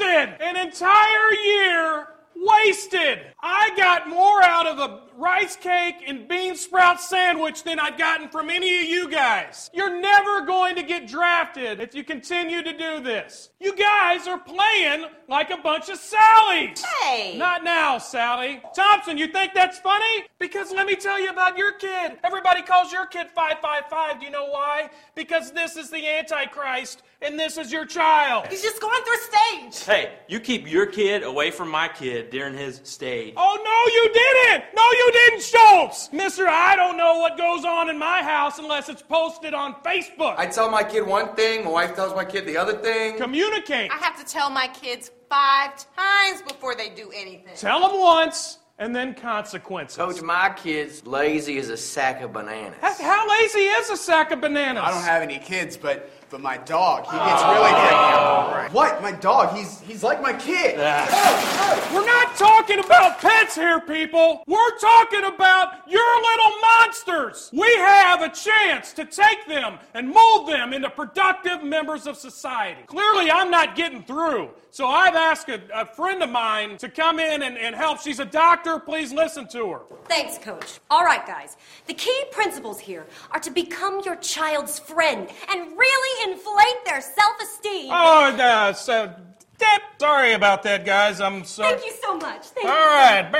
Wasted! 0.00 0.40
An 0.40 0.56
entire 0.56 1.32
year 1.44 2.06
wasted. 2.34 3.18
I 3.42 3.70
got 3.76 4.08
more 4.08 4.42
out 4.42 4.66
of 4.66 4.78
a 4.78 5.02
rice 5.16 5.56
cake 5.56 5.96
and 6.06 6.26
bean 6.26 6.56
sprout 6.56 7.00
sandwich 7.00 7.64
than 7.64 7.78
I'd 7.78 7.98
gotten 7.98 8.30
from 8.30 8.48
any 8.48 8.82
of 8.82 8.88
you 8.88 9.10
guys. 9.10 9.70
You're 9.74 10.00
never 10.00 10.46
going 10.46 10.74
to 10.76 10.82
get 10.82 11.06
drafted 11.06 11.80
if 11.80 11.94
you 11.94 12.02
continue 12.02 12.62
to 12.62 12.72
do 12.72 13.00
this. 13.00 13.50
You 13.60 13.76
guys 13.76 14.26
are 14.26 14.38
playing 14.38 15.04
like 15.28 15.50
a 15.50 15.58
bunch 15.58 15.90
of 15.90 15.98
Sallys. 15.98 16.82
Hey! 17.02 17.36
Not 17.36 17.62
now, 17.62 17.98
Sally. 17.98 18.62
Thompson, 18.74 19.18
you 19.18 19.26
think 19.26 19.52
that's 19.52 19.78
funny? 19.80 20.24
Because 20.38 20.72
let 20.72 20.86
me 20.86 20.96
tell 20.96 21.20
you 21.20 21.28
about 21.28 21.58
your 21.58 21.72
kid. 21.72 22.18
Everybody 22.24 22.62
calls 22.62 22.90
your 22.90 23.04
kid 23.04 23.28
555. 23.34 24.20
Do 24.20 24.24
you 24.24 24.32
know 24.32 24.46
why? 24.46 24.88
Because 25.14 25.52
this 25.52 25.76
is 25.76 25.90
the 25.90 26.08
Antichrist 26.08 27.02
and 27.22 27.38
this 27.38 27.58
is 27.58 27.70
your 27.70 27.84
child. 27.84 28.46
He's 28.48 28.62
just 28.62 28.80
going 28.80 29.02
through 29.04 29.70
stage. 29.72 29.84
Hey, 29.86 30.12
you 30.28 30.40
keep 30.40 30.70
your 30.70 30.86
kid 30.86 31.22
away 31.22 31.50
from 31.50 31.68
my 31.68 31.88
kid 31.88 32.30
during 32.30 32.54
his 32.54 32.80
stage. 32.84 33.34
Oh, 33.36 33.58
no, 33.62 33.92
you 33.92 34.12
didn't! 34.12 34.64
No, 34.74 34.82
you 34.82 35.12
didn't, 35.12 35.42
Schultz! 35.42 36.12
Mister, 36.12 36.48
I 36.48 36.76
don't 36.76 36.96
know 36.96 37.18
what 37.18 37.36
goes 37.36 37.64
on 37.64 37.90
in 37.90 37.98
my 37.98 38.22
house 38.22 38.58
unless 38.58 38.88
it's 38.88 39.02
posted 39.02 39.52
on 39.54 39.74
Facebook. 39.84 40.34
I 40.38 40.46
tell 40.46 40.70
my 40.70 40.82
kid 40.82 41.06
one 41.06 41.34
thing, 41.34 41.64
my 41.64 41.70
wife 41.70 41.94
tells 41.94 42.14
my 42.14 42.24
kid 42.24 42.46
the 42.46 42.56
other 42.56 42.74
thing. 42.78 43.16
Communicate. 43.18 43.90
I 43.90 43.96
have 43.96 44.18
to 44.18 44.24
tell 44.24 44.48
my 44.50 44.68
kids 44.68 45.10
five 45.28 45.72
times 45.94 46.42
before 46.42 46.74
they 46.74 46.88
do 46.88 47.10
anything. 47.14 47.54
Tell 47.56 47.86
them 47.88 48.00
once 48.00 48.58
and 48.78 48.96
then 48.96 49.14
consequences. 49.14 49.98
Coach, 49.98 50.22
my 50.22 50.50
kid's 50.56 51.06
lazy 51.06 51.58
as 51.58 51.68
a 51.68 51.76
sack 51.76 52.22
of 52.22 52.32
bananas. 52.32 52.78
How- 52.80 52.94
How 52.94 53.28
lazy 53.28 53.58
is 53.58 53.90
a 53.90 53.96
sack 53.96 54.32
of 54.32 54.40
bananas? 54.40 54.82
I 54.84 54.90
don't 54.90 55.04
have 55.04 55.20
any 55.22 55.38
kids, 55.38 55.76
but 55.76 56.10
but 56.30 56.40
my 56.40 56.56
dog, 56.58 57.04
he 57.06 57.16
gets 57.16 57.42
really 57.42 57.72
oh. 57.74 58.62
good. 58.62 58.72
What? 58.72 59.02
My 59.02 59.12
dog? 59.12 59.56
He's 59.56 59.80
he's 59.80 60.02
like 60.04 60.22
my 60.22 60.32
kid. 60.32 60.76
We're 60.78 62.06
not 62.06 62.36
talking 62.36 62.78
about 62.78 63.18
pets 63.18 63.56
here, 63.56 63.80
people. 63.80 64.44
We're 64.46 64.78
talking 64.78 65.24
about 65.24 65.88
your 65.88 66.22
little 66.22 66.52
monsters. 66.60 67.50
We 67.52 67.68
have 67.76 68.22
a 68.22 68.28
chance 68.28 68.92
to 68.92 69.04
take 69.04 69.46
them 69.48 69.78
and 69.94 70.08
mold 70.08 70.48
them 70.48 70.72
into 70.72 70.88
productive 70.88 71.64
members 71.64 72.06
of 72.06 72.16
society. 72.16 72.82
Clearly, 72.86 73.30
I'm 73.30 73.50
not 73.50 73.74
getting 73.74 74.04
through. 74.04 74.50
So 74.72 74.86
I've 74.86 75.16
asked 75.16 75.48
a, 75.48 75.60
a 75.74 75.84
friend 75.84 76.22
of 76.22 76.30
mine 76.30 76.78
to 76.78 76.88
come 76.88 77.18
in 77.18 77.42
and, 77.42 77.58
and 77.58 77.74
help. 77.74 78.00
She's 78.00 78.20
a 78.20 78.24
doctor. 78.24 78.78
Please 78.78 79.12
listen 79.12 79.48
to 79.48 79.72
her. 79.72 79.80
Thanks, 80.04 80.38
Coach. 80.38 80.78
All 80.90 81.04
right, 81.04 81.26
guys. 81.26 81.56
The 81.86 81.94
key 81.94 82.24
principles 82.30 82.78
here 82.78 83.06
are 83.32 83.40
to 83.40 83.50
become 83.50 84.00
your 84.04 84.16
child's 84.16 84.78
friend 84.78 85.28
and 85.50 85.76
really 85.76 86.19
inflate 86.24 86.84
their 86.84 87.00
self 87.00 87.40
esteem. 87.42 87.90
Oh, 87.92 88.36
uh, 88.36 88.72
so, 88.72 89.14
Deb, 89.58 89.80
sorry 89.98 90.32
about 90.32 90.62
that, 90.64 90.84
guys. 90.84 91.20
I'm 91.20 91.44
sorry. 91.44 91.72
Thank 91.72 91.86
you 91.86 91.92
so 92.02 92.16
much. 92.16 92.46
Thank 92.46 92.68
All 92.68 92.74
right. 92.74 93.30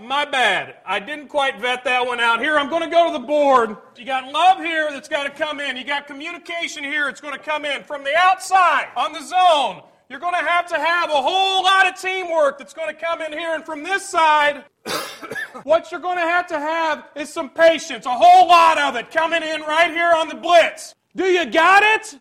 My 0.00 0.24
bad. 0.24 0.76
I 0.84 0.98
didn't 0.98 1.28
quite 1.28 1.60
vet 1.60 1.84
that 1.84 2.04
one 2.04 2.18
out. 2.18 2.40
Here, 2.40 2.58
I'm 2.58 2.68
going 2.68 2.82
to 2.82 2.90
go 2.90 3.06
to 3.06 3.12
the 3.12 3.24
board. 3.24 3.76
You 3.96 4.04
got 4.04 4.30
love 4.32 4.58
here 4.58 4.90
that's 4.90 5.08
got 5.08 5.22
to 5.24 5.30
come 5.30 5.60
in. 5.60 5.76
You 5.76 5.84
got 5.84 6.06
communication 6.08 6.82
here. 6.82 7.08
It's 7.08 7.20
going 7.20 7.34
to 7.34 7.40
come 7.42 7.64
in 7.64 7.84
from 7.84 8.02
the 8.02 8.12
outside 8.16 8.88
on 8.96 9.12
the 9.12 9.22
zone. 9.22 9.82
You're 10.10 10.20
going 10.20 10.34
to 10.34 10.46
have 10.48 10.66
to 10.68 10.76
have 10.76 11.10
a 11.10 11.22
whole 11.22 11.62
lot 11.62 11.86
of 11.86 11.98
teamwork 11.98 12.58
that's 12.58 12.74
going 12.74 12.94
to 12.94 13.00
come 13.00 13.22
in 13.22 13.32
here. 13.32 13.54
And 13.54 13.64
from 13.64 13.82
this 13.82 14.06
side, 14.08 14.64
what 15.62 15.90
you're 15.90 16.00
going 16.00 16.18
to 16.18 16.24
have 16.24 16.46
to 16.48 16.58
have 16.58 17.08
is 17.14 17.32
some 17.32 17.50
patience, 17.50 18.04
a 18.04 18.10
whole 18.10 18.48
lot 18.48 18.78
of 18.78 18.96
it 18.96 19.10
coming 19.10 19.42
in 19.42 19.62
right 19.62 19.90
here 19.90 20.12
on 20.14 20.28
the 20.28 20.34
blitz. 20.34 20.94
Do 21.16 21.26
you 21.26 21.46
got 21.46 21.84
it? 21.84 22.18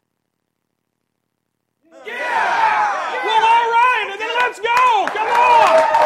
Yeah! 2.06 3.24
Well, 3.26 3.44
all 3.44 3.72
right, 3.72 4.08
and 4.12 4.22
then 4.22 4.30
let's 4.38 4.60
go. 4.60 5.08
Come 5.08 5.30
on. 5.30 6.04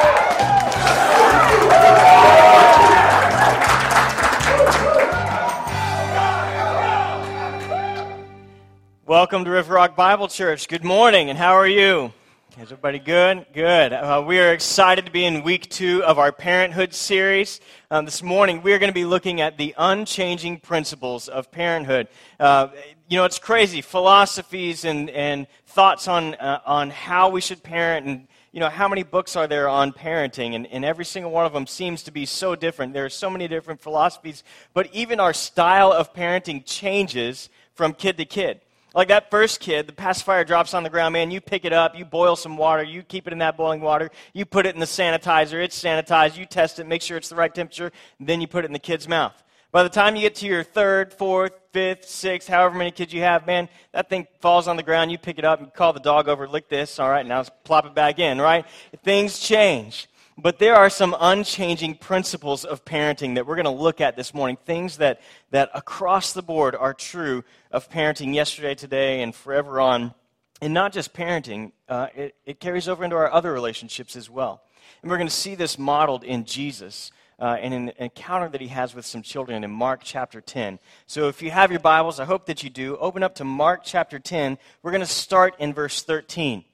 Welcome 9.05 9.43
to 9.43 9.51
River 9.51 9.73
Rock 9.73 9.97
Bible 9.97 10.29
Church. 10.29 10.69
Good 10.69 10.85
morning, 10.85 11.29
and 11.29 11.37
how 11.37 11.55
are 11.55 11.67
you? 11.67 12.13
Is 12.59 12.71
everybody 12.71 12.97
good? 12.97 13.45
Good. 13.53 13.93
Uh, 13.93 14.23
we 14.25 14.39
are 14.39 14.51
excited 14.51 15.05
to 15.05 15.11
be 15.11 15.25
in 15.25 15.43
week 15.43 15.69
two 15.69 16.03
of 16.03 16.17
our 16.17 16.31
parenthood 16.31 16.91
series. 16.91 17.59
Um, 17.91 18.05
this 18.05 18.23
morning, 18.23 18.63
we're 18.63 18.79
going 18.79 18.89
to 18.89 18.95
be 18.95 19.05
looking 19.05 19.41
at 19.41 19.59
the 19.59 19.75
unchanging 19.77 20.61
principles 20.61 21.27
of 21.27 21.51
parenthood. 21.51 22.07
Uh, 22.39 22.69
you 23.09 23.17
know, 23.17 23.25
it's 23.25 23.37
crazy. 23.37 23.81
Philosophies 23.81 24.85
and, 24.85 25.11
and 25.11 25.45
thoughts 25.67 26.07
on, 26.07 26.33
uh, 26.33 26.61
on 26.65 26.89
how 26.89 27.29
we 27.29 27.41
should 27.41 27.61
parent 27.61 28.07
and 28.07 28.27
you 28.51 28.59
know, 28.59 28.69
how 28.69 28.87
many 28.87 29.03
books 29.03 29.35
are 29.35 29.45
there 29.45 29.69
on 29.69 29.91
parenting? 29.91 30.55
And, 30.55 30.65
and 30.65 30.83
every 30.83 31.05
single 31.05 31.29
one 31.29 31.45
of 31.45 31.53
them 31.53 31.67
seems 31.67 32.01
to 32.03 32.11
be 32.11 32.25
so 32.25 32.55
different. 32.55 32.91
There 32.91 33.05
are 33.05 33.09
so 33.09 33.29
many 33.29 33.47
different 33.47 33.81
philosophies, 33.81 34.43
but 34.73 34.89
even 34.93 35.19
our 35.19 35.33
style 35.33 35.93
of 35.93 36.11
parenting 36.11 36.63
changes 36.65 37.49
from 37.75 37.93
kid 37.93 38.17
to 38.17 38.25
kid. 38.25 38.61
Like 38.97 39.09
that 39.09 39.29
first 39.29 39.59
kid, 39.59 39.85
the 39.85 39.93
pacifier 39.93 40.43
drops 40.43 40.73
on 40.73 40.81
the 40.81 40.89
ground, 40.89 41.13
man, 41.13 41.29
you 41.29 41.39
pick 41.39 41.65
it 41.65 41.71
up, 41.71 41.95
you 41.95 42.03
boil 42.03 42.35
some 42.35 42.57
water, 42.57 42.81
you 42.81 43.03
keep 43.03 43.27
it 43.27 43.31
in 43.31 43.37
that 43.37 43.55
boiling 43.55 43.79
water, 43.79 44.09
you 44.33 44.43
put 44.43 44.65
it 44.65 44.73
in 44.73 44.79
the 44.79 44.87
sanitizer, 44.87 45.63
it's 45.63 45.79
sanitized, 45.79 46.35
you 46.35 46.47
test 46.47 46.79
it, 46.79 46.87
make 46.87 47.03
sure 47.03 47.15
it's 47.15 47.29
the 47.29 47.35
right 47.35 47.53
temperature, 47.53 47.91
then 48.19 48.41
you 48.41 48.47
put 48.47 48.65
it 48.65 48.69
in 48.69 48.73
the 48.73 48.79
kid's 48.79 49.07
mouth. 49.07 49.35
By 49.71 49.83
the 49.83 49.89
time 49.89 50.15
you 50.15 50.23
get 50.23 50.33
to 50.37 50.47
your 50.47 50.63
third, 50.63 51.13
fourth, 51.13 51.51
fifth, 51.73 52.09
sixth, 52.09 52.49
however 52.49 52.75
many 52.75 52.89
kids 52.89 53.13
you 53.13 53.21
have, 53.21 53.45
man, 53.45 53.69
that 53.91 54.09
thing 54.09 54.25
falls 54.41 54.67
on 54.67 54.77
the 54.77 54.83
ground, 54.83 55.11
you 55.11 55.19
pick 55.19 55.37
it 55.37 55.45
up, 55.45 55.61
you 55.61 55.67
call 55.67 55.93
the 55.93 55.99
dog 55.99 56.27
over, 56.27 56.47
lick 56.47 56.67
this, 56.67 56.97
all 56.97 57.07
right, 57.07 57.27
now 57.27 57.43
plop 57.65 57.85
it 57.85 57.93
back 57.93 58.17
in, 58.17 58.41
right? 58.41 58.65
Things 59.03 59.37
change. 59.37 60.07
But 60.39 60.59
there 60.59 60.75
are 60.75 60.89
some 60.89 61.15
unchanging 61.19 61.95
principles 61.95 62.63
of 62.63 62.85
parenting 62.85 63.35
that 63.35 63.47
we're 63.47 63.55
going 63.55 63.65
to 63.65 63.71
look 63.71 63.99
at 63.99 64.15
this 64.15 64.35
morning. 64.35 64.55
Things 64.65 64.97
that, 64.97 65.19
that 65.49 65.71
across 65.73 66.33
the 66.33 66.43
board 66.43 66.75
are 66.75 66.93
true 66.93 67.43
of 67.71 67.89
parenting 67.89 68.35
yesterday, 68.35 68.75
today, 68.75 69.23
and 69.23 69.33
forever 69.33 69.81
on. 69.81 70.13
And 70.61 70.75
not 70.75 70.93
just 70.93 71.13
parenting, 71.13 71.71
uh, 71.89 72.07
it, 72.15 72.35
it 72.45 72.59
carries 72.59 72.87
over 72.87 73.03
into 73.03 73.15
our 73.15 73.31
other 73.31 73.51
relationships 73.51 74.15
as 74.15 74.29
well. 74.29 74.61
And 75.01 75.09
we're 75.09 75.17
going 75.17 75.29
to 75.29 75.33
see 75.33 75.55
this 75.55 75.79
modeled 75.79 76.23
in 76.23 76.45
Jesus. 76.45 77.11
Uh, 77.39 77.55
in 77.61 77.71
an 77.71 77.91
encounter 77.99 78.49
that 78.49 78.61
he 78.61 78.67
has 78.67 78.95
with 78.95 79.05
some 79.05 79.21
children 79.21 79.63
in 79.63 79.69
Mark 79.69 79.99
chapter 80.03 80.41
10. 80.41 80.79
So 81.05 81.27
if 81.27 81.43
you 81.43 81.51
have 81.51 81.69
your 81.69 81.79
Bibles, 81.79 82.19
I 82.19 82.25
hope 82.25 82.47
that 82.47 82.63
you 82.63 82.71
do, 82.71 82.97
open 82.97 83.21
up 83.21 83.35
to 83.35 83.43
Mark 83.43 83.81
chapter 83.83 84.17
10. 84.17 84.57
We're 84.81 84.89
going 84.89 85.01
to 85.01 85.05
start 85.05 85.53
in 85.59 85.71
verse 85.71 86.01
13. 86.01 86.65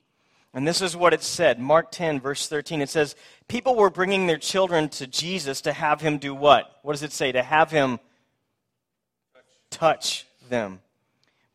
And 0.54 0.68
this 0.68 0.82
is 0.82 0.96
what 0.96 1.14
it 1.14 1.24
said 1.24 1.60
Mark 1.60 1.92
10, 1.92 2.20
verse 2.20 2.48
13. 2.48 2.82
It 2.82 2.90
says, 2.90 3.16
People 3.48 3.76
were 3.76 3.90
bringing 3.90 4.28
their 4.28 4.38
children 4.38 4.90
to 4.90 5.08
Jesus 5.08 5.62
to 5.62 5.74
have 5.74 6.02
him 6.02 6.18
do 6.20 6.36
what? 6.36 6.80
What 6.84 6.94
does 6.94 7.04
it 7.04 7.12
say? 7.12 7.32
To 7.32 7.42
have 7.42 7.72
him 7.72 8.00
touch 9.70 10.28
them. 10.50 10.82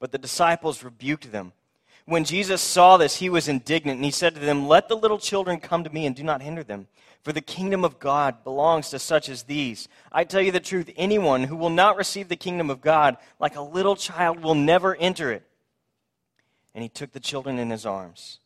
But 0.00 0.12
the 0.12 0.18
disciples 0.18 0.82
rebuked 0.82 1.30
them. 1.30 1.52
When 2.04 2.24
Jesus 2.24 2.62
saw 2.62 2.96
this, 2.96 3.16
he 3.16 3.28
was 3.28 3.48
indignant, 3.48 3.96
and 3.96 4.04
he 4.04 4.10
said 4.10 4.34
to 4.34 4.40
them, 4.40 4.66
Let 4.66 4.88
the 4.88 4.96
little 4.96 5.18
children 5.18 5.60
come 5.60 5.84
to 5.84 5.90
me, 5.90 6.06
and 6.06 6.16
do 6.16 6.22
not 6.22 6.40
hinder 6.40 6.64
them, 6.64 6.88
for 7.22 7.32
the 7.34 7.42
kingdom 7.42 7.84
of 7.84 7.98
God 7.98 8.42
belongs 8.44 8.88
to 8.90 8.98
such 8.98 9.28
as 9.28 9.42
these. 9.42 9.88
I 10.10 10.24
tell 10.24 10.40
you 10.40 10.50
the 10.50 10.58
truth, 10.58 10.90
anyone 10.96 11.44
who 11.44 11.56
will 11.56 11.70
not 11.70 11.98
receive 11.98 12.28
the 12.28 12.36
kingdom 12.36 12.70
of 12.70 12.80
God 12.80 13.18
like 13.38 13.56
a 13.56 13.60
little 13.60 13.94
child 13.94 14.42
will 14.42 14.54
never 14.54 14.96
enter 14.96 15.30
it. 15.30 15.42
And 16.74 16.82
he 16.82 16.88
took 16.88 17.12
the 17.12 17.20
children 17.20 17.58
in 17.58 17.68
his 17.70 17.84
arms. 17.84 18.38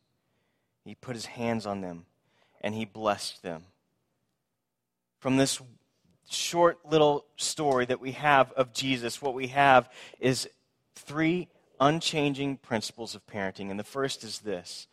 He 0.84 0.94
put 0.94 1.14
his 1.14 1.26
hands 1.26 1.66
on 1.66 1.80
them, 1.80 2.06
and 2.60 2.74
he 2.74 2.84
blessed 2.84 3.42
them. 3.42 3.64
From 5.20 5.36
this 5.36 5.60
short 6.28 6.78
little 6.84 7.24
story 7.36 7.84
that 7.86 8.00
we 8.00 8.12
have 8.12 8.52
of 8.52 8.72
Jesus, 8.72 9.22
what 9.22 9.34
we 9.34 9.48
have 9.48 9.88
is 10.18 10.48
three 10.94 11.48
unchanging 11.80 12.56
principles 12.56 13.14
of 13.14 13.26
parenting. 13.26 13.70
And 13.70 13.78
the 13.78 13.84
first 13.84 14.24
is 14.24 14.40
this 14.40 14.86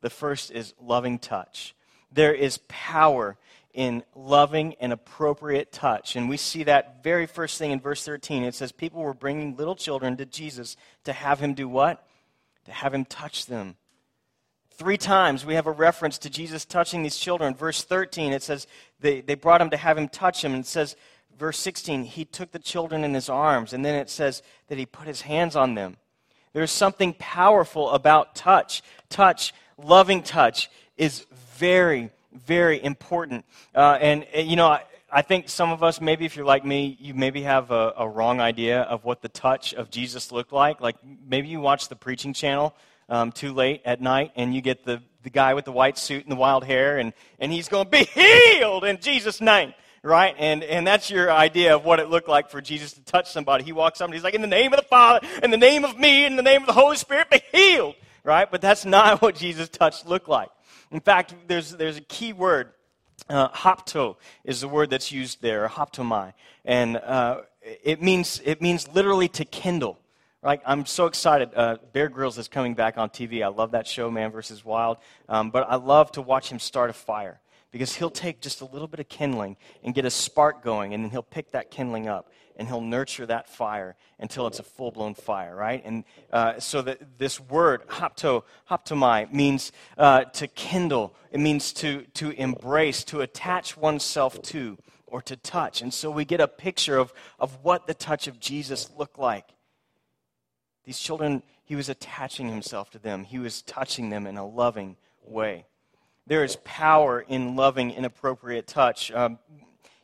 the 0.00 0.10
first 0.10 0.50
is 0.50 0.74
loving 0.80 1.18
touch. 1.18 1.74
There 2.12 2.34
is 2.34 2.60
power 2.68 3.36
in 3.74 4.02
loving 4.14 4.74
and 4.80 4.92
appropriate 4.92 5.70
touch. 5.70 6.16
And 6.16 6.28
we 6.28 6.38
see 6.38 6.64
that 6.64 7.02
very 7.02 7.26
first 7.26 7.58
thing 7.58 7.72
in 7.72 7.80
verse 7.80 8.04
13. 8.04 8.42
It 8.42 8.54
says, 8.54 8.72
People 8.72 9.02
were 9.02 9.14
bringing 9.14 9.56
little 9.56 9.76
children 9.76 10.16
to 10.16 10.24
Jesus 10.24 10.76
to 11.04 11.12
have 11.12 11.40
him 11.40 11.54
do 11.54 11.68
what? 11.68 12.06
To 12.64 12.72
have 12.72 12.94
him 12.94 13.04
touch 13.04 13.46
them. 13.46 13.76
Three 14.76 14.98
times 14.98 15.46
we 15.46 15.54
have 15.54 15.66
a 15.66 15.72
reference 15.72 16.18
to 16.18 16.28
Jesus 16.28 16.66
touching 16.66 17.02
these 17.02 17.16
children. 17.16 17.54
Verse 17.54 17.82
13, 17.82 18.34
it 18.34 18.42
says 18.42 18.66
they, 19.00 19.22
they 19.22 19.34
brought 19.34 19.62
him 19.62 19.70
to 19.70 19.76
have 19.76 19.96
him 19.96 20.06
touch 20.06 20.44
him. 20.44 20.52
And 20.52 20.64
it 20.64 20.66
says, 20.66 20.96
verse 21.38 21.58
16, 21.58 22.04
he 22.04 22.26
took 22.26 22.52
the 22.52 22.58
children 22.58 23.02
in 23.02 23.14
his 23.14 23.30
arms. 23.30 23.72
And 23.72 23.82
then 23.82 23.94
it 23.94 24.10
says 24.10 24.42
that 24.68 24.76
he 24.76 24.84
put 24.84 25.06
his 25.06 25.22
hands 25.22 25.56
on 25.56 25.74
them. 25.74 25.96
There's 26.52 26.70
something 26.70 27.14
powerful 27.18 27.90
about 27.90 28.34
touch. 28.34 28.82
Touch, 29.08 29.54
loving 29.78 30.22
touch, 30.22 30.70
is 30.98 31.24
very, 31.56 32.10
very 32.34 32.82
important. 32.84 33.46
Uh, 33.74 33.96
and, 33.98 34.26
uh, 34.36 34.40
you 34.40 34.56
know, 34.56 34.68
I, 34.68 34.82
I 35.10 35.22
think 35.22 35.48
some 35.48 35.70
of 35.70 35.82
us, 35.82 36.02
maybe 36.02 36.26
if 36.26 36.36
you're 36.36 36.44
like 36.44 36.66
me, 36.66 36.98
you 37.00 37.14
maybe 37.14 37.42
have 37.42 37.70
a, 37.70 37.94
a 37.96 38.06
wrong 38.06 38.40
idea 38.40 38.82
of 38.82 39.06
what 39.06 39.22
the 39.22 39.30
touch 39.30 39.72
of 39.72 39.90
Jesus 39.90 40.32
looked 40.32 40.52
like. 40.52 40.82
Like 40.82 40.96
maybe 41.26 41.48
you 41.48 41.60
watch 41.60 41.88
the 41.88 41.96
preaching 41.96 42.34
channel 42.34 42.74
um, 43.08 43.32
too 43.32 43.52
late 43.52 43.82
at 43.84 44.00
night, 44.00 44.32
and 44.36 44.54
you 44.54 44.60
get 44.60 44.84
the, 44.84 45.02
the 45.22 45.30
guy 45.30 45.54
with 45.54 45.64
the 45.64 45.72
white 45.72 45.98
suit 45.98 46.22
and 46.22 46.32
the 46.32 46.36
wild 46.36 46.64
hair, 46.64 46.98
and, 46.98 47.12
and 47.38 47.52
he's 47.52 47.68
going, 47.68 47.84
to 47.84 47.90
Be 47.90 48.04
healed 48.04 48.84
in 48.84 48.98
Jesus' 49.00 49.40
name 49.40 49.74
right? 50.06 50.34
And, 50.38 50.62
and 50.62 50.86
that's 50.86 51.10
your 51.10 51.32
idea 51.32 51.74
of 51.74 51.84
what 51.84 51.98
it 51.98 52.08
looked 52.08 52.28
like 52.28 52.48
for 52.48 52.60
Jesus 52.60 52.92
to 52.92 53.02
touch 53.02 53.30
somebody. 53.30 53.64
He 53.64 53.72
walks 53.72 54.00
up 54.00 54.06
and 54.06 54.14
he's 54.14 54.22
like, 54.22 54.34
In 54.34 54.40
the 54.40 54.46
name 54.46 54.72
of 54.72 54.78
the 54.78 54.86
Father, 54.86 55.26
in 55.42 55.50
the 55.50 55.56
name 55.56 55.84
of 55.84 55.98
me, 55.98 56.24
in 56.24 56.36
the 56.36 56.42
name 56.42 56.62
of 56.62 56.66
the 56.66 56.72
Holy 56.72 56.96
Spirit, 56.96 57.28
be 57.28 57.40
healed, 57.52 57.96
right? 58.24 58.50
But 58.50 58.60
that's 58.60 58.84
not 58.84 59.20
what 59.20 59.34
Jesus' 59.34 59.68
touch 59.68 60.06
looked 60.06 60.28
like. 60.28 60.48
In 60.90 61.00
fact, 61.00 61.34
there's, 61.48 61.72
there's 61.72 61.96
a 61.96 62.02
key 62.02 62.32
word. 62.32 62.72
Uh, 63.28 63.48
hopto 63.48 64.16
is 64.44 64.60
the 64.60 64.68
word 64.68 64.90
that's 64.90 65.10
used 65.10 65.42
there, 65.42 65.66
hoptomai. 65.68 66.32
And 66.64 66.96
uh, 66.96 67.40
it, 67.82 68.00
means, 68.00 68.40
it 68.44 68.62
means 68.62 68.86
literally 68.88 69.26
to 69.30 69.44
kindle. 69.44 69.98
Like, 70.42 70.62
I'm 70.66 70.86
so 70.86 71.06
excited. 71.06 71.50
Uh, 71.54 71.76
Bear 71.92 72.08
Grylls 72.08 72.38
is 72.38 72.48
coming 72.48 72.74
back 72.74 72.98
on 72.98 73.10
TV. 73.10 73.42
I 73.42 73.48
love 73.48 73.72
that 73.72 73.86
show, 73.86 74.10
Man 74.10 74.30
vs. 74.30 74.64
Wild. 74.64 74.98
Um, 75.28 75.50
but 75.50 75.66
I 75.68 75.76
love 75.76 76.12
to 76.12 76.22
watch 76.22 76.50
him 76.50 76.58
start 76.58 76.90
a 76.90 76.92
fire 76.92 77.40
because 77.72 77.94
he'll 77.96 78.10
take 78.10 78.40
just 78.40 78.60
a 78.60 78.64
little 78.64 78.88
bit 78.88 79.00
of 79.00 79.08
kindling 79.08 79.56
and 79.82 79.94
get 79.94 80.04
a 80.04 80.10
spark 80.10 80.62
going, 80.62 80.94
and 80.94 81.04
then 81.04 81.10
he'll 81.10 81.22
pick 81.22 81.50
that 81.52 81.70
kindling 81.70 82.06
up 82.06 82.30
and 82.56 82.68
he'll 82.68 82.80
nurture 82.80 83.26
that 83.26 83.48
fire 83.48 83.96
until 84.18 84.46
it's 84.46 84.58
a 84.58 84.62
full 84.62 84.90
blown 84.90 85.14
fire, 85.14 85.54
right? 85.54 85.82
And 85.84 86.04
uh, 86.32 86.58
so 86.58 86.82
that 86.82 87.18
this 87.18 87.38
word, 87.38 87.86
hopto, 87.88 88.44
hoptomai, 88.70 89.32
means 89.32 89.72
uh, 89.98 90.24
to 90.24 90.46
kindle, 90.46 91.14
it 91.30 91.40
means 91.40 91.72
to, 91.74 92.02
to 92.14 92.30
embrace, 92.30 93.04
to 93.04 93.20
attach 93.20 93.76
oneself 93.76 94.40
to, 94.42 94.78
or 95.06 95.20
to 95.22 95.36
touch. 95.36 95.82
And 95.82 95.92
so 95.92 96.10
we 96.10 96.24
get 96.24 96.40
a 96.40 96.48
picture 96.48 96.96
of, 96.96 97.12
of 97.38 97.58
what 97.62 97.86
the 97.86 97.94
touch 97.94 98.26
of 98.26 98.40
Jesus 98.40 98.90
looked 98.96 99.18
like. 99.18 99.44
These 100.86 101.00
children, 101.00 101.42
he 101.64 101.74
was 101.74 101.88
attaching 101.88 102.48
himself 102.48 102.90
to 102.90 102.98
them, 102.98 103.24
he 103.24 103.38
was 103.38 103.60
touching 103.60 104.08
them 104.10 104.26
in 104.26 104.36
a 104.36 104.46
loving 104.46 104.96
way. 105.24 105.66
There 106.28 106.44
is 106.44 106.56
power 106.64 107.20
in 107.20 107.56
loving 107.56 107.90
inappropriate 107.90 108.68
touch. 108.68 109.10
Um, 109.12 109.38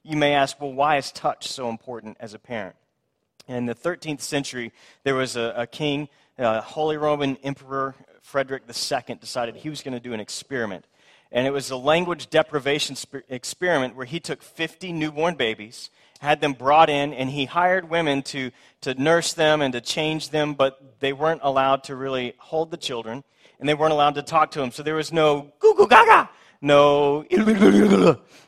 you 0.02 0.16
may 0.16 0.34
ask, 0.34 0.60
well, 0.60 0.72
why 0.72 0.96
is 0.96 1.12
touch 1.12 1.48
so 1.48 1.68
important 1.68 2.16
as 2.18 2.34
a 2.34 2.38
parent? 2.38 2.74
In 3.46 3.66
the 3.66 3.74
13th 3.74 4.20
century, 4.20 4.72
there 5.04 5.14
was 5.14 5.36
a, 5.36 5.54
a 5.56 5.66
king, 5.66 6.08
Holy 6.38 6.96
Roman 6.96 7.36
Emperor 7.44 7.94
Frederick 8.20 8.64
II, 8.68 9.14
decided 9.16 9.56
he 9.56 9.70
was 9.70 9.82
going 9.82 9.94
to 9.94 10.00
do 10.00 10.12
an 10.12 10.20
experiment. 10.20 10.86
And 11.30 11.46
it 11.46 11.50
was 11.50 11.70
a 11.70 11.76
language 11.76 12.28
deprivation 12.28 12.96
experiment 13.28 13.96
where 13.96 14.06
he 14.06 14.20
took 14.20 14.42
50 14.42 14.92
newborn 14.92 15.36
babies, 15.36 15.90
had 16.22 16.40
them 16.40 16.54
brought 16.54 16.88
in, 16.88 17.12
and 17.12 17.28
he 17.28 17.44
hired 17.44 17.90
women 17.90 18.22
to, 18.22 18.50
to 18.80 18.94
nurse 18.94 19.34
them 19.34 19.60
and 19.60 19.74
to 19.74 19.80
change 19.80 20.30
them, 20.30 20.54
but 20.54 21.00
they 21.00 21.12
weren't 21.12 21.42
allowed 21.42 21.84
to 21.84 21.96
really 21.96 22.34
hold 22.38 22.70
the 22.70 22.76
children, 22.78 23.22
and 23.60 23.68
they 23.68 23.74
weren't 23.74 23.92
allowed 23.92 24.14
to 24.14 24.22
talk 24.22 24.52
to 24.52 24.60
them. 24.60 24.70
So 24.70 24.82
there 24.82 24.94
was 24.94 25.12
no 25.12 25.52
goo 25.60 25.74
goo 25.74 25.86
gaga 25.86 26.30
no, 26.62 27.24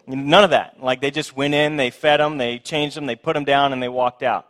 none 0.07 0.45
of 0.45 0.51
that. 0.51 0.81
Like 0.81 1.01
they 1.01 1.11
just 1.11 1.37
went 1.37 1.53
in, 1.53 1.77
they 1.77 1.91
fed 1.91 2.21
them, 2.21 2.39
they 2.39 2.59
changed 2.59 2.97
them, 2.97 3.07
they 3.07 3.17
put 3.17 3.35
them 3.35 3.45
down, 3.45 3.73
and 3.73 3.83
they 3.83 3.89
walked 3.89 4.23
out. 4.23 4.49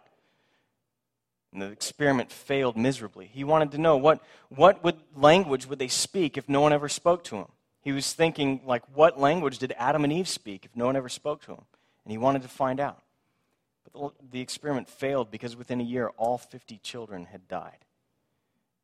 And 1.53 1.62
the 1.62 1.71
experiment 1.71 2.31
failed 2.31 2.76
miserably. 2.76 3.31
He 3.32 3.43
wanted 3.43 3.73
to 3.73 3.79
know 3.79 3.97
what, 3.97 4.21
what 4.50 4.85
would, 4.85 4.97
language 5.17 5.67
would 5.67 5.79
they 5.79 5.88
speak 5.88 6.37
if 6.37 6.49
no 6.49 6.61
one 6.61 6.73
ever 6.73 6.88
spoke 6.88 7.25
to 7.25 7.37
him? 7.37 7.47
He 7.81 7.93
was 7.93 8.12
thinking, 8.12 8.61
like, 8.67 8.82
what 8.94 9.19
language 9.19 9.59
did 9.59 9.75
Adam 9.79 10.05
and 10.05 10.12
Eve 10.12 10.29
speak 10.29 10.65
if 10.65 10.76
no 10.76 10.87
one 10.87 10.97
ever 10.97 11.09
spoke 11.09 11.43
to 11.44 11.53
him? 11.53 11.62
And 12.05 12.12
he 12.12 12.19
wanted 12.19 12.43
to 12.43 12.49
find 12.49 12.81
out. 12.81 13.04
The 14.31 14.41
experiment 14.41 14.88
failed 14.88 15.31
because 15.31 15.56
within 15.56 15.81
a 15.81 15.85
year, 15.85 16.08
all 16.17 16.38
50 16.38 16.79
children 16.79 17.26
had 17.26 17.46
died. 17.49 17.85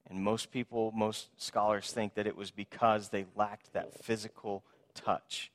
And 0.09 0.23
most 0.23 0.51
people, 0.51 0.93
most 0.93 1.29
scholars 1.37 1.93
think 1.93 2.15
that 2.15 2.27
it 2.27 2.37
was 2.37 2.51
because 2.51 3.09
they 3.09 3.27
lacked 3.37 3.73
that 3.73 4.03
physical 4.05 4.65
touch. 4.95 5.53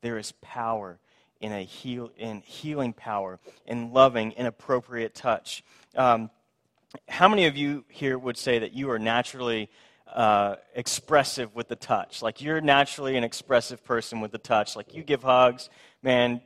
There 0.00 0.18
is 0.18 0.32
power 0.40 0.98
in 1.40 1.52
a 1.52 1.62
heal, 1.62 2.10
in 2.16 2.40
healing 2.40 2.92
power, 2.92 3.38
in 3.66 3.92
loving, 3.92 4.32
in 4.32 4.46
appropriate 4.46 5.14
touch. 5.14 5.62
Um, 5.94 6.30
how 7.08 7.28
many 7.28 7.46
of 7.46 7.56
you 7.56 7.84
here 7.88 8.18
would 8.18 8.36
say 8.36 8.58
that 8.58 8.72
you 8.72 8.90
are 8.90 8.98
naturally 8.98 9.70
uh, 10.06 10.56
expressive 10.74 11.54
with 11.54 11.68
the 11.68 11.76
touch? 11.76 12.22
Like 12.22 12.40
you're 12.40 12.60
naturally 12.60 13.16
an 13.16 13.24
expressive 13.24 13.84
person 13.84 14.20
with 14.20 14.32
the 14.32 14.38
touch. 14.38 14.76
Like 14.76 14.94
you 14.94 15.02
give 15.02 15.22
hugs, 15.22 15.70
man, 16.02 16.40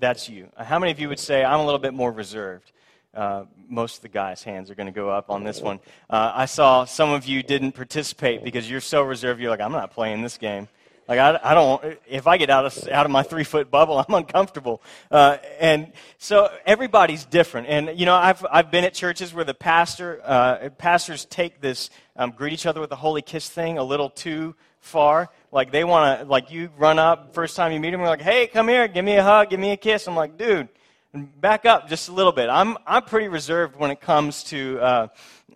that's 0.00 0.28
you. 0.28 0.48
How 0.56 0.78
many 0.78 0.90
of 0.90 0.98
you 0.98 1.08
would 1.08 1.18
say 1.18 1.44
I'm 1.44 1.60
a 1.60 1.64
little 1.64 1.78
bit 1.78 1.94
more 1.94 2.10
reserved? 2.10 2.72
Uh, 3.14 3.44
most 3.68 3.96
of 3.96 4.02
the 4.02 4.08
guys' 4.08 4.42
hands 4.42 4.70
are 4.70 4.74
going 4.74 4.86
to 4.86 4.92
go 4.92 5.10
up 5.10 5.30
on 5.30 5.44
this 5.44 5.60
one. 5.60 5.80
Uh, 6.08 6.32
I 6.34 6.46
saw 6.46 6.84
some 6.84 7.10
of 7.10 7.26
you 7.26 7.42
didn't 7.42 7.72
participate 7.72 8.44
because 8.44 8.70
you're 8.70 8.80
so 8.80 9.02
reserved. 9.02 9.40
You're 9.40 9.50
like, 9.50 9.60
I'm 9.60 9.72
not 9.72 9.92
playing 9.92 10.22
this 10.22 10.38
game. 10.38 10.68
Like 11.08 11.18
I, 11.18 11.38
I 11.42 11.54
don't. 11.54 11.98
If 12.08 12.26
I 12.26 12.36
get 12.36 12.50
out 12.50 12.66
of 12.66 12.88
out 12.88 13.06
of 13.06 13.12
my 13.12 13.22
three 13.22 13.44
foot 13.44 13.70
bubble, 13.70 13.98
I'm 14.08 14.14
uncomfortable. 14.14 14.82
Uh, 15.10 15.38
and 15.58 15.92
so 16.18 16.50
everybody's 16.66 17.24
different. 17.24 17.66
And 17.68 17.98
you 17.98 18.06
know, 18.06 18.14
I've 18.14 18.44
I've 18.50 18.70
been 18.70 18.84
at 18.84 18.94
churches 18.94 19.34
where 19.34 19.44
the 19.44 19.54
pastor 19.54 20.20
uh, 20.24 20.68
pastors 20.70 21.24
take 21.24 21.60
this 21.60 21.90
um, 22.16 22.32
greet 22.32 22.52
each 22.52 22.66
other 22.66 22.80
with 22.80 22.92
a 22.92 22.96
holy 22.96 23.22
kiss 23.22 23.48
thing 23.48 23.78
a 23.78 23.84
little 23.84 24.10
too 24.10 24.54
far. 24.80 25.30
Like 25.50 25.72
they 25.72 25.84
want 25.84 26.20
to 26.20 26.26
like 26.26 26.50
you 26.50 26.70
run 26.78 26.98
up 26.98 27.34
first 27.34 27.56
time 27.56 27.72
you 27.72 27.80
meet 27.80 27.90
them, 27.90 28.00
you're 28.00 28.08
like, 28.08 28.22
hey, 28.22 28.46
come 28.46 28.68
here, 28.68 28.86
give 28.88 29.04
me 29.04 29.16
a 29.16 29.22
hug, 29.22 29.50
give 29.50 29.60
me 29.60 29.72
a 29.72 29.76
kiss. 29.76 30.06
I'm 30.06 30.16
like, 30.16 30.38
dude 30.38 30.68
back 31.12 31.66
up 31.66 31.88
just 31.88 32.08
a 32.08 32.12
little 32.12 32.32
bit. 32.32 32.48
I'm, 32.48 32.76
I'm 32.86 33.02
pretty 33.02 33.28
reserved 33.28 33.76
when 33.76 33.90
it 33.90 34.00
comes 34.00 34.44
to 34.44 34.78
uh, 34.80 35.08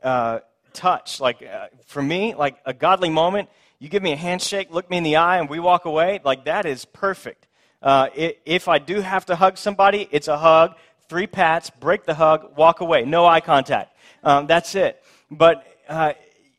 uh, 0.02 0.38
touch. 0.72 1.20
Like, 1.20 1.42
uh, 1.42 1.68
for 1.86 2.02
me, 2.02 2.34
like 2.34 2.56
a 2.66 2.74
godly 2.74 3.10
moment, 3.10 3.48
you 3.84 3.90
give 3.90 4.02
me 4.02 4.12
a 4.12 4.16
handshake, 4.16 4.68
look 4.70 4.88
me 4.88 4.96
in 4.96 5.02
the 5.02 5.16
eye, 5.16 5.36
and 5.36 5.46
we 5.46 5.60
walk 5.60 5.84
away, 5.84 6.18
like, 6.24 6.46
that 6.46 6.64
is 6.64 6.86
perfect. 6.86 7.46
Uh, 7.82 8.08
if 8.14 8.66
I 8.66 8.78
do 8.78 9.02
have 9.02 9.26
to 9.26 9.36
hug 9.36 9.58
somebody, 9.58 10.08
it's 10.10 10.26
a 10.26 10.38
hug, 10.38 10.74
three 11.10 11.26
pats, 11.26 11.68
break 11.68 12.06
the 12.06 12.14
hug, 12.14 12.56
walk 12.56 12.80
away, 12.80 13.04
no 13.04 13.26
eye 13.26 13.40
contact. 13.40 13.94
Um, 14.22 14.46
that's 14.46 14.74
it. 14.74 15.02
But, 15.30 15.66
uh, 15.86 16.14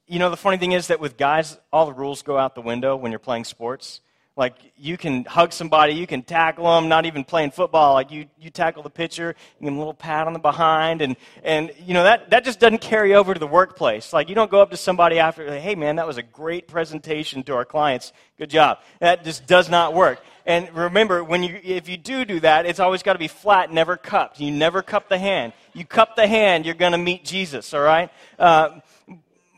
you 0.06 0.19
know, 0.19 0.30
the 0.30 0.38
funny 0.38 0.57
thing 0.57 0.74
is 0.74 0.89
that 0.89 1.00
with 1.00 1.18
guys, 1.18 1.57
all 1.74 1.88
the 1.88 1.94
rules 1.94 2.22
go 2.22 2.38
out 2.38 2.54
the 2.54 2.62
window 2.62 2.95
when 2.95 3.12
you're 3.12 3.18
playing 3.18 3.45
sports. 3.45 4.01
Like 4.38 4.56
you 4.76 4.98
can 4.98 5.24
hug 5.24 5.54
somebody, 5.54 5.94
you 5.94 6.06
can 6.06 6.22
tackle 6.22 6.66
them, 6.66 6.90
not 6.90 7.06
even 7.06 7.24
playing 7.24 7.52
football. 7.52 7.94
Like 7.94 8.12
you, 8.12 8.26
you 8.38 8.50
tackle 8.50 8.84
the 8.84 8.90
pitcher, 8.90 9.36
you 9.60 9.64
give 9.64 9.68
them 9.68 9.76
a 9.76 9.80
little 9.80 9.94
pat 9.94 10.28
on 10.28 10.34
the 10.34 10.40
behind, 10.40 11.02
and, 11.02 11.16
and 11.42 11.72
you 11.86 11.94
know, 11.94 12.04
that, 12.04 12.30
that 12.32 12.44
just 12.44 12.60
doesn't 12.60 12.82
carry 12.82 13.16
over 13.16 13.34
to 13.34 13.40
the 13.40 13.48
workplace. 13.48 14.12
Like 14.12 14.28
you 14.28 14.36
don't 14.36 14.52
go 14.52 14.62
up 14.62 14.71
to 14.71 14.78
somebody 14.78 15.19
after, 15.19 15.57
hey 15.57 15.76
man, 15.76 15.95
that 15.95 16.06
was 16.06 16.18
a 16.18 16.24
great 16.24 16.68
presentation 16.68 17.44
to 17.44 17.56
our 17.56 17.64
clients. 17.64 18.12
Good 18.38 18.50
job. 18.50 18.80
That 19.00 19.24
just 19.24 19.48
does 19.48 19.69
not 19.69 19.94
work. 19.94 20.19
And 20.45 20.69
remember, 20.76 21.24
when 21.24 21.42
you, 21.42 21.59
if 21.64 21.88
you 21.88 21.95
do 21.95 22.26
do 22.26 22.42
that, 22.42 22.66
it's 22.66 22.81
always 22.81 23.04
got 23.04 23.14
to 23.14 23.19
be 23.19 23.30
flat, 23.30 23.71
never 23.71 23.95
cupped. 23.95 24.40
You 24.42 24.52
never 24.52 24.81
cup 24.81 25.07
the 25.07 25.18
hand. 25.18 25.54
You 25.74 25.86
cup 25.86 26.16
the 26.16 26.28
hand, 26.28 26.66
you're 26.66 26.76
going 26.76 26.92
to 26.92 26.98
meet 26.98 27.24
Jesus, 27.24 27.74
all 27.74 27.81
right? 27.81 28.12
Uh, 28.38 28.80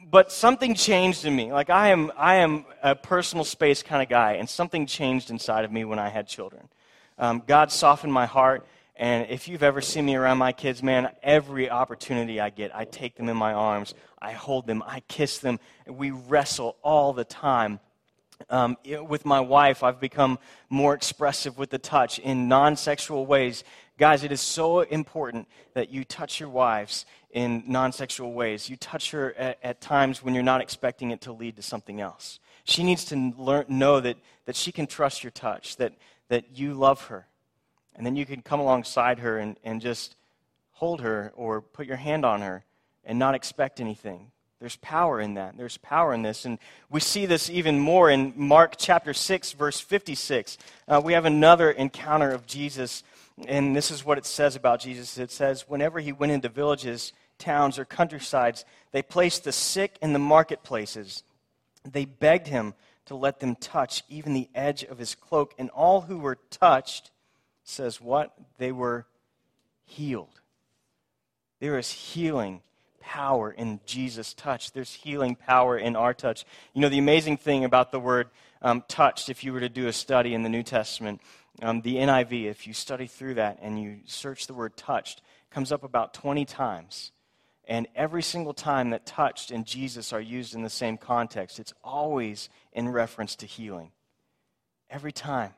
but 0.09 0.31
something 0.31 0.73
changed 0.73 1.25
in 1.25 1.35
me. 1.35 1.51
Like 1.51 1.69
I 1.69 1.89
am, 1.89 2.11
I 2.17 2.35
am 2.35 2.65
a 2.81 2.95
personal 2.95 3.43
space 3.43 3.83
kind 3.83 4.01
of 4.01 4.09
guy, 4.09 4.33
and 4.33 4.49
something 4.49 4.85
changed 4.85 5.29
inside 5.29 5.65
of 5.65 5.71
me 5.71 5.83
when 5.83 5.99
I 5.99 6.09
had 6.09 6.27
children. 6.27 6.69
Um, 7.17 7.43
God 7.45 7.71
softened 7.71 8.13
my 8.13 8.25
heart, 8.25 8.65
and 8.95 9.29
if 9.29 9.47
you've 9.47 9.63
ever 9.63 9.81
seen 9.81 10.05
me 10.05 10.15
around 10.15 10.37
my 10.37 10.53
kids, 10.53 10.81
man, 10.81 11.09
every 11.21 11.69
opportunity 11.69 12.39
I 12.39 12.49
get, 12.49 12.75
I 12.75 12.85
take 12.85 13.15
them 13.15 13.27
in 13.27 13.35
my 13.35 13.53
arms, 13.53 13.93
I 14.21 14.31
hold 14.31 14.65
them, 14.65 14.83
I 14.85 15.01
kiss 15.07 15.39
them, 15.39 15.59
we 15.87 16.11
wrestle 16.11 16.77
all 16.83 17.13
the 17.13 17.25
time. 17.25 17.79
Um, 18.51 18.77
with 18.85 19.25
my 19.25 19.39
wife, 19.39 19.83
I've 19.83 19.99
become 19.99 20.37
more 20.69 20.93
expressive 20.93 21.57
with 21.57 21.71
the 21.71 21.79
touch 21.79 22.19
in 22.19 22.47
non 22.47 22.75
sexual 22.75 23.25
ways. 23.25 23.63
Guys, 23.97 24.23
it 24.23 24.31
is 24.31 24.41
so 24.41 24.81
important 24.81 25.47
that 25.73 25.89
you 25.89 26.03
touch 26.03 26.39
your 26.39 26.49
wives 26.49 27.05
in 27.31 27.63
non 27.65 27.91
sexual 27.91 28.33
ways. 28.33 28.69
You 28.69 28.75
touch 28.75 29.11
her 29.11 29.33
at, 29.33 29.57
at, 29.63 29.81
times 29.81 30.23
when 30.23 30.35
you're 30.35 30.43
not 30.43 30.61
expecting 30.61 31.09
it 31.11 31.21
to 31.21 31.31
lead 31.31 31.55
to 31.55 31.63
something 31.63 31.99
else. 31.99 32.39
She 32.63 32.83
needs 32.83 33.05
to 33.05 33.33
learn, 33.37 33.65
know 33.69 33.99
that, 33.99 34.17
that 34.45 34.55
she 34.55 34.71
can 34.71 34.85
trust 34.85 35.23
your 35.23 35.31
touch, 35.31 35.77
that, 35.77 35.93
that 36.29 36.57
you 36.57 36.75
love 36.75 37.07
her. 37.07 37.25
And 37.95 38.05
then 38.05 38.15
you 38.15 38.25
can 38.25 38.43
come 38.43 38.59
alongside 38.59 39.19
her 39.19 39.39
and, 39.39 39.57
and 39.63 39.81
just 39.81 40.15
hold 40.73 41.01
her 41.01 41.33
or 41.35 41.61
put 41.61 41.87
your 41.87 41.97
hand 41.97 42.23
on 42.23 42.41
her 42.41 42.63
and 43.03 43.17
not 43.17 43.33
expect 43.33 43.79
anything. 43.79 44.31
There's 44.59 44.75
power 44.77 45.19
in 45.19 45.35
that. 45.35 45.57
There's 45.57 45.77
power 45.77 46.13
in 46.13 46.21
this. 46.21 46.45
And 46.45 46.59
we 46.89 46.99
see 46.99 47.25
this 47.25 47.49
even 47.49 47.79
more 47.79 48.09
in 48.09 48.33
Mark 48.35 48.75
chapter 48.77 49.13
6, 49.13 49.53
verse 49.53 49.79
56. 49.79 50.57
Uh, 50.87 51.01
we 51.03 51.13
have 51.13 51.25
another 51.25 51.71
encounter 51.71 52.31
of 52.31 52.45
Jesus. 52.47 53.03
And 53.45 53.75
this 53.75 53.91
is 53.91 54.03
what 54.03 54.17
it 54.17 54.25
says 54.25 54.55
about 54.55 54.79
Jesus 54.79 55.17
it 55.17 55.31
says, 55.31 55.65
whenever 55.67 55.99
he 55.99 56.11
went 56.11 56.31
into 56.31 56.49
villages, 56.49 57.13
towns, 57.37 57.77
or 57.77 57.85
countrysides, 57.85 58.65
they 58.91 59.01
placed 59.01 59.43
the 59.43 59.51
sick 59.51 59.97
in 60.01 60.13
the 60.13 60.19
marketplaces. 60.19 61.23
They 61.85 62.05
begged 62.05 62.47
him 62.47 62.73
to 63.05 63.15
let 63.15 63.39
them 63.39 63.55
touch 63.55 64.03
even 64.09 64.33
the 64.33 64.49
edge 64.55 64.83
of 64.83 64.97
his 64.97 65.15
cloak. 65.15 65.53
And 65.57 65.69
all 65.69 66.01
who 66.01 66.17
were 66.17 66.37
touched, 66.49 67.11
says 67.63 68.01
what? 68.01 68.33
They 68.57 68.71
were 68.71 69.05
healed. 69.85 70.41
There 71.59 71.77
is 71.77 71.91
healing 71.91 72.61
power 72.99 73.51
in 73.51 73.79
Jesus' 73.85 74.33
touch. 74.33 74.71
There's 74.71 74.93
healing 74.93 75.35
power 75.35 75.77
in 75.77 75.95
our 75.95 76.13
touch. 76.13 76.45
You 76.73 76.81
know, 76.81 76.89
the 76.89 76.99
amazing 76.99 77.37
thing 77.37 77.63
about 77.63 77.91
the 77.91 77.99
word 77.99 78.29
um, 78.61 78.83
touched, 78.87 79.29
if 79.29 79.43
you 79.43 79.53
were 79.53 79.59
to 79.59 79.69
do 79.69 79.87
a 79.87 79.93
study 79.93 80.33
in 80.33 80.43
the 80.43 80.49
New 80.49 80.63
Testament, 80.63 81.21
um, 81.61 81.81
the 81.81 81.95
NIV, 81.95 82.45
if 82.45 82.67
you 82.67 82.73
study 82.73 83.07
through 83.07 83.35
that 83.35 83.59
and 83.61 83.81
you 83.81 83.99
search 84.05 84.47
the 84.47 84.53
word 84.53 84.77
touched, 84.77 85.21
comes 85.49 85.71
up 85.71 85.83
about 85.83 86.13
20 86.13 86.45
times. 86.45 87.11
And 87.67 87.87
every 87.95 88.23
single 88.23 88.53
time 88.53 88.91
that 88.91 89.05
touched 89.05 89.51
and 89.51 89.65
Jesus 89.65 90.13
are 90.13 90.21
used 90.21 90.55
in 90.55 90.61
the 90.61 90.69
same 90.69 90.97
context, 90.97 91.59
it's 91.59 91.73
always 91.83 92.49
in 92.71 92.87
reference 92.87 93.35
to 93.37 93.45
healing. 93.45 93.91
Every 94.89 95.11
time 95.11 95.53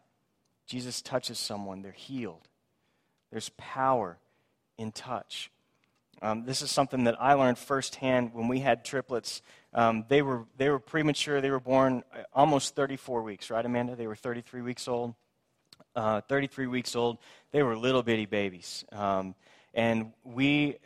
Jesus 0.65 1.01
touches 1.01 1.37
someone, 1.37 1.81
they're 1.81 1.91
healed. 1.91 2.47
There's 3.31 3.49
power 3.57 4.17
in 4.77 4.91
touch. 4.91 5.51
Um, 6.21 6.45
this 6.45 6.61
is 6.61 6.71
something 6.71 7.03
that 7.05 7.21
I 7.21 7.33
learned 7.33 7.57
firsthand 7.57 8.33
when 8.33 8.47
we 8.47 8.59
had 8.59 8.83
triplets. 8.83 9.41
Um, 9.73 10.05
they, 10.09 10.21
were, 10.21 10.45
they 10.57 10.69
were 10.69 10.79
premature. 10.79 11.41
They 11.41 11.51
were 11.51 11.59
born 11.59 12.03
uh, 12.13 12.23
almost 12.33 12.75
34 12.75 13.21
weeks, 13.21 13.49
right, 13.49 13.65
Amanda? 13.65 13.95
They 13.95 14.07
were 14.07 14.15
33 14.15 14.61
weeks 14.61 14.87
old. 14.87 15.13
Uh, 15.99 16.21
33 16.21 16.67
weeks 16.67 16.95
old. 16.95 17.17
They 17.51 17.61
were 17.61 17.75
little 17.75 18.03
bitty 18.03 18.25
babies. 18.25 18.85
Um, 18.93 19.35
and 19.73 20.13
we 20.23 20.77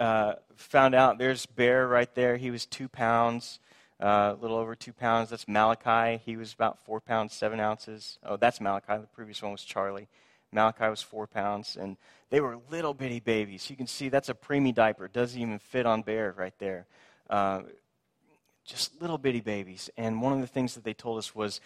uh, 0.00 0.32
found 0.56 0.92
out 0.92 1.18
there's 1.18 1.46
Bear 1.46 1.86
right 1.86 2.12
there. 2.16 2.36
He 2.36 2.50
was 2.50 2.66
two 2.66 2.88
pounds, 2.88 3.60
uh, 4.00 4.34
a 4.36 4.42
little 4.42 4.56
over 4.56 4.74
two 4.74 4.92
pounds. 4.92 5.30
That's 5.30 5.46
Malachi. 5.46 6.20
He 6.26 6.36
was 6.36 6.52
about 6.52 6.80
four 6.80 7.00
pounds, 7.00 7.32
seven 7.32 7.60
ounces. 7.60 8.18
Oh, 8.26 8.36
that's 8.36 8.60
Malachi. 8.60 9.00
The 9.02 9.06
previous 9.14 9.40
one 9.40 9.52
was 9.52 9.62
Charlie. 9.62 10.08
Malachi 10.50 10.88
was 10.88 11.00
four 11.00 11.28
pounds, 11.28 11.76
and 11.80 11.96
they 12.30 12.40
were 12.40 12.58
little 12.68 12.92
bitty 12.92 13.20
babies. 13.20 13.70
You 13.70 13.76
can 13.76 13.86
see 13.86 14.08
that's 14.08 14.30
a 14.30 14.34
preemie 14.34 14.74
diaper. 14.74 15.04
It 15.04 15.12
doesn't 15.12 15.40
even 15.40 15.60
fit 15.60 15.86
on 15.86 16.02
Bear 16.02 16.34
right 16.36 16.58
there. 16.58 16.86
Uh, 17.30 17.62
just 18.64 19.00
little 19.00 19.16
bitty 19.16 19.42
babies. 19.42 19.90
And 19.96 20.20
one 20.20 20.32
of 20.32 20.40
the 20.40 20.48
things 20.48 20.74
that 20.74 20.82
they 20.82 20.92
told 20.92 21.18
us 21.18 21.36
was 21.36 21.60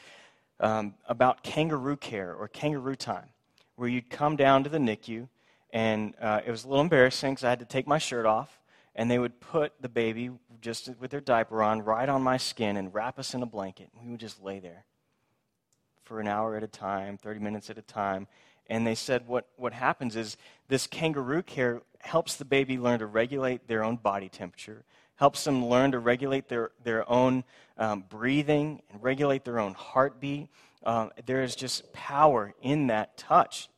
um, 0.60 0.94
about 1.08 1.42
kangaroo 1.42 1.96
care 1.96 2.34
or 2.34 2.48
kangaroo 2.48 2.94
time, 2.94 3.30
where 3.76 3.88
you'd 3.88 4.10
come 4.10 4.36
down 4.36 4.62
to 4.64 4.70
the 4.70 4.78
NICU, 4.78 5.28
and 5.72 6.14
uh, 6.20 6.40
it 6.46 6.50
was 6.50 6.64
a 6.64 6.68
little 6.68 6.82
embarrassing 6.82 7.32
because 7.32 7.44
I 7.44 7.50
had 7.50 7.60
to 7.60 7.64
take 7.64 7.86
my 7.86 7.98
shirt 7.98 8.26
off, 8.26 8.60
and 8.94 9.10
they 9.10 9.18
would 9.18 9.40
put 9.40 9.72
the 9.80 9.88
baby 9.88 10.30
just 10.60 10.90
with 11.00 11.10
their 11.10 11.20
diaper 11.20 11.62
on 11.62 11.82
right 11.82 12.08
on 12.08 12.22
my 12.22 12.36
skin 12.36 12.76
and 12.76 12.92
wrap 12.92 13.18
us 13.18 13.34
in 13.34 13.42
a 13.42 13.46
blanket. 13.46 13.88
We 14.02 14.10
would 14.10 14.20
just 14.20 14.42
lay 14.42 14.60
there 14.60 14.84
for 16.02 16.20
an 16.20 16.28
hour 16.28 16.56
at 16.56 16.62
a 16.62 16.68
time, 16.68 17.16
30 17.16 17.40
minutes 17.40 17.70
at 17.70 17.78
a 17.78 17.82
time. 17.82 18.26
And 18.68 18.86
they 18.86 18.94
said 18.94 19.26
what, 19.26 19.46
what 19.56 19.72
happens 19.72 20.16
is 20.16 20.36
this 20.68 20.86
kangaroo 20.86 21.42
care 21.42 21.82
helps 22.00 22.36
the 22.36 22.44
baby 22.44 22.78
learn 22.78 22.98
to 22.98 23.06
regulate 23.06 23.68
their 23.68 23.84
own 23.84 23.96
body 23.96 24.28
temperature, 24.28 24.84
helps 25.20 25.44
them 25.44 25.66
learn 25.66 25.92
to 25.92 25.98
regulate 25.98 26.48
their, 26.48 26.70
their 26.82 27.08
own 27.08 27.44
um, 27.76 28.02
breathing 28.08 28.80
and 28.90 29.02
regulate 29.02 29.44
their 29.44 29.60
own 29.60 29.74
heartbeat. 29.74 30.48
Um, 30.82 31.10
there 31.26 31.42
is 31.42 31.54
just 31.54 31.92
power 31.92 32.54
in 32.62 32.86
that 32.86 33.18
touch. 33.18 33.68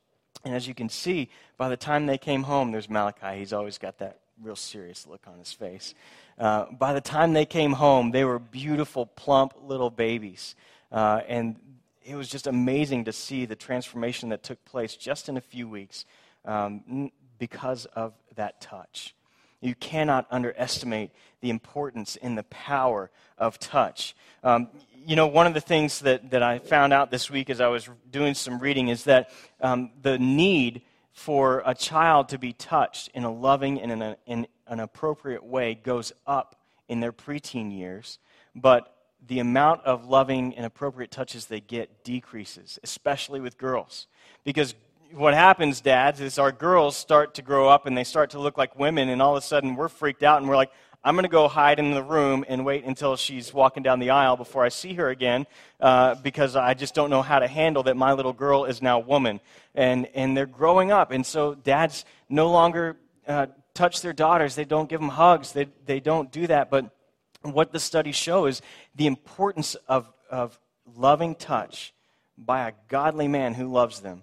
And 0.45 0.55
as 0.55 0.69
you 0.69 0.75
can 0.75 0.89
see, 0.89 1.31
by 1.59 1.69
the 1.69 1.77
time 1.77 2.07
they 2.07 2.17
came 2.17 2.45
home, 2.45 2.71
there's 2.71 2.89
Malachi. 2.89 3.41
He's 3.41 3.53
always 3.53 3.77
got 3.77 3.99
that 3.99 4.21
real 4.41 4.55
serious 4.55 5.05
look 5.05 5.27
on 5.27 5.41
his 5.41 5.53
face. 5.53 5.95
Uh, 6.39 6.67
by 6.71 6.93
the 6.93 7.01
time 7.01 7.33
they 7.33 7.45
came 7.45 7.73
home, 7.73 8.13
they 8.13 8.25
were 8.25 8.39
beautiful, 8.39 9.05
plump 9.05 9.55
little 9.65 9.91
babies. 9.91 10.55
Uh, 10.93 11.23
and 11.27 11.57
it 12.05 12.15
was 12.15 12.29
just 12.29 12.47
amazing 12.47 13.07
to 13.07 13.13
see 13.13 13.47
the 13.47 13.57
transformation 13.57 14.29
that 14.29 14.45
took 14.45 14.65
place 14.65 14.95
just 14.95 15.29
in 15.29 15.37
a 15.37 15.41
few 15.41 15.69
weeks 15.69 16.05
um, 16.45 17.11
because 17.41 17.87
of 17.87 18.15
that 18.37 18.61
touch. 18.61 19.17
You 19.63 19.75
cannot 19.75 20.27
underestimate 20.31 21.11
the 21.41 21.49
importance 21.49 22.17
and 22.21 22.37
the 22.37 22.43
power 22.45 23.11
of 23.39 23.59
touch. 23.59 24.15
Um, 24.45 24.69
you 25.07 25.17
know, 25.17 25.27
one 25.27 25.47
of 25.47 25.55
the 25.55 25.61
things 25.61 26.01
that, 26.01 26.31
that 26.31 26.43
I 26.43 26.59
found 26.59 26.93
out 26.93 27.11
this 27.11 27.31
week 27.31 27.49
as 27.49 27.61
I 27.61 27.69
was 27.69 27.89
doing 28.11 28.35
some 28.35 28.59
reading 28.59 28.89
is 28.89 29.05
that 29.05 29.31
um, 29.61 29.91
the 30.03 30.19
need 30.19 30.83
for 31.13 31.63
a 31.65 31.75
child 31.75 32.29
to 32.31 32.39
be 32.39 32.53
touched 32.53 33.09
in 33.15 33.25
a 33.25 33.33
loving 33.33 33.81
and 33.81 33.93
in, 33.93 34.03
a, 34.03 34.17
in 34.27 34.47
an 34.67 34.81
appropriate 34.81 35.45
way 35.45 35.75
goes 35.75 36.13
up 36.27 36.57
in 36.89 37.01
their 37.01 37.13
preteen 37.13 37.77
years, 37.77 38.19
but 38.55 38.95
the 39.27 39.39
amount 39.39 39.83
of 39.85 40.07
loving 40.07 40.55
and 40.57 40.67
appropriate 40.67 41.11
touches 41.11 41.47
they 41.47 41.61
get 41.61 42.03
decreases, 42.05 42.79
especially 42.83 43.41
with 43.41 43.57
girls. 43.57 44.07
Because 44.45 44.75
what 45.15 45.35
happens, 45.35 45.81
dads, 45.81 46.21
is 46.21 46.39
our 46.39 46.53
girls 46.53 46.97
start 46.97 47.35
to 47.35 47.43
grow 47.43 47.69
up 47.69 47.87
and 47.87 47.97
they 47.97 48.05
start 48.05 48.31
to 48.31 48.39
look 48.39 48.57
like 48.57 48.79
women, 48.79 49.09
and 49.09 49.21
all 49.21 49.37
of 49.37 49.43
a 49.43 49.47
sudden 49.47 49.77
we're 49.77 49.89
freaked 49.89 50.23
out 50.23 50.41
and 50.41 50.49
we're 50.49 50.57
like, 50.57 50.71
I'm 51.05 51.15
going 51.17 51.25
to 51.25 51.29
go 51.29 51.49
hide 51.49 51.81
in 51.81 51.91
the 51.91 52.03
room 52.03 52.45
and 52.47 52.65
wait 52.65 52.85
until 52.85 53.17
she's 53.17 53.53
walking 53.53 53.83
down 53.83 53.99
the 53.99 54.11
aisle 54.11 54.37
before 54.37 54.65
I 54.65 54.69
see 54.69 54.95
her 54.95 55.09
again 55.09 55.47
uh, 55.81 56.15
because 56.15 56.55
I 56.55 56.75
just 56.75 56.95
don't 56.95 57.11
know 57.11 57.23
how 57.23 57.41
to 57.41 57.49
handle 57.49 57.83
that 57.85 57.97
my 57.97 58.13
little 58.13 58.33
girl 58.33 58.67
is 58.67 58.81
now 58.81 59.01
woman. 59.01 59.41
And, 59.75 60.07
and 60.15 60.37
they're 60.37 60.47
growing 60.47 60.93
up. 60.93 61.11
And 61.11 61.27
so 61.27 61.55
dads 61.57 62.05
no 62.29 62.53
longer 62.53 62.97
uh, 63.27 63.47
touch 63.75 64.01
their 64.01 64.13
daughters, 64.13 64.55
they 64.55 64.65
don't 64.65 64.89
give 64.89 65.01
them 65.01 65.09
hugs, 65.09 65.53
they, 65.53 65.67
they 65.87 65.99
don't 65.99 66.31
do 66.31 66.47
that. 66.47 66.71
But 66.71 66.95
what 67.43 67.73
the 67.73 67.81
studies 67.81 68.17
show 68.17 68.47
is 68.47 68.63
the 68.95 69.09
importance 69.09 69.75
of, 69.89 70.09
of 70.31 70.57
loving 70.95 71.35
touch 71.35 71.93
by 72.39 72.69
a 72.69 72.73
godly 72.87 73.27
man 73.27 73.55
who 73.55 73.67
loves 73.67 74.01
them 74.01 74.23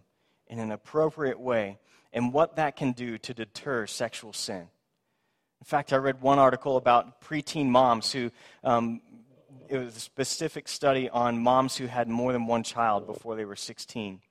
in 0.49 0.59
an 0.59 0.71
appropriate 0.71 1.39
way 1.39 1.77
and 2.11 2.33
what 2.33 2.55
that 2.55 2.75
can 2.75 2.91
do 2.91 3.17
to 3.19 3.33
deter 3.33 3.85
sexual 3.85 4.33
sin. 4.33 4.67
In 5.61 5.65
fact, 5.65 5.93
I 5.93 5.97
read 5.97 6.21
one 6.21 6.39
article 6.39 6.77
about 6.77 7.21
preteen 7.21 7.67
moms 7.67 8.11
who, 8.11 8.31
um, 8.63 9.01
it 9.67 9.77
was 9.77 9.95
a 9.95 9.99
specific 9.99 10.67
study 10.67 11.09
on 11.09 11.37
moms 11.37 11.75
who 11.77 11.85
had 11.85 12.07
more 12.07 12.33
than 12.33 12.47
one 12.47 12.63
child 12.63 13.05
before 13.05 13.35
they 13.35 13.45
were 13.45 13.55
16. 13.55 14.21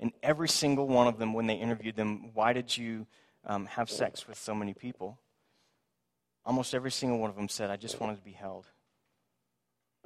And 0.00 0.12
every 0.22 0.48
single 0.48 0.86
one 0.86 1.08
of 1.08 1.18
them, 1.18 1.34
when 1.34 1.46
they 1.46 1.56
interviewed 1.56 1.96
them, 1.96 2.30
why 2.32 2.52
did 2.52 2.76
you 2.76 3.06
um, 3.44 3.66
have 3.66 3.90
sex 3.90 4.26
with 4.26 4.38
so 4.38 4.54
many 4.54 4.72
people? 4.72 5.18
Almost 6.46 6.74
every 6.74 6.92
single 6.92 7.18
one 7.18 7.28
of 7.28 7.36
them 7.36 7.48
said, 7.48 7.70
I 7.70 7.76
just 7.76 8.00
wanted 8.00 8.16
to 8.16 8.22
be 8.22 8.32
held. 8.32 8.66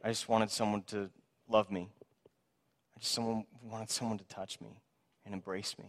I 0.02 0.08
just 0.08 0.28
wanted 0.28 0.50
someone 0.50 0.82
to 0.88 1.10
love 1.48 1.70
me. 1.70 1.90
I 2.96 2.98
just 2.98 3.12
someone, 3.12 3.44
wanted 3.62 3.90
someone 3.90 4.18
to 4.18 4.24
touch 4.24 4.60
me 4.60 4.80
and 5.24 5.34
embrace 5.34 5.76
me. 5.78 5.86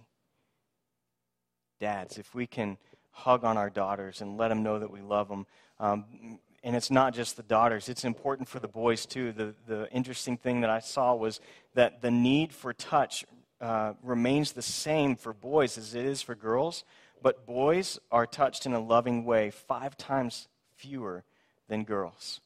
Dads, 1.79 2.17
if 2.17 2.33
we 2.33 2.47
can 2.47 2.77
hug 3.11 3.43
on 3.43 3.57
our 3.57 3.69
daughters 3.69 4.21
and 4.21 4.37
let 4.37 4.47
them 4.47 4.63
know 4.63 4.79
that 4.79 4.91
we 4.91 5.01
love 5.01 5.27
them, 5.27 5.45
um, 5.79 6.39
and 6.63 6.75
it's 6.75 6.89
not 6.89 7.13
just 7.13 7.35
the 7.35 7.43
daughters, 7.43 7.89
it's 7.89 8.05
important 8.05 8.47
for 8.47 8.59
the 8.59 8.67
boys 8.67 9.05
too. 9.05 9.31
The, 9.33 9.53
the 9.67 9.91
interesting 9.91 10.37
thing 10.37 10.61
that 10.61 10.69
I 10.69 10.79
saw 10.79 11.13
was 11.13 11.41
that 11.73 12.01
the 12.01 12.11
need 12.11 12.53
for 12.53 12.73
touch 12.73 13.25
uh, 13.59 13.93
remains 14.01 14.53
the 14.53 14.61
same 14.61 15.15
for 15.15 15.33
boys 15.33 15.77
as 15.77 15.93
it 15.93 16.05
is 16.05 16.21
for 16.21 16.35
girls, 16.35 16.83
but 17.21 17.45
boys 17.45 17.99
are 18.11 18.25
touched 18.25 18.65
in 18.65 18.73
a 18.73 18.79
loving 18.79 19.25
way 19.25 19.51
five 19.51 19.97
times 19.97 20.47
fewer 20.77 21.23
than 21.67 21.83
girls 21.83 22.39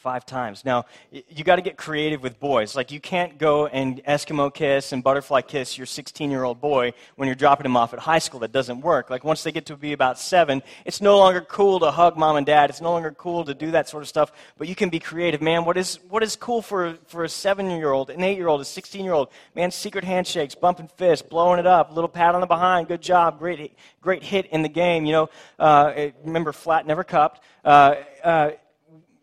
five 0.00 0.24
times. 0.24 0.64
Now, 0.64 0.86
you 1.10 1.44
got 1.44 1.56
to 1.56 1.62
get 1.62 1.76
creative 1.76 2.22
with 2.22 2.40
boys. 2.40 2.74
Like, 2.74 2.90
you 2.90 3.00
can't 3.00 3.36
go 3.36 3.66
and 3.66 4.02
Eskimo 4.04 4.52
kiss 4.52 4.92
and 4.92 5.04
butterfly 5.04 5.42
kiss 5.42 5.76
your 5.76 5.86
16 5.86 6.30
year 6.30 6.42
old 6.42 6.58
boy 6.58 6.94
when 7.16 7.26
you're 7.26 7.34
dropping 7.34 7.66
him 7.66 7.76
off 7.76 7.92
at 7.92 7.98
high 7.98 8.18
school. 8.18 8.40
That 8.40 8.50
doesn't 8.50 8.80
work. 8.80 9.10
Like, 9.10 9.24
once 9.24 9.42
they 9.42 9.52
get 9.52 9.66
to 9.66 9.76
be 9.76 9.92
about 9.92 10.18
seven, 10.18 10.62
it's 10.86 11.02
no 11.02 11.18
longer 11.18 11.42
cool 11.42 11.80
to 11.80 11.90
hug 11.90 12.16
mom 12.16 12.36
and 12.36 12.46
dad. 12.46 12.70
It's 12.70 12.80
no 12.80 12.92
longer 12.92 13.10
cool 13.10 13.44
to 13.44 13.52
do 13.52 13.72
that 13.72 13.90
sort 13.90 14.02
of 14.02 14.08
stuff. 14.08 14.32
But 14.56 14.68
you 14.68 14.74
can 14.74 14.88
be 14.88 15.00
creative. 15.00 15.42
Man, 15.42 15.66
what 15.66 15.76
is, 15.76 15.98
what 16.08 16.22
is 16.22 16.34
cool 16.34 16.62
for, 16.62 16.96
for 17.06 17.24
a 17.24 17.28
seven 17.28 17.70
year 17.70 17.92
old, 17.92 18.08
an 18.08 18.22
eight 18.24 18.38
year 18.38 18.48
old, 18.48 18.62
a 18.62 18.64
16 18.64 19.04
year 19.04 19.12
old? 19.12 19.28
Man, 19.54 19.70
secret 19.70 20.04
handshakes, 20.04 20.54
bumping 20.54 20.88
fists, 20.96 21.28
blowing 21.28 21.58
it 21.58 21.66
up, 21.66 21.94
little 21.94 22.08
pat 22.08 22.34
on 22.34 22.40
the 22.40 22.46
behind. 22.46 22.88
Good 22.88 23.02
job. 23.02 23.38
Great, 23.38 23.76
great 24.00 24.22
hit 24.22 24.46
in 24.46 24.62
the 24.62 24.70
game. 24.70 25.04
You 25.04 25.12
know, 25.12 25.30
uh, 25.58 26.08
remember, 26.24 26.52
flat 26.52 26.86
never 26.86 27.04
cupped. 27.04 27.42
Uh, 27.62 27.96
uh, 28.24 28.50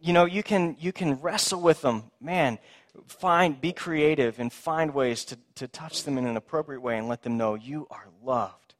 you 0.07 0.13
know, 0.13 0.25
you 0.25 0.41
can, 0.41 0.77
you 0.79 0.93
can 0.93 1.19
wrestle 1.19 1.59
with 1.59 1.81
them. 1.81 2.05
Man, 2.21 2.59
find, 3.07 3.59
be 3.59 3.73
creative 3.73 4.39
and 4.39 4.51
find 4.51 4.93
ways 4.93 5.25
to, 5.25 5.37
to 5.55 5.67
touch 5.67 6.03
them 6.03 6.17
in 6.17 6.25
an 6.25 6.37
appropriate 6.37 6.79
way 6.79 6.97
and 6.97 7.09
let 7.09 7.23
them 7.23 7.37
know 7.37 7.55
you 7.55 7.87
are 7.91 8.07
loved. 8.23 8.75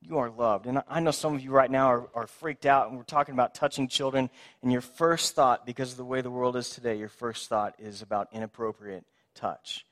You 0.00 0.18
are 0.18 0.30
loved. 0.30 0.66
And 0.66 0.82
I 0.88 1.00
know 1.00 1.10
some 1.10 1.34
of 1.34 1.42
you 1.42 1.50
right 1.50 1.70
now 1.70 1.86
are, 1.86 2.08
are 2.14 2.26
freaked 2.26 2.64
out, 2.64 2.88
and 2.88 2.96
we're 2.96 3.04
talking 3.04 3.34
about 3.34 3.54
touching 3.54 3.88
children, 3.88 4.30
and 4.62 4.72
your 4.72 4.80
first 4.80 5.34
thought, 5.34 5.66
because 5.66 5.92
of 5.92 5.96
the 5.96 6.04
way 6.04 6.20
the 6.20 6.30
world 6.30 6.56
is 6.56 6.70
today, 6.70 6.96
your 6.96 7.08
first 7.08 7.48
thought 7.48 7.74
is 7.78 8.02
about 8.02 8.28
inappropriate 8.32 9.04
touch. 9.34 9.84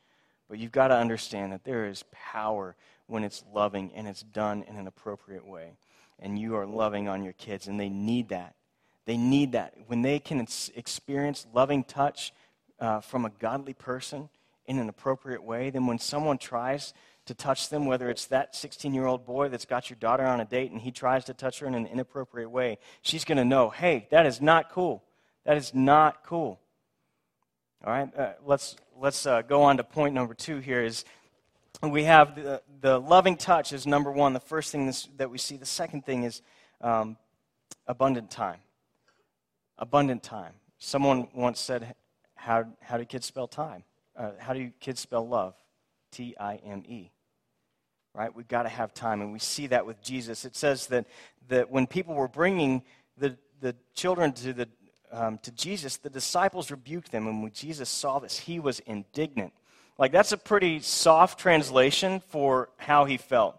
But 0.49 0.59
you've 0.59 0.73
got 0.73 0.89
to 0.89 0.97
understand 0.97 1.53
that 1.53 1.65
there 1.65 1.87
is 1.87 2.05
power 2.13 2.77
when 3.07 3.25
it's 3.25 3.45
loving 3.53 3.93
and 3.95 4.07
it's 4.07 4.23
done 4.23 4.65
in 4.69 4.77
an 4.77 4.87
appropriate 4.87 5.47
way. 5.47 5.73
And 6.19 6.39
you 6.39 6.57
are 6.57 6.67
loving 6.67 7.09
on 7.09 7.23
your 7.23 7.33
kids, 7.33 7.67
and 7.67 7.79
they 7.79 7.89
need 7.89 8.29
that. 8.29 8.55
They 9.07 9.17
need 9.17 9.53
that. 9.53 9.75
When 9.87 10.03
they 10.03 10.19
can 10.19 10.47
experience 10.75 11.47
loving 11.53 11.85
touch 11.85 12.33
uh, 12.79 13.01
from 13.01 13.25
a 13.25 13.31
godly 13.31 13.75
person 13.75 14.29
in 14.67 14.79
an 14.79 14.89
appropriate 14.89 15.43
way, 15.43 15.71
then 15.71 15.87
when 15.87 15.99
someone 15.99 16.39
tries 16.39 16.93
to 17.27 17.35
touch 17.35 17.69
them, 17.69 17.87
whether 17.87 18.11
it's 18.11 18.27
that 18.27 18.55
16 18.55 18.95
year 18.95 19.07
old 19.07 19.25
boy 19.25 19.49
that's 19.49 19.65
got 19.65 19.91
your 19.91 19.97
daughter 19.99 20.25
on 20.25 20.41
a 20.41 20.45
date 20.45 20.71
and 20.71 20.81
he 20.81 20.91
tries 20.91 21.25
to 21.27 21.35
touch 21.35 21.61
her 21.61 21.67
in 21.67 21.75
an 21.75 21.87
inappropriate 21.87 22.51
way, 22.51 22.79
she's 23.03 23.25
going 23.25 23.39
to 23.39 23.45
know, 23.45 23.71
hey, 23.71 24.07
that 24.11 24.27
is 24.27 24.41
not 24.41 24.71
cool. 24.71 25.03
That 25.45 25.57
is 25.57 25.75
not 25.75 26.25
cool. 26.25 26.61
All 27.85 27.93
right, 27.93 28.15
uh, 28.17 28.33
let's, 28.45 28.77
let's 28.99 29.25
uh, 29.27 29.43
go 29.43 29.63
on 29.63 29.79
to 29.79 29.85
point 29.85 30.15
number 30.15 30.35
two 30.35 30.59
here 30.59 30.83
is 30.83 31.05
we 31.83 32.05
have 32.05 32.35
the, 32.35 32.63
the 32.81 33.01
loving 33.01 33.37
touch 33.37 33.73
is 33.73 33.87
number 33.87 34.13
one, 34.13 34.35
the 34.35 34.41
first 34.41 34.71
thing 34.71 34.87
this, 34.87 35.09
that 35.17 35.31
we 35.31 35.39
see. 35.39 35.57
The 35.57 35.65
second 35.65 36.05
thing 36.05 36.25
is 36.25 36.43
um, 36.83 37.17
abundant 37.87 38.31
time. 38.31 38.59
Abundant 39.81 40.23
time. 40.23 40.53
Someone 40.79 41.27
once 41.35 41.59
said, 41.59 41.95
How, 42.37 42.67
how 42.81 42.99
do 42.99 43.05
kids 43.05 43.27
spell 43.27 43.49
time? 43.49 43.83
Uh, 44.17 44.31
how 44.39 44.53
do 44.53 44.71
kids 44.79 45.01
spell 45.01 45.27
love? 45.27 45.55
T 46.13 46.37
I 46.39 46.57
M 46.57 46.85
E. 46.87 47.11
Right? 48.15 48.35
We've 48.35 48.49
got 48.49 48.65
to 48.65 48.69
have 48.69 48.93
time, 48.93 49.21
and 49.21 49.33
we 49.33 49.39
see 49.39 49.69
that 49.69 49.87
with 49.87 50.03
Jesus. 50.03 50.45
It 50.45 50.55
says 50.55 50.89
that, 50.89 51.07
that 51.49 51.71
when 51.71 51.87
people 51.87 52.15
were 52.15 52.29
bringing 52.29 52.83
the, 53.17 53.37
the 53.61 53.75
children 53.95 54.33
to, 54.33 54.53
the, 54.53 54.69
um, 55.13 55.39
to 55.39 55.51
Jesus, 55.53 55.97
the 55.97 56.11
disciples 56.11 56.71
rebuked 56.71 57.13
them, 57.13 57.27
and 57.27 57.43
when 57.43 57.53
Jesus 57.53 57.89
saw 57.89 58.19
this, 58.19 58.37
he 58.37 58.59
was 58.59 58.81
indignant. 58.81 59.53
Like, 59.97 60.13
that's 60.13 60.33
a 60.33 60.37
pretty 60.37 60.81
soft 60.81 61.39
translation 61.39 62.21
for 62.29 62.71
how 62.79 63.05
he 63.05 63.17
felt. 63.17 63.57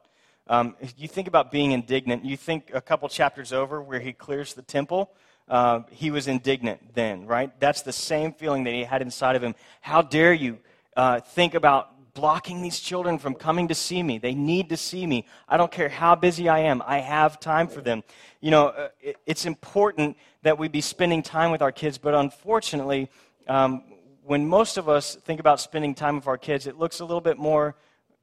Um, 0.48 0.76
you 0.98 1.08
think 1.08 1.28
about 1.28 1.52
being 1.52 1.72
indignant, 1.72 2.26
you 2.26 2.36
think 2.36 2.72
a 2.74 2.82
couple 2.82 3.08
chapters 3.08 3.54
over 3.54 3.82
where 3.82 4.00
he 4.00 4.12
clears 4.12 4.54
the 4.54 4.64
temple. 4.64 5.12
Uh, 5.52 5.84
he 5.92 6.12
was 6.12 6.30
indignant 6.30 6.80
then, 6.96 7.28
right? 7.28 7.52
That's 7.60 7.82
the 7.82 7.92
same 7.92 8.32
feeling 8.32 8.64
that 8.64 8.74
he 8.74 8.86
had 8.86 9.02
inside 9.02 9.36
of 9.36 9.44
him. 9.44 9.54
How 9.82 10.02
dare 10.02 10.34
you 10.34 10.60
uh, 10.96 11.20
think 11.20 11.56
about 11.56 12.14
blocking 12.14 12.62
these 12.62 12.80
children 12.80 13.20
from 13.20 13.36
coming 13.36 13.68
to 13.68 13.76
see 13.76 14.02
me? 14.02 14.18
They 14.18 14.34
need 14.34 14.70
to 14.70 14.78
see 14.78 15.06
me. 15.06 15.28
I 15.50 15.58
don't 15.58 15.70
care 15.70 15.90
how 15.90 16.16
busy 16.16 16.48
I 16.48 16.60
am, 16.60 16.82
I 16.86 17.00
have 17.00 17.38
time 17.38 17.68
for 17.68 17.82
them. 17.82 18.02
You 18.40 18.52
know, 18.52 18.68
uh, 18.68 18.88
it, 19.02 19.18
it's 19.26 19.46
important 19.46 20.16
that 20.44 20.58
we 20.58 20.70
be 20.70 20.80
spending 20.80 21.22
time 21.22 21.52
with 21.52 21.62
our 21.62 21.74
kids, 21.74 21.98
but 21.98 22.14
unfortunately, 22.14 23.10
um, 23.50 23.84
when 24.24 24.48
most 24.48 24.78
of 24.78 24.88
us 24.88 25.16
think 25.16 25.42
about 25.42 25.60
spending 25.60 25.94
time 25.96 26.16
with 26.16 26.28
our 26.28 26.38
kids, 26.38 26.66
it 26.66 26.80
looks 26.80 27.02
a 27.02 27.04
little 27.04 27.20
bit 27.20 27.38
more 27.38 27.76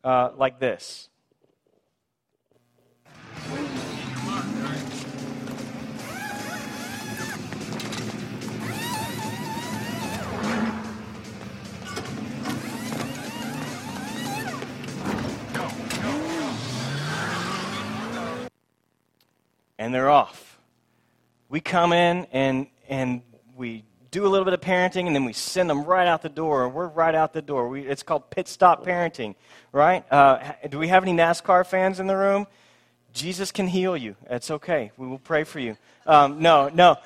uh, 0.02 0.30
like 0.34 0.60
this. 0.60 1.10
And 19.78 19.94
they're 19.94 20.10
off. 20.10 20.58
We 21.48 21.60
come 21.60 21.92
in 21.92 22.26
and, 22.32 22.66
and 22.88 23.22
we 23.56 23.84
do 24.10 24.26
a 24.26 24.28
little 24.28 24.44
bit 24.44 24.54
of 24.54 24.60
parenting 24.60 25.06
and 25.06 25.14
then 25.14 25.24
we 25.24 25.32
send 25.32 25.68
them 25.68 25.84
right 25.84 26.06
out 26.06 26.22
the 26.22 26.28
door. 26.28 26.68
We're 26.68 26.88
right 26.88 27.14
out 27.14 27.32
the 27.32 27.42
door. 27.42 27.68
We, 27.68 27.82
it's 27.82 28.02
called 28.02 28.30
pit 28.30 28.48
stop 28.48 28.84
parenting, 28.84 29.34
right? 29.72 30.04
Uh, 30.12 30.52
do 30.68 30.78
we 30.78 30.88
have 30.88 31.02
any 31.02 31.12
NASCAR 31.12 31.66
fans 31.66 32.00
in 32.00 32.06
the 32.06 32.16
room? 32.16 32.46
Jesus 33.12 33.50
can 33.50 33.66
heal 33.66 33.96
you. 33.96 34.16
It's 34.30 34.50
okay. 34.50 34.92
We 34.96 35.06
will 35.06 35.18
pray 35.18 35.44
for 35.44 35.60
you. 35.60 35.76
Um, 36.06 36.40
no, 36.40 36.68
no. 36.68 36.96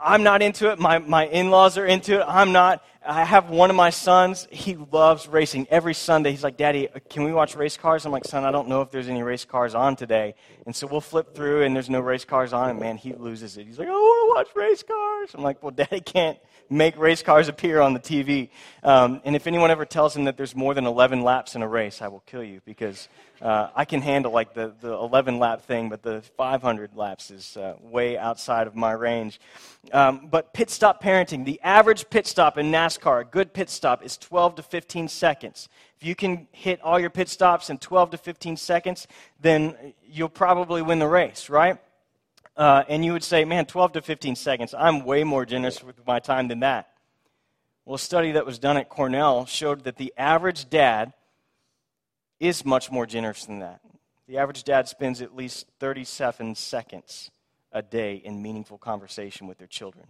I'm 0.00 0.22
not 0.22 0.42
into 0.42 0.70
it. 0.70 0.78
My, 0.78 0.98
my 0.98 1.26
in 1.26 1.50
laws 1.50 1.76
are 1.76 1.86
into 1.86 2.20
it. 2.20 2.24
I'm 2.26 2.52
not. 2.52 2.84
I 3.04 3.24
have 3.24 3.50
one 3.50 3.70
of 3.70 3.76
my 3.76 3.90
sons. 3.90 4.46
He 4.50 4.76
loves 4.76 5.26
racing. 5.26 5.66
Every 5.70 5.94
Sunday, 5.94 6.30
he's 6.30 6.44
like, 6.44 6.56
Daddy, 6.56 6.88
uh, 6.88 6.98
can 7.08 7.24
we 7.24 7.32
watch 7.32 7.56
race 7.56 7.76
cars? 7.76 8.04
I'm 8.06 8.12
like, 8.12 8.24
Son, 8.24 8.44
I 8.44 8.52
don't 8.52 8.68
know 8.68 8.82
if 8.82 8.90
there's 8.90 9.08
any 9.08 9.22
race 9.22 9.44
cars 9.44 9.74
on 9.74 9.96
today. 9.96 10.34
And 10.66 10.76
so 10.76 10.86
we'll 10.86 11.00
flip 11.00 11.34
through, 11.34 11.62
and 11.62 11.74
there's 11.74 11.90
no 11.90 12.00
race 12.00 12.24
cars 12.24 12.52
on. 12.52 12.70
And 12.70 12.78
man, 12.78 12.96
he 12.96 13.12
loses 13.12 13.56
it. 13.56 13.66
He's 13.66 13.78
like, 13.78 13.88
I 13.88 13.92
want 13.92 14.46
to 14.46 14.54
watch 14.54 14.56
race 14.68 14.82
cars. 14.82 15.30
I'm 15.34 15.42
like, 15.42 15.62
Well, 15.62 15.70
Daddy 15.76 16.00
can't 16.00 16.38
make 16.70 16.98
race 16.98 17.22
cars 17.22 17.48
appear 17.48 17.80
on 17.80 17.94
the 17.94 18.00
TV. 18.00 18.50
Um, 18.82 19.20
and 19.24 19.34
if 19.34 19.46
anyone 19.46 19.70
ever 19.70 19.84
tells 19.84 20.16
him 20.16 20.24
that 20.24 20.36
there's 20.36 20.54
more 20.54 20.74
than 20.74 20.86
11 20.86 21.22
laps 21.22 21.54
in 21.54 21.62
a 21.62 21.68
race, 21.68 22.02
I 22.02 22.08
will 22.08 22.22
kill 22.26 22.42
you 22.42 22.60
because 22.64 23.08
uh, 23.40 23.68
I 23.74 23.84
can 23.84 24.02
handle 24.02 24.32
like 24.32 24.54
the, 24.54 24.74
the 24.80 24.92
11 24.92 25.38
lap 25.38 25.62
thing, 25.62 25.88
but 25.88 26.02
the 26.02 26.22
500 26.36 26.96
laps 26.96 27.30
is 27.30 27.56
uh, 27.56 27.74
way 27.80 28.18
outside 28.18 28.66
of 28.66 28.74
my 28.74 28.92
range. 28.92 29.40
Um, 29.92 30.28
but 30.30 30.52
pit 30.52 30.70
stop 30.70 31.02
parenting, 31.02 31.44
the 31.44 31.60
average 31.62 32.10
pit 32.10 32.26
stop 32.26 32.58
in 32.58 32.70
NASCAR, 32.70 33.22
a 33.22 33.24
good 33.24 33.52
pit 33.52 33.70
stop, 33.70 34.04
is 34.04 34.16
12 34.16 34.56
to 34.56 34.62
15 34.62 35.08
seconds. 35.08 35.68
If 36.00 36.06
you 36.06 36.14
can 36.14 36.46
hit 36.52 36.80
all 36.82 37.00
your 37.00 37.10
pit 37.10 37.28
stops 37.28 37.70
in 37.70 37.78
12 37.78 38.10
to 38.10 38.18
15 38.18 38.56
seconds, 38.56 39.08
then 39.40 39.94
you'll 40.06 40.28
probably 40.28 40.82
win 40.82 40.98
the 40.98 41.08
race, 41.08 41.48
right? 41.48 41.78
Uh, 42.58 42.82
and 42.88 43.04
you 43.04 43.12
would 43.12 43.22
say, 43.22 43.44
man, 43.44 43.66
12 43.66 43.92
to 43.92 44.02
15 44.02 44.34
seconds, 44.34 44.74
I'm 44.76 45.04
way 45.04 45.22
more 45.22 45.46
generous 45.46 45.80
with 45.82 46.04
my 46.04 46.18
time 46.18 46.48
than 46.48 46.60
that. 46.60 46.88
Well, 47.84 47.94
a 47.94 47.98
study 48.00 48.32
that 48.32 48.44
was 48.44 48.58
done 48.58 48.76
at 48.76 48.88
Cornell 48.88 49.46
showed 49.46 49.84
that 49.84 49.96
the 49.96 50.12
average 50.18 50.68
dad 50.68 51.12
is 52.40 52.64
much 52.64 52.90
more 52.90 53.06
generous 53.06 53.44
than 53.46 53.60
that. 53.60 53.80
The 54.26 54.38
average 54.38 54.64
dad 54.64 54.88
spends 54.88 55.22
at 55.22 55.36
least 55.36 55.66
37 55.78 56.56
seconds 56.56 57.30
a 57.70 57.80
day 57.80 58.16
in 58.16 58.42
meaningful 58.42 58.76
conversation 58.76 59.46
with 59.46 59.58
their 59.58 59.68
children. 59.68 60.06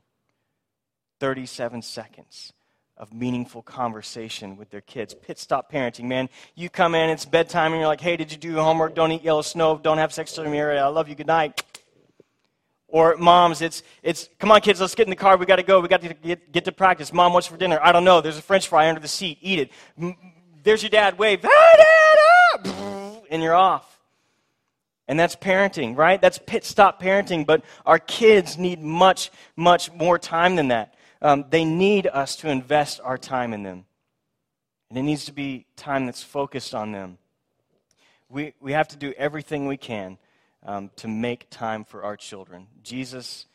37 1.21 1.83
seconds 1.83 2.55
of 2.97 3.13
meaningful 3.13 3.63
conversation 3.63 4.57
with 4.57 4.71
their 4.71 4.81
kids. 4.81 5.15
Pit 5.15 5.39
stop 5.39 5.71
parenting, 5.71 6.05
man. 6.05 6.31
You 6.55 6.71
come 6.71 6.95
in, 6.95 7.11
it's 7.11 7.27
bedtime, 7.27 7.73
and 7.73 7.81
you're 7.81 7.89
like, 7.89 8.01
hey, 8.01 8.17
did 8.17 8.33
you 8.33 8.39
do 8.39 8.51
your 8.53 8.65
homework? 8.65 8.95
Don't 8.95 9.13
eat 9.13 9.23
yellow 9.23 9.43
snow. 9.43 9.79
Don't 9.79 9.99
have 9.99 10.15
sex 10.15 10.33
till 10.33 10.45
married. 10.45 10.79
I 10.79 10.89
love 10.89 11.09
you. 11.09 11.15
Good 11.15 11.27
night. 11.27 11.63
Or 12.91 13.17
moms, 13.19 13.61
it's, 13.61 13.83
it's 14.03 14.31
come 14.39 14.51
on, 14.51 14.63
kids, 14.63 14.81
let's 14.81 14.95
get 14.95 15.07
in 15.07 15.11
the 15.11 15.17
car. 15.17 15.37
We 15.37 15.45
got 15.45 15.57
to 15.57 15.63
go. 15.63 15.81
We 15.81 15.89
got 15.89 16.01
to 16.01 16.15
get, 16.15 16.51
get 16.51 16.65
to 16.65 16.73
practice. 16.73 17.13
Mom, 17.13 17.35
what's 17.35 17.47
for 17.47 17.59
dinner? 17.59 17.79
I 17.83 17.93
don't 17.93 18.05
know. 18.05 18.23
There's 18.23 18.39
a 18.39 18.43
french 18.43 18.67
fry 18.67 18.89
under 18.89 19.01
the 19.01 19.09
seat. 19.09 19.39
Eat 19.43 19.59
it. 19.59 20.17
There's 20.63 20.83
your 20.83 20.91
dad. 20.91 21.19
Wave. 21.19 21.45
And 23.31 23.43
you're 23.43 23.55
off. 23.55 24.01
And 25.07 25.21
that's 25.21 25.37
parenting, 25.37 25.99
right? 25.99 26.19
That's 26.19 26.39
pit 26.39 26.65
stop 26.65 27.01
parenting. 27.01 27.45
But 27.45 27.63
our 27.85 27.99
kids 27.99 28.57
need 28.57 28.83
much, 28.83 29.31
much 29.55 29.93
more 29.93 30.19
time 30.19 30.57
than 30.57 30.69
that. 30.69 30.95
Um, 31.21 31.45
they 31.51 31.67
need 31.67 32.07
us 32.07 32.37
to 32.37 32.49
invest 32.49 33.01
our 33.05 33.19
time 33.19 33.53
in 33.53 33.65
them. 33.65 33.85
And 34.89 34.99
it 34.99 35.03
needs 35.03 35.27
to 35.27 35.33
be 35.33 35.67
time 35.77 36.07
that's 36.07 36.23
focused 36.23 36.75
on 36.75 36.93
them. 36.93 37.19
We, 38.31 38.55
we 38.61 38.73
have 38.73 38.89
to 38.89 38.97
do 38.97 39.13
everything 39.19 39.67
we 39.67 39.77
can 39.77 40.17
um, 40.69 40.91
to 40.97 41.09
make 41.09 41.49
time 41.49 41.83
for 41.83 42.03
our 42.03 42.15
children. 42.15 42.67
Jesus 42.83 43.47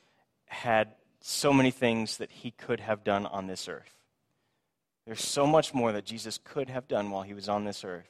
had 0.45 0.95
so 1.21 1.53
many 1.53 1.69
things 1.69 2.17
that 2.17 2.31
he 2.31 2.49
could 2.49 2.79
have 2.79 3.03
done 3.03 3.27
on 3.27 3.45
this 3.45 3.69
earth. 3.69 3.93
There's 5.05 5.23
so 5.23 5.45
much 5.45 5.75
more 5.75 5.91
that 5.91 6.05
Jesus 6.05 6.39
could 6.43 6.71
have 6.71 6.87
done 6.87 7.11
while 7.11 7.21
he 7.21 7.35
was 7.35 7.47
on 7.47 7.65
this 7.65 7.85
earth. 7.85 8.09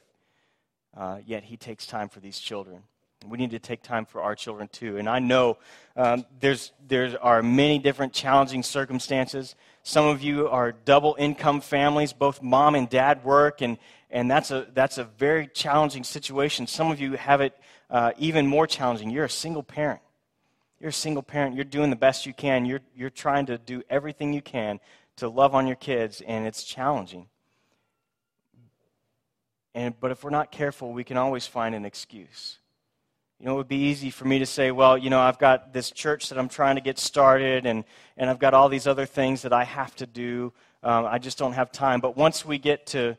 Uh, 0.96 1.18
yet 1.26 1.44
he 1.44 1.58
takes 1.58 1.86
time 1.86 2.08
for 2.08 2.20
these 2.20 2.38
children. 2.38 2.84
We 3.28 3.38
need 3.38 3.50
to 3.50 3.58
take 3.58 3.82
time 3.82 4.06
for 4.06 4.22
our 4.22 4.34
children 4.34 4.68
too. 4.68 4.98
And 4.98 5.08
I 5.08 5.18
know 5.18 5.58
um, 5.96 6.24
there's, 6.40 6.72
there 6.86 7.16
are 7.22 7.42
many 7.42 7.78
different 7.78 8.12
challenging 8.12 8.62
circumstances. 8.62 9.54
Some 9.82 10.06
of 10.06 10.22
you 10.22 10.48
are 10.48 10.72
double 10.72 11.16
income 11.18 11.60
families, 11.60 12.12
both 12.12 12.42
mom 12.42 12.74
and 12.74 12.88
dad 12.88 13.24
work, 13.24 13.60
and, 13.60 13.78
and 14.10 14.30
that's, 14.30 14.50
a, 14.50 14.66
that's 14.72 14.98
a 14.98 15.04
very 15.04 15.46
challenging 15.48 16.04
situation. 16.04 16.66
Some 16.66 16.90
of 16.90 17.00
you 17.00 17.12
have 17.12 17.40
it 17.40 17.58
uh, 17.90 18.12
even 18.18 18.46
more 18.46 18.66
challenging. 18.66 19.10
You're 19.10 19.26
a 19.26 19.30
single 19.30 19.62
parent. 19.62 20.00
You're 20.80 20.90
a 20.90 20.92
single 20.92 21.22
parent. 21.22 21.54
You're 21.54 21.64
doing 21.64 21.90
the 21.90 21.96
best 21.96 22.26
you 22.26 22.34
can. 22.34 22.64
You're, 22.64 22.80
you're 22.94 23.10
trying 23.10 23.46
to 23.46 23.58
do 23.58 23.82
everything 23.88 24.32
you 24.32 24.42
can 24.42 24.80
to 25.16 25.28
love 25.28 25.54
on 25.54 25.66
your 25.66 25.76
kids, 25.76 26.22
and 26.26 26.46
it's 26.46 26.64
challenging. 26.64 27.28
And, 29.74 29.98
but 29.98 30.10
if 30.10 30.22
we're 30.22 30.30
not 30.30 30.52
careful, 30.52 30.92
we 30.92 31.04
can 31.04 31.16
always 31.16 31.46
find 31.46 31.74
an 31.74 31.84
excuse. 31.84 32.58
You 33.40 33.46
know, 33.46 33.54
it 33.54 33.56
would 33.56 33.68
be 33.68 33.76
easy 33.76 34.10
for 34.10 34.24
me 34.24 34.38
to 34.38 34.46
say, 34.46 34.70
well, 34.70 34.96
you 34.96 35.10
know, 35.10 35.20
I've 35.20 35.38
got 35.38 35.72
this 35.72 35.90
church 35.90 36.28
that 36.28 36.38
I'm 36.38 36.48
trying 36.48 36.76
to 36.76 36.80
get 36.80 36.98
started, 36.98 37.66
and, 37.66 37.84
and 38.16 38.30
I've 38.30 38.38
got 38.38 38.54
all 38.54 38.68
these 38.68 38.86
other 38.86 39.06
things 39.06 39.42
that 39.42 39.52
I 39.52 39.64
have 39.64 39.94
to 39.96 40.06
do. 40.06 40.52
Um, 40.82 41.04
I 41.06 41.18
just 41.18 41.36
don't 41.36 41.52
have 41.52 41.72
time. 41.72 42.00
But 42.00 42.16
once 42.16 42.44
we 42.44 42.58
get 42.58 42.86
to 42.88 43.16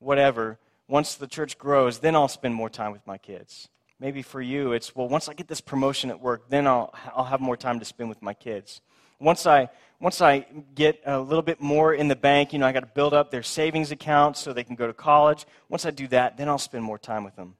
whatever, 0.00 0.58
once 0.88 1.14
the 1.14 1.26
church 1.26 1.56
grows, 1.56 2.00
then 2.00 2.14
I'll 2.14 2.28
spend 2.28 2.54
more 2.54 2.68
time 2.68 2.92
with 2.92 3.06
my 3.06 3.18
kids. 3.18 3.68
Maybe 4.00 4.22
for 4.22 4.40
you, 4.40 4.72
it's, 4.72 4.94
well, 4.94 5.08
once 5.08 5.28
I 5.28 5.34
get 5.34 5.48
this 5.48 5.60
promotion 5.60 6.10
at 6.10 6.20
work, 6.20 6.48
then 6.48 6.66
I'll, 6.66 6.94
I'll 7.14 7.24
have 7.24 7.40
more 7.40 7.56
time 7.56 7.78
to 7.78 7.84
spend 7.84 8.08
with 8.08 8.22
my 8.22 8.34
kids. 8.34 8.80
Once 9.20 9.46
I, 9.46 9.68
once 10.00 10.20
I 10.20 10.46
get 10.74 11.00
a 11.04 11.18
little 11.18 11.42
bit 11.42 11.60
more 11.60 11.92
in 11.92 12.06
the 12.06 12.16
bank, 12.16 12.52
you 12.52 12.58
know, 12.58 12.66
I 12.66 12.72
got 12.72 12.80
to 12.80 12.86
build 12.86 13.12
up 13.12 13.30
their 13.30 13.42
savings 13.42 13.90
accounts 13.90 14.40
so 14.40 14.52
they 14.52 14.62
can 14.62 14.76
go 14.76 14.86
to 14.86 14.92
college. 14.92 15.46
Once 15.68 15.84
I 15.84 15.90
do 15.90 16.06
that, 16.08 16.36
then 16.36 16.48
I'll 16.48 16.58
spend 16.58 16.84
more 16.84 16.98
time 16.98 17.24
with 17.24 17.34
them. 17.34 17.56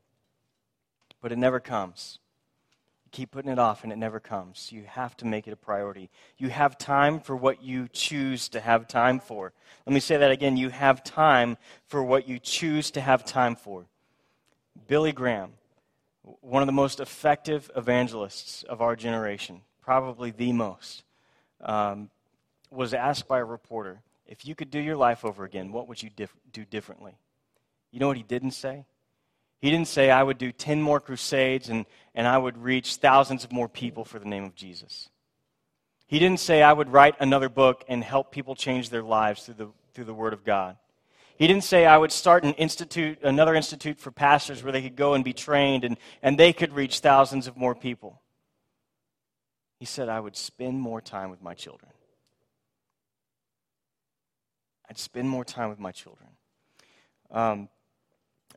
But 1.20 1.32
it 1.32 1.38
never 1.38 1.60
comes. 1.60 2.18
You 3.04 3.10
keep 3.10 3.30
putting 3.30 3.50
it 3.50 3.58
off 3.58 3.82
and 3.82 3.92
it 3.92 3.96
never 3.96 4.20
comes. 4.20 4.70
You 4.70 4.84
have 4.84 5.16
to 5.18 5.26
make 5.26 5.48
it 5.48 5.52
a 5.52 5.56
priority. 5.56 6.10
You 6.36 6.48
have 6.48 6.78
time 6.78 7.20
for 7.20 7.34
what 7.34 7.62
you 7.62 7.88
choose 7.92 8.48
to 8.50 8.60
have 8.60 8.86
time 8.86 9.18
for. 9.18 9.52
Let 9.86 9.94
me 9.94 10.00
say 10.00 10.16
that 10.16 10.30
again. 10.30 10.56
You 10.56 10.68
have 10.68 11.02
time 11.02 11.56
for 11.86 12.02
what 12.02 12.28
you 12.28 12.38
choose 12.38 12.90
to 12.92 13.00
have 13.00 13.24
time 13.24 13.56
for. 13.56 13.86
Billy 14.86 15.12
Graham, 15.12 15.52
one 16.40 16.62
of 16.62 16.66
the 16.66 16.72
most 16.72 17.00
effective 17.00 17.70
evangelists 17.76 18.62
of 18.64 18.80
our 18.80 18.94
generation, 18.94 19.62
probably 19.82 20.30
the 20.30 20.52
most, 20.52 21.02
um, 21.60 22.10
was 22.70 22.94
asked 22.94 23.26
by 23.26 23.38
a 23.38 23.44
reporter, 23.44 24.00
if 24.26 24.46
you 24.46 24.54
could 24.54 24.70
do 24.70 24.78
your 24.78 24.96
life 24.96 25.24
over 25.24 25.44
again, 25.44 25.72
what 25.72 25.88
would 25.88 26.02
you 26.02 26.10
dif- 26.10 26.36
do 26.52 26.64
differently? 26.64 27.16
You 27.90 28.00
know 28.00 28.08
what 28.08 28.18
he 28.18 28.22
didn't 28.22 28.50
say? 28.50 28.84
He 29.60 29.70
didn't 29.70 29.88
say, 29.88 30.10
I 30.10 30.22
would 30.22 30.38
do 30.38 30.52
10 30.52 30.80
more 30.80 31.00
crusades 31.00 31.68
and, 31.68 31.84
and 32.14 32.26
I 32.26 32.38
would 32.38 32.58
reach 32.58 32.96
thousands 32.96 33.44
of 33.44 33.52
more 33.52 33.68
people 33.68 34.04
for 34.04 34.18
the 34.18 34.28
name 34.28 34.44
of 34.44 34.54
Jesus. 34.54 35.08
He 36.06 36.18
didn't 36.18 36.40
say, 36.40 36.62
I 36.62 36.72
would 36.72 36.92
write 36.92 37.16
another 37.20 37.48
book 37.48 37.84
and 37.88 38.02
help 38.02 38.30
people 38.30 38.54
change 38.54 38.90
their 38.90 39.02
lives 39.02 39.44
through 39.44 39.54
the, 39.54 39.68
through 39.92 40.04
the 40.04 40.14
Word 40.14 40.32
of 40.32 40.44
God. 40.44 40.76
He 41.36 41.46
didn't 41.46 41.64
say, 41.64 41.86
I 41.86 41.96
would 41.96 42.10
start 42.12 42.44
an 42.44 42.54
institute, 42.54 43.18
another 43.22 43.54
institute 43.54 43.98
for 43.98 44.10
pastors 44.10 44.62
where 44.62 44.72
they 44.72 44.82
could 44.82 44.96
go 44.96 45.14
and 45.14 45.24
be 45.24 45.32
trained 45.32 45.84
and, 45.84 45.96
and 46.22 46.38
they 46.38 46.52
could 46.52 46.72
reach 46.72 47.00
thousands 47.00 47.46
of 47.46 47.56
more 47.56 47.74
people. 47.74 48.20
He 49.78 49.86
said, 49.86 50.08
I 50.08 50.18
would 50.18 50.36
spend 50.36 50.80
more 50.80 51.00
time 51.00 51.30
with 51.30 51.42
my 51.42 51.54
children. 51.54 51.92
I'd 54.90 54.98
spend 54.98 55.28
more 55.28 55.44
time 55.44 55.68
with 55.68 55.78
my 55.78 55.92
children. 55.92 56.30
Um, 57.30 57.68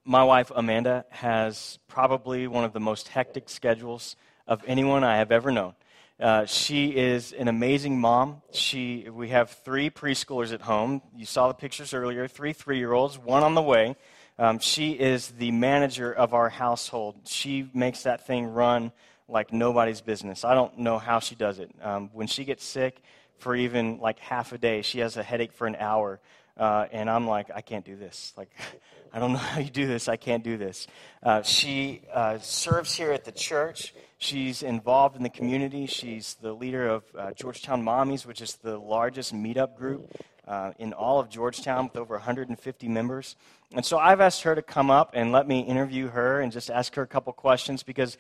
my 0.04 0.24
wife, 0.24 0.52
Amanda, 0.56 1.06
has 1.10 1.80
probably 1.88 2.48
one 2.48 2.64
of 2.64 2.74
the 2.74 2.80
most 2.80 3.10
hectic 3.10 3.50
schedules 3.50 4.16
of 4.48 4.64
anyone 4.66 5.04
I 5.04 5.18
have 5.18 5.32
ever 5.32 5.52
known. 5.52 5.76
Uh, 6.20 6.46
she 6.46 6.96
is 6.96 7.34
an 7.34 7.48
amazing 7.48 8.00
mom. 8.00 8.42
She, 8.52 9.08
we 9.10 9.30
have 9.30 9.50
three 9.50 9.90
preschoolers 9.90 10.54
at 10.54 10.62
home. 10.62 11.02
You 11.16 11.26
saw 11.26 11.48
the 11.48 11.54
pictures 11.54 11.94
earlier 11.94 12.28
three 12.28 12.54
three 12.54 12.78
year 12.78 12.94
olds, 12.94 13.18
one 13.18 13.44
on 13.44 13.56
the 13.56 13.62
way. 13.62 13.96
Um, 14.38 14.60
she 14.60 14.92
is 14.92 15.30
the 15.30 15.52
manager 15.52 16.12
of 16.12 16.34
our 16.34 16.50
household. 16.50 17.16
She 17.26 17.70
makes 17.74 18.04
that 18.04 18.26
thing 18.26 18.46
run 18.46 18.92
like 19.28 19.54
nobody's 19.54 20.02
business. 20.02 20.44
I 20.44 20.54
don't 20.54 20.80
know 20.80 21.00
how 21.00 21.20
she 21.20 21.36
does 21.36 21.60
it. 21.60 21.72
Um, 21.82 22.10
when 22.14 22.28
she 22.28 22.44
gets 22.44 22.64
sick 22.64 23.02
for 23.38 23.56
even 23.56 24.00
like 24.00 24.20
half 24.20 24.52
a 24.52 24.58
day, 24.58 24.82
she 24.82 25.00
has 25.00 25.18
a 25.18 25.24
headache 25.24 25.54
for 25.54 25.68
an 25.68 25.76
hour. 25.76 26.20
Uh, 26.62 26.86
and 26.92 27.10
I'm 27.10 27.26
like, 27.26 27.50
I 27.56 27.62
can't 27.62 27.84
do 27.84 27.96
this. 27.96 28.34
Like, 28.38 28.52
I 29.14 29.18
don't 29.18 29.32
know 29.34 29.40
how 29.54 29.60
you 29.60 29.72
do 29.72 29.88
this. 29.88 30.08
I 30.08 30.16
can't 30.16 30.44
do 30.44 30.58
this. 30.58 30.86
Uh, 31.24 31.42
she 31.42 32.04
uh, 32.14 32.38
serves 32.38 32.94
here 32.94 33.12
at 33.12 33.26
the 33.26 33.32
church. 33.32 33.96
She's 34.20 34.62
involved 34.62 35.16
in 35.16 35.24
the 35.24 35.30
community. 35.30 35.88
She's 35.88 36.36
the 36.36 36.54
leader 36.54 36.88
of 36.88 37.04
uh, 37.18 37.32
Georgetown 37.32 37.84
Mommies, 37.84 38.28
which 38.28 38.42
is 38.42 38.58
the 38.58 38.78
largest 38.78 39.34
meetup 39.34 39.76
group 39.76 40.08
uh, 40.48 40.74
in 40.78 40.94
all 40.94 41.20
of 41.20 41.30
Georgetown 41.30 41.86
with 41.86 41.98
over 41.98 42.14
150 42.14 42.88
members. 42.88 43.36
And 43.74 43.84
so 43.84 43.98
I've 43.98 44.22
asked 44.22 44.44
her 44.44 44.54
to 44.54 44.62
come 44.62 44.92
up 44.92 45.12
and 45.16 45.32
let 45.32 45.48
me 45.48 45.62
interview 45.62 46.10
her 46.10 46.42
and 46.42 46.52
just 46.52 46.70
ask 46.70 46.94
her 46.94 47.02
a 47.02 47.08
couple 47.08 47.34
questions 47.34 47.82
because 47.82 48.20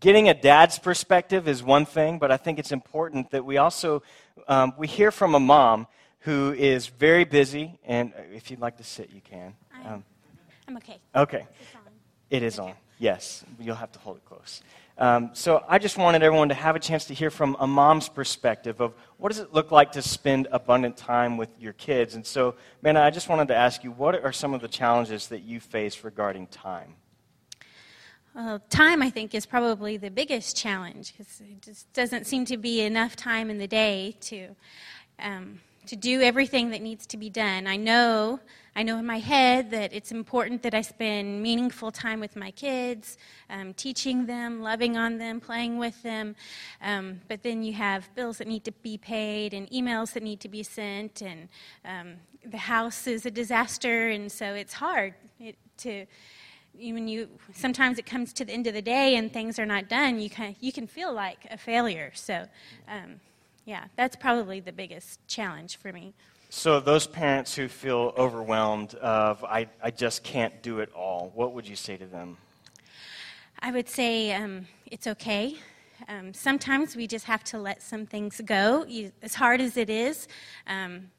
getting 0.00 0.30
a 0.30 0.34
dad's 0.34 0.78
perspective 0.78 1.46
is 1.46 1.62
one 1.62 1.84
thing, 1.84 2.18
but 2.18 2.32
I 2.32 2.38
think 2.38 2.58
it's 2.58 2.72
important 2.72 3.32
that 3.32 3.44
we 3.44 3.58
also 3.58 4.02
um, 4.48 4.72
we 4.78 4.86
hear 4.86 5.10
from 5.10 5.34
a 5.34 5.40
mom 5.40 5.88
who 6.22 6.52
is 6.52 6.86
very 6.86 7.24
busy. 7.24 7.78
And 7.84 8.12
if 8.32 8.50
you'd 8.50 8.60
like 8.60 8.76
to 8.78 8.84
sit, 8.84 9.10
you 9.14 9.20
can. 9.20 9.54
Um, 9.84 10.04
I'm 10.68 10.76
okay. 10.78 10.98
Okay. 11.14 11.46
It 12.30 12.42
is 12.42 12.58
on. 12.58 12.72
Yes. 12.98 13.44
You'll 13.58 13.76
have 13.76 13.92
to 13.92 13.98
hold 13.98 14.16
it 14.16 14.24
close. 14.24 14.62
Um, 14.98 15.30
so 15.32 15.64
I 15.68 15.78
just 15.78 15.96
wanted 15.96 16.22
everyone 16.22 16.50
to 16.50 16.54
have 16.54 16.76
a 16.76 16.78
chance 16.78 17.06
to 17.06 17.14
hear 17.14 17.30
from 17.30 17.56
a 17.58 17.66
mom's 17.66 18.08
perspective 18.08 18.80
of 18.80 18.94
what 19.16 19.30
does 19.30 19.38
it 19.38 19.52
look 19.52 19.70
like 19.70 19.92
to 19.92 20.02
spend 20.02 20.48
abundant 20.52 20.96
time 20.96 21.36
with 21.36 21.48
your 21.58 21.72
kids. 21.72 22.14
And 22.14 22.24
so, 22.24 22.54
man, 22.82 22.96
I 22.96 23.10
just 23.10 23.28
wanted 23.28 23.48
to 23.48 23.56
ask 23.56 23.82
you, 23.82 23.90
what 23.90 24.22
are 24.22 24.32
some 24.32 24.54
of 24.54 24.60
the 24.60 24.68
challenges 24.68 25.28
that 25.28 25.40
you 25.40 25.60
face 25.60 26.04
regarding 26.04 26.46
time? 26.48 26.94
Well, 28.34 28.62
time, 28.70 29.02
I 29.02 29.10
think, 29.10 29.34
is 29.34 29.44
probably 29.44 29.96
the 29.96 30.10
biggest 30.10 30.56
challenge 30.56 31.12
because 31.12 31.40
it 31.40 31.60
just 31.60 31.92
doesn't 31.92 32.26
seem 32.26 32.44
to 32.46 32.56
be 32.56 32.80
enough 32.80 33.16
time 33.16 33.50
in 33.50 33.58
the 33.58 33.66
day 33.66 34.16
to 34.20 34.54
um, 35.18 35.60
to 35.86 35.96
do 35.96 36.20
everything 36.20 36.70
that 36.70 36.80
needs 36.80 37.06
to 37.06 37.16
be 37.16 37.28
done. 37.28 37.66
I 37.66 37.76
know, 37.76 38.40
I 38.76 38.82
know 38.82 38.98
in 38.98 39.06
my 39.06 39.18
head 39.18 39.70
that 39.72 39.92
it's 39.92 40.12
important 40.12 40.62
that 40.62 40.74
I 40.74 40.80
spend 40.82 41.42
meaningful 41.42 41.90
time 41.90 42.20
with 42.20 42.36
my 42.36 42.50
kids, 42.52 43.18
um, 43.50 43.74
teaching 43.74 44.26
them, 44.26 44.62
loving 44.62 44.96
on 44.96 45.18
them, 45.18 45.40
playing 45.40 45.78
with 45.78 46.00
them. 46.02 46.36
Um, 46.80 47.20
but 47.28 47.42
then 47.42 47.62
you 47.62 47.72
have 47.72 48.14
bills 48.14 48.38
that 48.38 48.46
need 48.46 48.64
to 48.64 48.72
be 48.72 48.96
paid 48.96 49.54
and 49.54 49.68
emails 49.70 50.12
that 50.12 50.22
need 50.22 50.40
to 50.40 50.48
be 50.48 50.62
sent, 50.62 51.20
and 51.20 51.48
um, 51.84 52.14
the 52.44 52.58
house 52.58 53.06
is 53.06 53.26
a 53.26 53.30
disaster, 53.30 54.08
and 54.08 54.30
so 54.30 54.54
it's 54.54 54.74
hard 54.74 55.14
it, 55.40 55.56
to 55.78 56.06
when 56.74 57.06
you 57.06 57.28
sometimes 57.52 57.98
it 57.98 58.06
comes 58.06 58.32
to 58.32 58.44
the 58.44 58.52
end 58.52 58.66
of 58.66 58.72
the 58.72 58.82
day 58.82 59.16
and 59.16 59.30
things 59.30 59.58
are 59.58 59.66
not 59.66 59.90
done 59.90 60.18
you 60.18 60.30
can 60.30 60.56
you 60.58 60.72
can 60.72 60.86
feel 60.86 61.12
like 61.12 61.46
a 61.50 61.58
failure 61.58 62.10
so 62.14 62.46
um, 62.88 63.20
yeah, 63.64 63.84
that's 63.96 64.16
probably 64.16 64.60
the 64.60 64.72
biggest 64.72 65.26
challenge 65.26 65.78
for 65.78 65.92
me. 65.92 66.14
So, 66.50 66.80
those 66.80 67.06
parents 67.06 67.54
who 67.54 67.66
feel 67.66 68.12
overwhelmed 68.18 68.94
of, 68.96 69.42
I, 69.44 69.68
I 69.82 69.90
just 69.90 70.22
can't 70.22 70.62
do 70.62 70.80
it 70.80 70.92
all, 70.92 71.32
what 71.34 71.54
would 71.54 71.66
you 71.66 71.76
say 71.76 71.96
to 71.96 72.04
them? 72.04 72.36
I 73.60 73.70
would 73.70 73.88
say 73.88 74.34
um, 74.34 74.66
it's 74.86 75.06
okay. 75.06 75.56
Um, 76.08 76.34
sometimes 76.34 76.96
we 76.96 77.06
just 77.06 77.24
have 77.26 77.44
to 77.44 77.58
let 77.58 77.82
some 77.82 78.06
things 78.06 78.40
go, 78.44 78.84
you, 78.86 79.12
as 79.22 79.34
hard 79.34 79.60
as 79.60 79.76
it 79.76 79.88
is. 79.88 80.28
Um, 80.66 81.10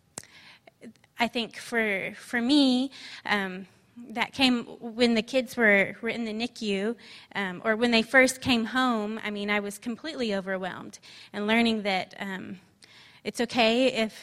I 1.20 1.28
think 1.28 1.58
for, 1.58 2.14
for 2.16 2.42
me, 2.42 2.92
um, 3.26 3.66
that 4.10 4.34
came 4.34 4.64
when 4.80 5.14
the 5.14 5.22
kids 5.22 5.56
were, 5.56 5.96
were 6.02 6.10
in 6.10 6.26
the 6.26 6.34
NICU, 6.34 6.96
um, 7.36 7.62
or 7.64 7.76
when 7.76 7.92
they 7.92 8.02
first 8.02 8.42
came 8.42 8.66
home. 8.66 9.20
I 9.24 9.30
mean, 9.30 9.50
I 9.50 9.60
was 9.60 9.78
completely 9.78 10.34
overwhelmed. 10.36 11.00
And 11.32 11.48
learning 11.48 11.84
that 11.84 12.16
um, 12.20 12.60
it's 13.24 13.40
okay 13.42 13.88
if 13.88 14.20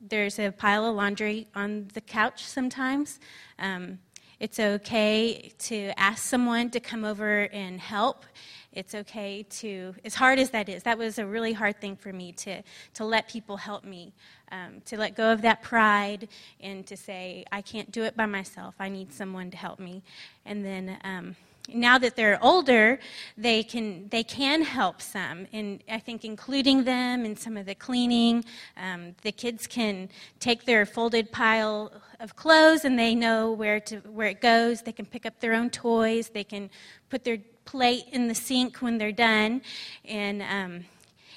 there's 0.00 0.38
a 0.38 0.50
pile 0.50 0.86
of 0.86 0.94
laundry 0.96 1.46
on 1.54 1.88
the 1.94 2.00
couch 2.00 2.44
sometimes. 2.44 3.20
Um, 3.58 3.98
it's 4.40 4.58
okay 4.58 5.52
to 5.60 5.92
ask 5.96 6.24
someone 6.24 6.70
to 6.70 6.80
come 6.80 7.04
over 7.04 7.42
and 7.52 7.80
help. 7.80 8.24
It's 8.72 8.94
okay 8.94 9.44
to, 9.60 9.94
as 10.04 10.14
hard 10.14 10.38
as 10.38 10.50
that 10.50 10.68
is, 10.68 10.82
that 10.84 10.98
was 10.98 11.18
a 11.18 11.26
really 11.26 11.52
hard 11.52 11.80
thing 11.80 11.96
for 11.96 12.12
me 12.12 12.32
to, 12.32 12.62
to 12.94 13.04
let 13.04 13.28
people 13.28 13.56
help 13.56 13.84
me, 13.84 14.12
um, 14.50 14.80
to 14.86 14.96
let 14.96 15.14
go 15.14 15.32
of 15.32 15.42
that 15.42 15.62
pride 15.62 16.28
and 16.60 16.86
to 16.86 16.96
say, 16.96 17.44
I 17.52 17.62
can't 17.62 17.90
do 17.90 18.02
it 18.04 18.16
by 18.16 18.26
myself. 18.26 18.74
I 18.80 18.88
need 18.88 19.12
someone 19.12 19.50
to 19.50 19.56
help 19.56 19.78
me. 19.78 20.02
And 20.46 20.64
then, 20.64 20.98
um, 21.04 21.36
now 21.68 21.98
that 21.98 22.16
they're 22.16 22.38
older, 22.42 22.98
they 23.36 23.62
can 23.62 24.08
they 24.08 24.24
can 24.24 24.62
help 24.62 25.00
some, 25.00 25.46
and 25.52 25.82
I 25.88 26.00
think 26.00 26.24
including 26.24 26.84
them 26.84 27.24
in 27.24 27.36
some 27.36 27.56
of 27.56 27.66
the 27.66 27.74
cleaning. 27.74 28.44
Um, 28.76 29.14
the 29.22 29.32
kids 29.32 29.66
can 29.66 30.08
take 30.40 30.64
their 30.64 30.84
folded 30.84 31.30
pile 31.30 31.92
of 32.18 32.34
clothes, 32.36 32.84
and 32.84 32.98
they 32.98 33.14
know 33.14 33.52
where 33.52 33.80
to 33.80 33.98
where 33.98 34.28
it 34.28 34.40
goes. 34.40 34.82
They 34.82 34.92
can 34.92 35.06
pick 35.06 35.24
up 35.24 35.38
their 35.40 35.54
own 35.54 35.70
toys. 35.70 36.30
They 36.30 36.44
can 36.44 36.70
put 37.10 37.24
their 37.24 37.38
plate 37.64 38.04
in 38.12 38.28
the 38.28 38.34
sink 38.34 38.78
when 38.78 38.98
they're 38.98 39.12
done. 39.12 39.62
And 40.04 40.42
um, 40.42 40.84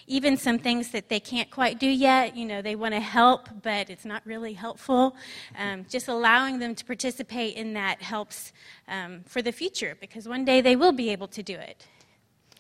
even 0.08 0.38
some 0.38 0.60
things 0.60 0.92
that 0.92 1.10
they 1.10 1.20
can't 1.20 1.50
quite 1.50 1.80
do 1.80 1.88
yet, 1.88 2.36
you 2.36 2.46
know, 2.46 2.62
they 2.62 2.76
want 2.76 2.94
to 2.94 3.00
help, 3.00 3.50
but 3.64 3.90
it's 3.90 4.06
not 4.06 4.22
really 4.26 4.54
helpful. 4.54 5.16
Um, 5.58 5.86
just 5.90 6.08
allowing 6.08 6.60
them 6.60 6.76
to 6.76 6.86
participate 6.86 7.56
in 7.56 7.74
that 7.74 8.02
helps 8.02 8.54
um, 8.88 9.24
for 9.26 9.42
the 9.42 9.52
future 9.52 9.98
because 10.00 10.28
one 10.28 10.46
day 10.46 10.62
they 10.62 10.76
will 10.76 10.92
be 10.92 11.10
able 11.10 11.28
to 11.30 11.42
do 11.42 11.56
it. 11.56 11.88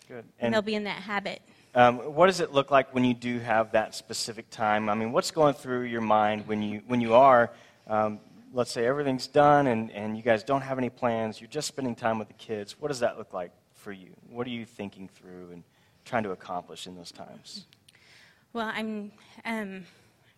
Good. 0.07 0.17
And, 0.17 0.25
and 0.39 0.53
they'll 0.53 0.61
be 0.61 0.75
in 0.75 0.85
that 0.85 1.01
habit. 1.01 1.41
Um, 1.75 1.97
what 1.97 2.27
does 2.27 2.39
it 2.39 2.53
look 2.53 2.71
like 2.71 2.93
when 2.95 3.03
you 3.03 3.13
do 3.13 3.39
have 3.39 3.73
that 3.73 3.93
specific 3.93 4.49
time? 4.49 4.87
I 4.89 4.95
mean, 4.95 5.11
what's 5.11 5.31
going 5.31 5.55
through 5.55 5.83
your 5.83 6.01
mind 6.01 6.47
when 6.47 6.61
you, 6.63 6.81
when 6.87 7.01
you 7.01 7.13
are 7.13 7.51
um, 7.87 8.19
let's 8.55 8.71
say 8.71 8.85
everything's 8.87 9.27
done 9.27 9.67
and, 9.67 9.91
and 9.91 10.15
you 10.15 10.23
guys 10.23 10.41
don't 10.41 10.61
have 10.61 10.77
any 10.77 10.89
plans, 10.89 11.41
you're 11.41 11.49
just 11.49 11.67
spending 11.67 11.93
time 11.93 12.17
with 12.17 12.29
the 12.29 12.33
kids, 12.35 12.79
what 12.79 12.87
does 12.87 13.01
that 13.01 13.17
look 13.17 13.33
like 13.33 13.51
for 13.73 13.91
you? 13.91 14.15
What 14.29 14.47
are 14.47 14.51
you 14.51 14.65
thinking 14.65 15.09
through 15.09 15.49
and 15.51 15.63
trying 16.05 16.23
to 16.23 16.31
accomplish 16.31 16.87
in 16.87 16.95
those 16.95 17.11
times? 17.11 17.65
Well, 18.53 18.71
I'm 18.73 19.11
um, 19.43 19.83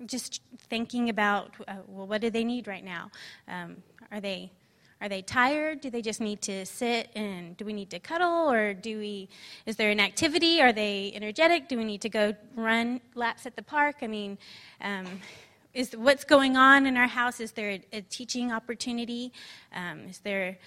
just 0.07 0.41
thinking 0.67 1.09
about 1.09 1.51
uh, 1.67 1.75
well, 1.87 2.07
what 2.07 2.21
do 2.21 2.31
they 2.31 2.43
need 2.43 2.67
right 2.67 2.83
now? 2.83 3.11
Um, 3.47 3.77
are 4.11 4.19
they 4.19 4.51
are 4.99 5.07
they 5.07 5.21
tired? 5.21 5.81
Do 5.81 5.91
they 5.91 6.01
just 6.01 6.19
need 6.19 6.41
to 6.41 6.65
sit 6.65 7.11
and 7.13 7.55
do 7.55 7.65
we 7.65 7.73
need 7.73 7.91
to 7.91 7.99
cuddle 7.99 8.51
or 8.51 8.73
do 8.73 8.97
we 8.97 9.29
is 9.67 9.75
there 9.75 9.91
an 9.91 9.99
activity? 9.99 10.59
Are 10.59 10.73
they 10.73 11.11
energetic? 11.13 11.69
Do 11.69 11.77
we 11.77 11.83
need 11.83 12.01
to 12.01 12.09
go 12.09 12.33
run 12.55 12.99
laps 13.13 13.45
at 13.45 13.55
the 13.55 13.61
park? 13.61 13.97
I 14.01 14.07
mean, 14.07 14.39
um, 14.81 15.05
is 15.73 15.95
what's 15.95 16.23
going 16.23 16.57
on 16.57 16.85
in 16.85 16.97
our 16.97 17.07
house? 17.07 17.39
Is 17.39 17.51
there 17.51 17.71
a, 17.71 17.81
a 17.93 18.01
teaching 18.01 18.51
opportunity? 18.51 19.31
Um, 19.73 20.07
is 20.09 20.19
there 20.19 20.57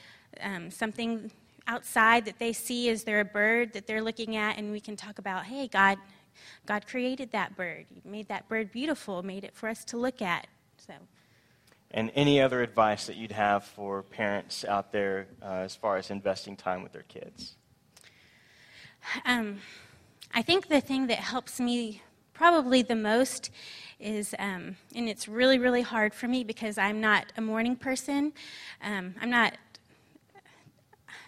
um, 0.43 0.71
something 0.71 1.31
outside 1.67 2.25
that 2.25 2.39
they 2.39 2.53
see? 2.53 2.89
Is 2.89 3.05
there 3.05 3.21
a 3.21 3.25
bird 3.25 3.73
that 3.73 3.87
they're 3.87 4.03
looking 4.03 4.37
at, 4.37 4.59
and 4.59 4.71
we 4.71 4.81
can 4.81 4.97
talk 4.97 5.19
about, 5.19 5.45
hey, 5.45 5.69
God, 5.69 5.99
God 6.67 6.87
created 6.87 7.33
that 7.33 7.57
bird. 7.57 7.87
He 7.93 8.09
made 8.09 8.29
that 8.29 8.49
bird 8.49 8.73
beautiful, 8.73 9.23
made 9.23 9.45
it 9.45 9.55
for 9.55 9.69
us 9.69 9.85
to 9.87 9.97
look 9.97 10.23
at. 10.23 10.47
So. 10.87 10.95
and 11.91 12.11
any 12.15 12.41
other 12.41 12.63
advice 12.63 13.07
that 13.07 13.17
you'd 13.17 13.33
have 13.33 13.65
for 13.65 14.03
parents 14.03 14.65
out 14.65 14.93
there 14.93 15.27
uh, 15.43 15.65
as 15.65 15.75
far 15.77 15.97
as 15.97 16.11
investing 16.11 16.57
time 16.57 16.83
with 16.83 16.93
their 16.93 17.03
kids. 17.03 17.57
Um, 19.25 19.59
I 20.33 20.43
think 20.43 20.69
the 20.69 20.81
thing 20.81 21.09
that 21.09 21.19
helps 21.19 21.61
me 21.61 22.03
probably 22.41 22.81
the 22.81 22.97
most 22.97 23.51
is, 23.99 24.35
um, 24.39 24.75
and 24.95 25.11
it's 25.11 25.29
really, 25.29 25.59
really 25.59 25.83
hard 25.83 26.15
for 26.15 26.27
me 26.27 26.43
because 26.43 26.79
I'm 26.79 26.99
not 26.99 27.31
a 27.37 27.43
morning 27.43 27.77
person. 27.77 28.33
Um, 28.83 29.15
I'm 29.21 29.29
not 29.29 29.59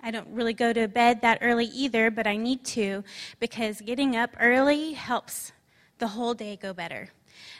I 0.02 0.10
don't 0.10 0.26
really 0.28 0.54
go 0.54 0.72
to 0.72 0.88
bed 0.88 1.20
that 1.20 1.38
early 1.42 1.66
either, 1.66 2.10
but 2.10 2.26
I 2.26 2.36
need 2.36 2.64
to 2.76 3.04
because 3.40 3.82
getting 3.82 4.16
up 4.16 4.30
early 4.40 4.94
helps 4.94 5.52
the 5.98 6.08
whole 6.08 6.32
day 6.32 6.56
go 6.56 6.72
better. 6.72 7.10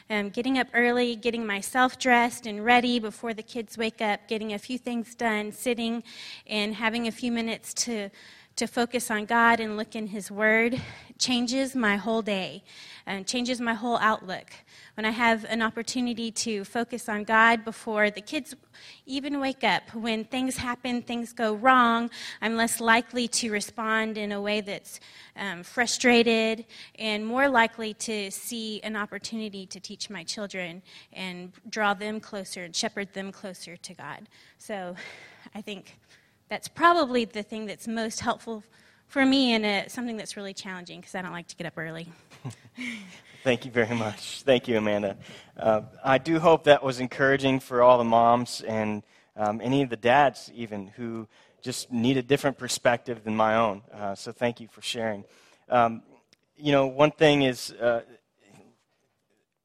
Um, 0.09 0.29
getting 0.29 0.57
up 0.57 0.67
early, 0.73 1.15
getting 1.15 1.45
myself 1.45 1.99
dressed 1.99 2.47
and 2.47 2.65
ready 2.65 2.99
before 2.99 3.33
the 3.35 3.43
kids 3.43 3.77
wake 3.77 4.01
up, 4.01 4.27
getting 4.27 4.53
a 4.53 4.59
few 4.59 4.77
things 4.79 5.15
done, 5.15 5.51
sitting 5.51 6.03
and 6.47 6.73
having 6.73 7.07
a 7.07 7.11
few 7.11 7.31
minutes 7.31 7.73
to 7.85 8.09
to 8.55 8.67
focus 8.67 9.09
on 9.09 9.25
God 9.25 9.59
and 9.59 9.77
look 9.77 9.95
in 9.95 10.07
His 10.07 10.29
Word 10.29 10.79
changes 11.17 11.75
my 11.75 11.95
whole 11.95 12.21
day 12.21 12.63
and 13.05 13.25
changes 13.25 13.59
my 13.59 13.73
whole 13.73 13.97
outlook. 13.97 14.51
When 14.95 15.05
I 15.05 15.09
have 15.09 15.45
an 15.45 15.61
opportunity 15.61 16.31
to 16.31 16.63
focus 16.63 17.09
on 17.09 17.23
God 17.23 17.65
before 17.65 18.11
the 18.11 18.21
kids 18.21 18.55
even 19.05 19.39
wake 19.39 19.63
up, 19.63 19.93
when 19.95 20.23
things 20.25 20.57
happen, 20.57 21.01
things 21.01 21.33
go 21.33 21.55
wrong, 21.55 22.11
I'm 22.41 22.55
less 22.55 22.79
likely 22.79 23.27
to 23.29 23.51
respond 23.51 24.17
in 24.17 24.31
a 24.31 24.41
way 24.41 24.61
that's 24.61 24.99
um, 25.35 25.63
frustrated 25.63 26.65
and 26.99 27.25
more 27.25 27.49
likely 27.49 27.93
to 27.95 28.29
see 28.29 28.81
an 28.83 28.95
opportunity 28.95 29.65
to 29.65 29.79
teach 29.79 30.09
my 30.09 30.23
children 30.23 30.83
and 31.11 31.51
draw 31.69 31.93
them 31.93 32.19
closer 32.19 32.63
and 32.63 32.75
shepherd 32.75 33.13
them 33.13 33.31
closer 33.31 33.75
to 33.77 33.93
God. 33.93 34.29
So 34.59 34.95
I 35.55 35.61
think 35.61 35.97
that's 36.53 36.67
probably 36.67 37.25
the 37.25 37.41
thing 37.41 37.65
that's 37.65 37.87
most 37.87 38.19
helpful 38.19 38.63
for 39.07 39.25
me 39.25 39.53
and 39.55 39.65
uh, 39.65 39.87
something 39.87 40.15
that's 40.17 40.37
really 40.37 40.53
challenging 40.53 40.99
because 40.99 41.15
I 41.15 41.23
don't 41.23 41.31
like 41.31 41.47
to 41.47 41.55
get 41.55 41.65
up 41.65 41.73
early. 41.77 42.07
Thank 43.43 43.65
you 43.65 43.71
very 43.71 43.95
much. 43.95 44.43
Thank 44.43 44.67
you, 44.67 44.77
Amanda. 44.77 45.17
Uh, 45.57 45.81
I 46.05 46.19
do 46.19 46.39
hope 46.39 46.65
that 46.65 46.83
was 46.83 46.99
encouraging 46.99 47.59
for 47.59 47.81
all 47.81 47.97
the 47.97 48.03
moms 48.03 48.61
and 48.61 49.01
um, 49.35 49.61
any 49.63 49.81
of 49.81 49.89
the 49.89 49.97
dads, 49.97 50.51
even, 50.53 50.89
who 50.89 51.27
just 51.63 51.91
need 51.91 52.17
a 52.17 52.21
different 52.21 52.59
perspective 52.59 53.23
than 53.23 53.35
my 53.35 53.55
own. 53.55 53.81
Uh, 53.91 54.13
so 54.13 54.31
thank 54.31 54.61
you 54.61 54.67
for 54.67 54.83
sharing. 54.83 55.25
Um, 55.69 56.03
you 56.55 56.71
know, 56.71 56.85
one 56.85 57.09
thing 57.09 57.41
is, 57.41 57.71
uh, 57.71 58.01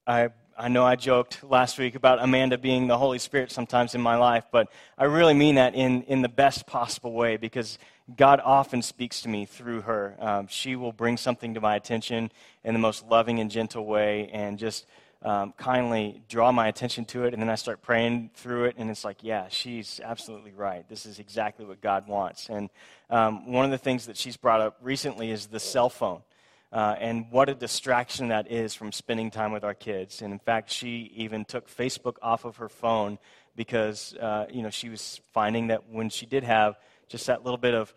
I 0.07 0.31
I 0.61 0.67
know 0.67 0.85
I 0.85 0.97
joked 0.97 1.45
last 1.45 1.79
week 1.79 1.95
about 1.95 2.19
Amanda 2.21 2.59
being 2.59 2.89
the 2.89 2.99
Holy 2.99 3.21
Spirit 3.21 3.53
sometimes 3.53 3.95
in 3.95 4.01
my 4.01 4.17
life, 4.17 4.45
but 4.51 4.67
I 4.99 5.05
really 5.05 5.33
mean 5.33 5.55
that 5.55 5.77
in, 5.77 6.03
in 6.03 6.21
the 6.21 6.29
best 6.29 6.67
possible 6.67 7.13
way 7.13 7.37
because 7.37 7.79
God 8.17 8.41
often 8.45 8.83
speaks 8.83 9.23
to 9.23 9.29
me 9.29 9.45
through 9.47 9.83
her. 9.83 10.17
Um, 10.19 10.49
she 10.49 10.75
will 10.75 10.91
bring 10.91 11.17
something 11.17 11.55
to 11.55 11.61
my 11.61 11.77
attention 11.77 12.33
in 12.65 12.73
the 12.73 12.81
most 12.81 13.07
loving 13.07 13.39
and 13.39 13.53
gentle 13.53 13.87
way 13.87 14.31
and 14.33 14.59
just 14.59 14.87
um, 15.23 15.53
kindly 15.57 16.23
draw 16.29 16.51
my 16.51 16.67
attention 16.67 17.05
to 17.07 17.25
it. 17.25 17.35
And 17.35 17.41
then 17.41 17.51
I 17.51 17.55
start 17.55 17.81
praying 17.81 18.31
through 18.35 18.65
it, 18.65 18.75
and 18.79 18.91
it's 18.91 19.05
like, 19.05 19.19
yeah, 19.23 19.47
she's 19.49 20.01
absolutely 20.03 20.53
right. 20.53 20.89
This 20.89 21.07
is 21.07 21.21
exactly 21.21 21.67
what 21.67 21.81
God 21.81 22.09
wants. 22.09 22.49
And 22.49 22.69
um, 23.11 23.53
one 23.53 23.65
of 23.65 23.71
the 23.71 23.79
things 23.79 24.07
that 24.07 24.17
she's 24.17 24.37
brought 24.37 24.61
up 24.61 24.77
recently 24.83 25.31
is 25.31 25.47
the 25.47 25.61
cell 25.61 25.89
phone. 25.89 26.23
Uh, 26.71 26.95
and 26.99 27.27
what 27.31 27.49
a 27.49 27.55
distraction 27.55 28.29
that 28.29 28.51
is 28.51 28.75
from 28.75 28.93
spending 28.93 29.31
time 29.31 29.53
with 29.53 29.65
our 29.65 29.75
kids. 29.75 30.21
And 30.21 30.33
in 30.33 30.39
fact, 30.39 30.71
she 30.71 31.11
even 31.17 31.45
took 31.45 31.69
Facebook 31.69 32.17
off 32.21 32.45
of 32.45 32.57
her 32.57 32.69
phone 32.69 33.19
because 33.57 34.15
uh, 34.15 34.47
you 34.51 34.63
know 34.63 34.71
she 34.71 34.89
was 34.89 35.21
finding 35.33 35.69
that 35.69 35.89
when 35.89 36.11
she 36.11 36.27
did 36.27 36.45
have 36.45 36.77
just 37.09 37.27
that 37.27 37.43
little 37.43 37.59
bit 37.59 37.75
of 37.75 37.95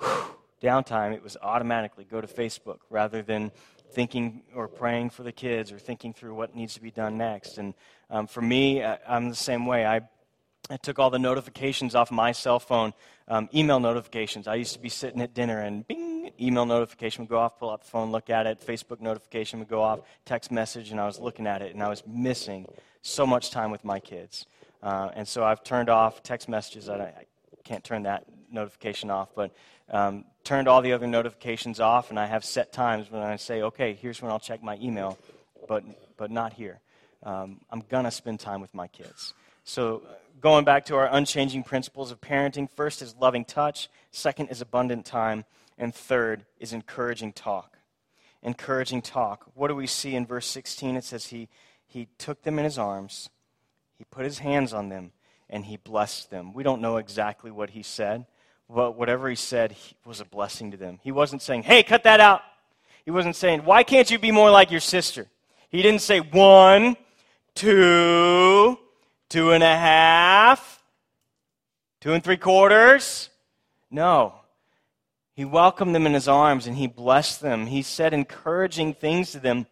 whew, 0.00 0.24
downtime, 0.62 1.14
it 1.14 1.22
was 1.22 1.36
automatically 1.42 2.04
go 2.04 2.20
to 2.20 2.26
Facebook 2.26 2.78
rather 2.90 3.22
than 3.22 3.52
thinking 3.92 4.42
or 4.54 4.66
praying 4.66 5.10
for 5.10 5.22
the 5.22 5.32
kids 5.32 5.70
or 5.70 5.78
thinking 5.78 6.12
through 6.12 6.34
what 6.34 6.56
needs 6.56 6.74
to 6.74 6.80
be 6.80 6.90
done 6.90 7.16
next. 7.18 7.58
And 7.58 7.74
um, 8.10 8.26
for 8.26 8.40
me, 8.40 8.82
I, 8.82 8.98
I'm 9.06 9.28
the 9.28 9.34
same 9.34 9.66
way. 9.66 9.86
I 9.86 10.00
I 10.68 10.76
took 10.76 10.98
all 10.98 11.10
the 11.10 11.18
notifications 11.18 11.94
off 11.94 12.10
my 12.10 12.32
cell 12.32 12.58
phone, 12.58 12.92
um, 13.28 13.48
email 13.54 13.78
notifications. 13.78 14.48
I 14.48 14.56
used 14.56 14.72
to 14.72 14.80
be 14.80 14.88
sitting 14.88 15.20
at 15.20 15.32
dinner 15.32 15.60
and 15.60 15.86
bing, 15.86 16.15
email 16.40 16.66
notification 16.66 17.24
would 17.24 17.30
go 17.30 17.38
off, 17.38 17.58
pull 17.58 17.70
out 17.70 17.82
the 17.82 17.88
phone, 17.88 18.10
look 18.10 18.30
at 18.30 18.46
it. 18.46 18.60
Facebook 18.64 19.00
notification 19.00 19.58
would 19.58 19.68
go 19.68 19.82
off, 19.82 20.00
text 20.24 20.50
message, 20.50 20.90
and 20.90 21.00
I 21.00 21.06
was 21.06 21.18
looking 21.18 21.46
at 21.46 21.62
it 21.62 21.74
and 21.74 21.82
I 21.82 21.88
was 21.88 22.02
missing 22.06 22.66
so 23.02 23.26
much 23.26 23.50
time 23.50 23.70
with 23.70 23.84
my 23.84 24.00
kids. 24.00 24.46
Uh, 24.82 25.10
and 25.14 25.26
so 25.26 25.44
I've 25.44 25.62
turned 25.62 25.88
off 25.88 26.22
text 26.22 26.48
messages. 26.48 26.88
I, 26.88 26.96
I 26.96 27.24
can't 27.64 27.82
turn 27.82 28.04
that 28.04 28.24
notification 28.50 29.10
off, 29.10 29.34
but 29.34 29.52
um, 29.90 30.24
turned 30.44 30.68
all 30.68 30.82
the 30.82 30.92
other 30.92 31.06
notifications 31.06 31.80
off, 31.80 32.10
and 32.10 32.18
I 32.18 32.26
have 32.26 32.44
set 32.44 32.72
times 32.72 33.10
when 33.10 33.22
I 33.22 33.36
say, 33.36 33.62
okay, 33.62 33.94
here's 33.94 34.20
when 34.20 34.30
I'll 34.30 34.40
check 34.40 34.62
my 34.62 34.76
email, 34.76 35.18
but, 35.68 35.84
but 36.16 36.30
not 36.30 36.52
here. 36.52 36.80
Um, 37.22 37.60
I'm 37.70 37.82
going 37.88 38.04
to 38.04 38.10
spend 38.10 38.40
time 38.40 38.60
with 38.60 38.74
my 38.74 38.88
kids. 38.88 39.34
So 39.64 40.02
going 40.40 40.64
back 40.64 40.84
to 40.86 40.96
our 40.96 41.08
unchanging 41.10 41.64
principles 41.64 42.10
of 42.10 42.20
parenting 42.20 42.70
first 42.70 43.02
is 43.02 43.14
loving 43.20 43.44
touch, 43.44 43.88
second 44.10 44.48
is 44.48 44.60
abundant 44.60 45.04
time, 45.04 45.44
and 45.78 45.94
third 45.94 46.44
is 46.58 46.72
encouraging 46.72 47.32
talk. 47.32 47.78
Encouraging 48.42 49.02
talk. 49.02 49.46
What 49.54 49.68
do 49.68 49.74
we 49.74 49.86
see 49.86 50.14
in 50.14 50.26
verse 50.26 50.46
16? 50.46 50.96
It 50.96 51.04
says, 51.04 51.26
He, 51.26 51.48
he 51.86 52.08
took 52.18 52.42
them 52.42 52.58
in 52.58 52.64
his 52.64 52.78
arms, 52.78 53.30
he 53.98 54.04
put 54.04 54.24
his 54.24 54.38
hands 54.38 54.72
on 54.72 54.88
them, 54.88 55.12
and 55.48 55.64
he 55.64 55.76
blessed 55.76 56.30
them. 56.30 56.52
We 56.52 56.62
don't 56.62 56.80
know 56.80 56.96
exactly 56.96 57.50
what 57.50 57.70
he 57.70 57.82
said, 57.82 58.26
but 58.68 58.96
whatever 58.96 59.28
he 59.28 59.36
said 59.36 59.72
he 59.72 59.96
was 60.04 60.20
a 60.20 60.24
blessing 60.24 60.70
to 60.72 60.76
them. 60.76 60.98
He 61.02 61.12
wasn't 61.12 61.42
saying, 61.42 61.64
Hey, 61.64 61.82
cut 61.82 62.04
that 62.04 62.20
out. 62.20 62.42
He 63.04 63.10
wasn't 63.10 63.36
saying, 63.36 63.64
Why 63.64 63.82
can't 63.82 64.10
you 64.10 64.18
be 64.18 64.32
more 64.32 64.50
like 64.50 64.70
your 64.70 64.80
sister? 64.80 65.26
He 65.68 65.82
didn't 65.82 66.02
say, 66.02 66.20
One, 66.20 66.96
two, 67.54 68.78
two 69.28 69.52
and 69.52 69.62
a 69.62 69.76
half, 69.76 70.82
two 72.00 72.12
and 72.12 72.22
three 72.22 72.36
quarters? 72.36 73.30
No. 73.90 74.34
He 75.36 75.44
welcomed 75.44 75.94
them 75.94 76.06
in 76.06 76.14
his 76.14 76.28
arms 76.28 76.66
and 76.66 76.76
he 76.76 76.86
blessed 76.86 77.42
them. 77.42 77.66
He 77.66 77.82
said 77.82 78.14
encouraging 78.14 78.94
things 78.94 79.32
to 79.32 79.38
them. 79.38 79.66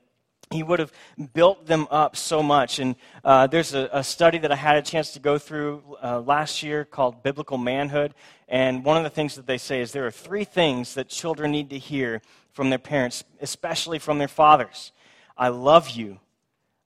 He 0.51 0.63
would 0.63 0.79
have 0.79 0.93
built 1.33 1.67
them 1.67 1.89
up 1.91 2.17
so 2.17 2.43
much. 2.43 2.79
And 2.79 2.97
uh, 3.25 3.47
there's 3.47 3.73
a, 3.73 3.89
a, 3.91 4.05
study 4.05 4.37
that 4.39 4.53
I 4.53 4.57
had 4.57 4.77
a 4.77 4.83
chance 4.83 5.13
to 5.13 5.21
go 5.21 5.39
through 5.39 5.83
uh, 6.03 6.21
last 6.21 6.63
year 6.63 6.85
called 6.85 7.23
Biblical 7.23 7.57
Manhood. 7.57 8.15
And 8.47 8.85
one 8.85 8.99
of 8.99 9.05
the 9.05 9.11
things 9.11 9.37
that 9.37 9.47
they 9.47 9.57
say 9.57 9.81
is 9.81 9.91
there 9.91 10.07
are 10.07 10.11
three 10.11 10.45
things 10.45 10.95
that 10.95 11.09
children 11.09 11.51
need 11.51 11.71
to 11.71 11.79
hear 11.79 12.21
from 12.53 12.69
their 12.69 12.79
parents, 12.79 13.25
especially 13.41 13.99
from 13.99 14.19
their 14.19 14.29
fathers 14.29 14.93
I 15.37 15.49
love 15.49 15.91
you, 15.91 16.21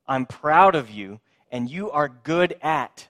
I'm 0.06 0.24
proud 0.24 0.74
of 0.74 0.88
you, 0.88 1.20
and 1.50 1.68
you 1.68 1.90
are 1.90 2.08
good 2.08 2.56
at, 2.62 3.08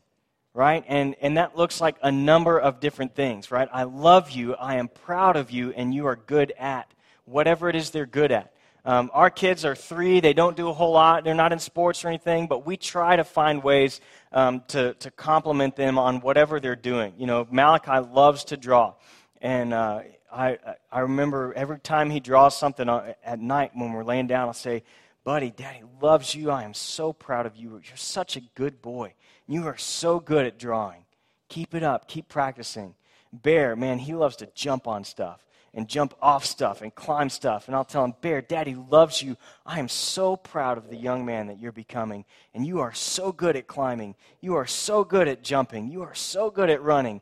right? 0.58 0.84
And, 0.88 1.14
and 1.20 1.36
that 1.36 1.56
looks 1.56 1.80
like 1.80 1.94
a 2.02 2.10
number 2.10 2.58
of 2.58 2.80
different 2.80 3.14
things, 3.14 3.52
right? 3.52 3.68
I 3.72 3.84
love 3.84 4.32
you, 4.32 4.56
I 4.56 4.74
am 4.78 4.88
proud 4.88 5.36
of 5.36 5.52
you, 5.52 5.70
and 5.70 5.94
you 5.94 6.06
are 6.06 6.16
good 6.16 6.52
at 6.58 6.92
whatever 7.26 7.68
it 7.68 7.76
is 7.76 7.90
they're 7.90 8.06
good 8.06 8.32
at. 8.32 8.52
Um, 8.84 9.08
our 9.14 9.30
kids 9.30 9.64
are 9.64 9.76
three. 9.76 10.18
They 10.18 10.32
don't 10.32 10.56
do 10.56 10.68
a 10.68 10.72
whole 10.72 10.90
lot. 10.90 11.22
They're 11.22 11.32
not 11.36 11.52
in 11.52 11.60
sports 11.60 12.04
or 12.04 12.08
anything, 12.08 12.48
but 12.48 12.66
we 12.66 12.76
try 12.76 13.14
to 13.14 13.22
find 13.22 13.62
ways 13.62 14.00
um, 14.32 14.64
to, 14.68 14.94
to 14.94 15.12
compliment 15.12 15.76
them 15.76 15.96
on 15.96 16.20
whatever 16.22 16.58
they're 16.58 16.74
doing. 16.74 17.14
You 17.18 17.28
know, 17.28 17.46
Malachi 17.52 18.04
loves 18.12 18.42
to 18.46 18.56
draw. 18.56 18.94
And 19.40 19.72
uh, 19.72 20.00
I, 20.32 20.58
I 20.90 21.00
remember 21.00 21.52
every 21.54 21.78
time 21.78 22.10
he 22.10 22.18
draws 22.18 22.58
something 22.58 22.88
at 22.88 23.38
night 23.38 23.70
when 23.74 23.92
we're 23.92 24.02
laying 24.02 24.26
down, 24.26 24.48
I'll 24.48 24.54
say, 24.54 24.82
Buddy, 25.28 25.50
Daddy 25.50 25.82
loves 26.00 26.34
you. 26.34 26.50
I 26.50 26.62
am 26.62 26.72
so 26.72 27.12
proud 27.12 27.44
of 27.44 27.54
you. 27.54 27.72
You're 27.72 27.96
such 27.96 28.38
a 28.38 28.40
good 28.54 28.80
boy. 28.80 29.12
You 29.46 29.66
are 29.66 29.76
so 29.76 30.20
good 30.20 30.46
at 30.46 30.58
drawing. 30.58 31.04
Keep 31.50 31.74
it 31.74 31.82
up. 31.82 32.08
Keep 32.08 32.30
practicing. 32.30 32.94
Bear, 33.30 33.76
man, 33.76 33.98
he 33.98 34.14
loves 34.14 34.36
to 34.36 34.48
jump 34.54 34.88
on 34.88 35.04
stuff 35.04 35.44
and 35.74 35.86
jump 35.86 36.14
off 36.22 36.46
stuff 36.46 36.80
and 36.80 36.94
climb 36.94 37.28
stuff. 37.28 37.66
And 37.66 37.76
I'll 37.76 37.84
tell 37.84 38.06
him, 38.06 38.14
Bear, 38.22 38.40
Daddy 38.40 38.74
loves 38.74 39.20
you. 39.20 39.36
I 39.66 39.78
am 39.80 39.88
so 39.90 40.34
proud 40.34 40.78
of 40.78 40.88
the 40.88 40.96
young 40.96 41.26
man 41.26 41.48
that 41.48 41.60
you're 41.60 41.72
becoming. 41.72 42.24
And 42.54 42.66
you 42.66 42.80
are 42.80 42.94
so 42.94 43.30
good 43.30 43.54
at 43.54 43.66
climbing. 43.66 44.14
You 44.40 44.54
are 44.54 44.66
so 44.66 45.04
good 45.04 45.28
at 45.28 45.44
jumping. 45.44 45.90
You 45.90 46.04
are 46.04 46.14
so 46.14 46.50
good 46.50 46.70
at 46.70 46.80
running. 46.80 47.20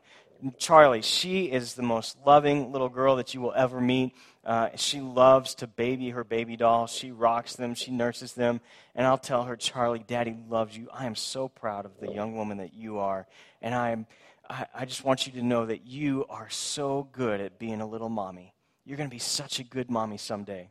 Charlie, 0.57 1.01
she 1.01 1.51
is 1.51 1.73
the 1.73 1.83
most 1.83 2.15
loving 2.25 2.71
little 2.71 2.87
girl 2.87 3.17
that 3.17 3.33
you 3.33 3.41
will 3.41 3.53
ever 3.53 3.81
meet. 3.81 4.13
Uh, 4.47 4.69
she 4.77 5.01
loves 5.01 5.55
to 5.55 5.67
baby 5.67 6.11
her 6.11 6.23
baby 6.23 6.55
dolls. 6.55 6.91
She 6.91 7.11
rocks 7.11 7.57
them, 7.57 7.75
she 7.75 7.91
nurses 7.91 8.31
them. 8.31 8.61
And 8.95 9.05
I'll 9.05 9.17
tell 9.17 9.43
her, 9.43 9.57
Charlie, 9.57 10.05
Daddy 10.07 10.37
loves 10.47 10.75
you. 10.75 10.87
I 10.93 11.05
am 11.05 11.15
so 11.15 11.49
proud 11.49 11.83
of 11.83 11.99
the 11.99 12.13
young 12.13 12.33
woman 12.37 12.59
that 12.59 12.73
you 12.73 12.99
are. 12.99 13.27
And 13.61 13.75
I, 13.75 13.89
am, 13.89 14.07
I, 14.49 14.65
I 14.73 14.85
just 14.85 15.03
want 15.03 15.27
you 15.27 15.33
to 15.33 15.41
know 15.41 15.65
that 15.65 15.85
you 15.85 16.25
are 16.29 16.49
so 16.49 17.09
good 17.11 17.41
at 17.41 17.59
being 17.59 17.81
a 17.81 17.85
little 17.85 18.07
mommy. 18.07 18.53
You're 18.85 18.95
going 18.95 19.09
to 19.09 19.13
be 19.13 19.19
such 19.19 19.59
a 19.59 19.65
good 19.65 19.91
mommy 19.91 20.17
someday. 20.17 20.69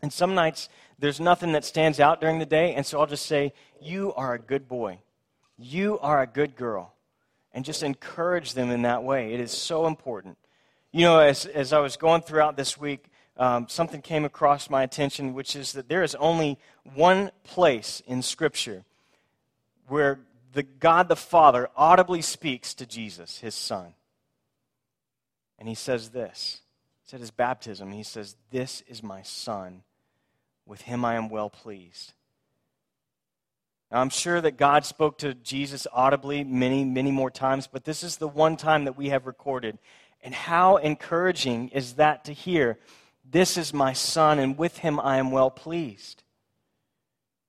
And 0.00 0.10
some 0.10 0.34
nights, 0.34 0.70
there's 0.98 1.20
nothing 1.20 1.52
that 1.52 1.66
stands 1.66 2.00
out 2.00 2.22
during 2.22 2.38
the 2.38 2.46
day. 2.46 2.72
And 2.74 2.86
so 2.86 3.00
I'll 3.00 3.06
just 3.06 3.26
say, 3.26 3.52
You 3.82 4.14
are 4.14 4.32
a 4.32 4.38
good 4.38 4.66
boy. 4.66 5.00
You 5.58 5.98
are 5.98 6.22
a 6.22 6.26
good 6.26 6.56
girl. 6.56 6.94
And 7.52 7.66
just 7.66 7.82
encourage 7.82 8.54
them 8.54 8.70
in 8.70 8.82
that 8.82 9.04
way. 9.04 9.34
It 9.34 9.40
is 9.40 9.52
so 9.52 9.86
important. 9.86 10.38
You 10.94 11.00
know, 11.00 11.18
as, 11.18 11.44
as 11.46 11.72
I 11.72 11.80
was 11.80 11.96
going 11.96 12.22
throughout 12.22 12.56
this 12.56 12.78
week, 12.78 13.06
um, 13.36 13.66
something 13.68 14.00
came 14.00 14.24
across 14.24 14.70
my 14.70 14.84
attention, 14.84 15.34
which 15.34 15.56
is 15.56 15.72
that 15.72 15.88
there 15.88 16.04
is 16.04 16.14
only 16.14 16.56
one 16.94 17.32
place 17.42 18.00
in 18.06 18.22
Scripture 18.22 18.84
where 19.88 20.20
the 20.52 20.62
God 20.62 21.08
the 21.08 21.16
Father 21.16 21.68
audibly 21.76 22.22
speaks 22.22 22.74
to 22.74 22.86
Jesus, 22.86 23.38
his 23.38 23.56
Son. 23.56 23.94
And 25.58 25.68
he 25.68 25.74
says 25.74 26.10
this. 26.10 26.60
It's 27.02 27.12
at 27.12 27.18
his 27.18 27.32
baptism. 27.32 27.90
He 27.90 28.04
says, 28.04 28.36
This 28.52 28.84
is 28.86 29.02
my 29.02 29.22
Son. 29.22 29.82
With 30.64 30.82
him 30.82 31.04
I 31.04 31.16
am 31.16 31.28
well 31.28 31.50
pleased. 31.50 32.12
Now, 33.90 34.00
I'm 34.00 34.10
sure 34.10 34.40
that 34.40 34.56
God 34.56 34.84
spoke 34.84 35.18
to 35.18 35.34
Jesus 35.34 35.86
audibly 35.92 36.44
many, 36.44 36.84
many 36.84 37.10
more 37.10 37.30
times, 37.30 37.66
but 37.66 37.84
this 37.84 38.02
is 38.02 38.16
the 38.16 38.28
one 38.28 38.56
time 38.56 38.84
that 38.84 38.96
we 38.96 39.08
have 39.10 39.26
recorded. 39.26 39.78
And 40.24 40.34
how 40.34 40.78
encouraging 40.78 41.68
is 41.68 41.94
that 41.94 42.24
to 42.24 42.32
hear? 42.32 42.78
This 43.30 43.58
is 43.58 43.74
my 43.74 43.92
son, 43.92 44.38
and 44.38 44.56
with 44.56 44.78
him 44.78 44.98
I 44.98 45.18
am 45.18 45.30
well 45.30 45.50
pleased. 45.50 46.24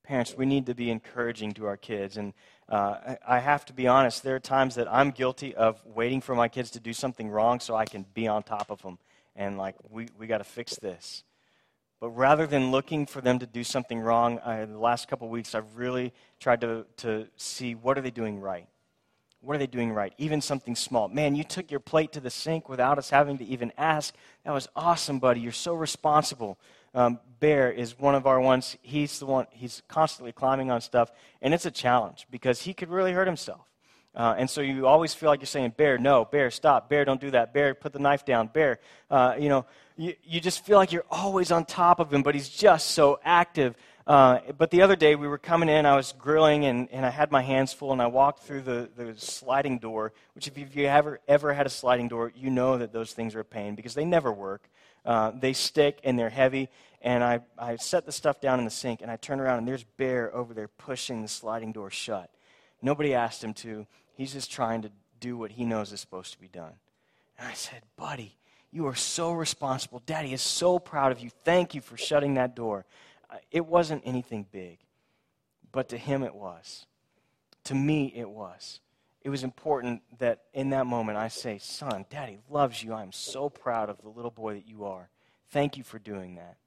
Parents, 0.04 0.36
we 0.38 0.46
need 0.46 0.66
to 0.66 0.76
be 0.76 0.92
encouraging 0.92 1.54
to 1.54 1.68
our 1.68 1.78
kids. 1.78 2.18
And 2.18 2.34
uh, 2.68 3.16
I 3.26 3.40
have 3.40 3.66
to 3.68 3.74
be 3.74 3.88
honest, 3.88 4.24
there 4.24 4.36
are 4.36 4.42
times 4.42 4.76
that 4.76 4.92
I'm 4.92 5.12
guilty 5.12 5.56
of 5.56 5.84
waiting 5.86 6.20
for 6.20 6.36
my 6.36 6.50
kids 6.50 6.70
to 6.72 6.82
do 6.82 6.92
something 6.92 7.30
wrong 7.30 7.62
so 7.62 7.76
I 7.76 7.86
can 7.86 8.06
be 8.14 8.28
on 8.28 8.44
top 8.44 8.70
of 8.70 8.82
them. 8.82 9.00
And, 9.38 9.58
like, 9.58 9.76
we, 9.90 10.10
we 10.20 10.28
got 10.28 10.40
to 10.40 10.44
fix 10.44 10.76
this. 10.76 11.24
But 12.02 12.10
rather 12.10 12.46
than 12.46 12.72
looking 12.72 13.06
for 13.06 13.22
them 13.22 13.40
to 13.40 13.46
do 13.46 13.64
something 13.64 14.00
wrong, 14.00 14.40
I, 14.40 14.66
the 14.66 14.78
last 14.78 15.08
couple 15.08 15.30
weeks 15.30 15.56
I've 15.56 15.78
really 15.78 16.14
tried 16.42 16.60
to, 16.62 16.86
to 16.98 17.28
see 17.38 17.74
what 17.74 17.98
are 17.98 18.02
they 18.02 18.12
doing 18.12 18.42
right. 18.42 18.68
What 19.46 19.56
are 19.56 19.60
they 19.60 19.68
doing 19.68 19.92
right? 19.92 20.14
Even 20.18 20.42
something 20.42 20.76
small. 20.76 21.08
Man, 21.08 21.36
you 21.36 21.44
took 21.44 21.70
your 21.70 21.80
plate 21.80 22.12
to 22.14 22.20
the 22.20 22.30
sink 22.30 22.68
without 22.68 22.98
us 22.98 23.10
having 23.10 23.38
to 23.38 23.46
even 23.46 23.72
ask. 23.78 24.16
That 24.44 24.52
was 24.52 24.68
awesome, 24.76 25.20
buddy. 25.20 25.40
You're 25.40 25.52
so 25.52 25.76
responsible. 25.76 26.58
Um, 26.96 27.20
Bear 27.40 27.72
is 27.72 28.00
one 28.00 28.16
of 28.16 28.26
our 28.26 28.40
ones. 28.40 28.76
He's 28.82 29.20
the 29.20 29.26
one, 29.26 29.46
he's 29.52 29.84
constantly 29.88 30.32
climbing 30.32 30.72
on 30.72 30.82
stuff, 30.82 31.12
and 31.42 31.54
it's 31.54 31.66
a 31.66 31.72
challenge 31.72 32.26
because 32.32 32.62
he 32.62 32.74
could 32.74 32.90
really 32.90 33.12
hurt 33.12 33.28
himself. 33.28 33.68
Uh, 34.16 34.34
and 34.38 34.50
so 34.50 34.62
you 34.62 34.88
always 34.88 35.14
feel 35.14 35.30
like 35.30 35.42
you're 35.42 35.46
saying, 35.46 35.74
Bear, 35.76 35.98
no, 35.98 36.24
Bear, 36.24 36.50
stop, 36.50 36.90
Bear, 36.90 37.04
don't 37.04 37.20
do 37.20 37.32
that, 37.32 37.54
Bear, 37.54 37.76
put 37.76 37.92
the 37.92 38.00
knife 38.00 38.24
down, 38.24 38.48
Bear. 38.48 38.80
Uh, 39.12 39.36
you 39.38 39.50
know, 39.50 39.66
you, 39.98 40.16
you 40.24 40.40
just 40.40 40.66
feel 40.66 40.78
like 40.78 40.94
you're 40.94 41.06
always 41.12 41.52
on 41.52 41.66
top 41.66 42.00
of 42.00 42.14
him, 42.14 42.24
but 42.24 42.34
he's 42.34 42.50
just 42.50 42.92
so 42.92 43.20
active. 43.26 43.76
Uh, 44.08 44.40
but 44.58 44.70
the 44.70 44.84
other 44.84 44.96
day 44.96 45.16
we 45.16 45.28
were 45.28 45.40
coming 45.40 45.68
in, 45.68 45.86
I 45.86 45.96
was 45.96 46.14
grilling, 46.14 46.66
and, 46.66 46.88
and 46.92 47.06
I 47.06 47.10
had 47.10 47.32
my 47.32 47.42
hands 47.42 47.74
full, 47.74 47.92
and 47.92 48.02
I 48.02 48.06
walked 48.06 48.44
through 48.44 48.62
the, 48.62 48.90
the 48.96 49.16
sliding 49.18 49.80
door, 49.80 50.14
which 50.36 50.48
if, 50.48 50.58
if 50.58 50.76
you 50.76 50.86
ever, 50.86 51.20
ever 51.28 51.54
had 51.54 51.66
a 51.66 51.72
sliding 51.72 52.08
door, 52.08 52.32
you 52.36 52.52
know 52.52 52.78
that 52.78 52.94
those 52.94 53.14
things 53.14 53.34
are 53.34 53.40
a 53.40 53.46
pain 53.46 53.74
because 53.74 53.96
they 53.96 54.06
never 54.06 54.32
work. 54.32 54.70
Uh, 55.04 55.32
they 55.40 55.54
stick 55.54 56.00
and 56.04 56.20
they're 56.20 56.30
heavy. 56.30 56.70
And 57.02 57.24
I, 57.24 57.40
I 57.58 57.76
set 57.78 58.06
the 58.06 58.12
stuff 58.12 58.40
down 58.40 58.60
in 58.60 58.66
the 58.66 58.72
sink, 58.72 59.02
and 59.02 59.10
I 59.10 59.16
turn 59.16 59.40
around, 59.40 59.60
and 59.60 59.68
there's 59.68 59.84
Bear 59.84 60.36
over 60.36 60.54
there 60.54 60.68
pushing 60.68 61.22
the 61.24 61.28
sliding 61.28 61.72
door 61.72 61.90
shut. 61.90 62.30
Nobody 62.82 63.16
asked 63.16 63.44
him 63.44 63.54
to. 63.56 63.88
He's 64.14 64.34
just 64.34 64.52
trying 64.52 64.84
to 64.84 64.92
do 65.20 65.38
what 65.38 65.52
he 65.52 65.66
knows 65.66 65.92
is 65.92 66.00
supposed 66.00 66.34
to 66.34 66.40
be 66.40 66.48
done. 66.48 66.74
And 67.40 67.48
I 67.48 67.54
said, 67.54 67.82
Buddy, 67.98 68.38
you 68.72 68.88
are 68.88 68.96
so 68.96 69.32
responsible. 69.32 70.02
Daddy 70.06 70.34
is 70.34 70.42
so 70.42 70.80
proud 70.80 71.12
of 71.12 71.20
you. 71.20 71.30
Thank 71.44 71.74
you 71.74 71.82
for 71.82 71.98
shutting 71.98 72.36
that 72.36 72.56
door. 72.56 72.86
It 73.52 73.66
wasn't 73.66 74.04
anything 74.06 74.46
big, 74.52 74.80
but 75.72 75.90
to 75.90 75.98
him 75.98 76.24
it 76.24 76.36
was. 76.36 76.86
To 77.66 77.76
me, 77.76 78.14
it 78.16 78.30
was. 78.30 78.80
It 79.22 79.30
was 79.30 79.44
important 79.44 80.04
that 80.20 80.44
in 80.54 80.70
that 80.70 80.86
moment 80.86 81.18
I 81.18 81.30
say, 81.30 81.58
Son, 81.58 82.06
Daddy 82.10 82.38
loves 82.50 82.84
you. 82.84 82.94
I 82.94 83.02
am 83.02 83.12
so 83.12 83.50
proud 83.50 83.90
of 83.90 84.02
the 84.02 84.10
little 84.10 84.32
boy 84.32 84.54
that 84.54 84.68
you 84.68 84.86
are. 84.86 85.10
Thank 85.50 85.78
you 85.78 85.84
for 85.84 85.98
doing 85.98 86.36
that. 86.36 86.58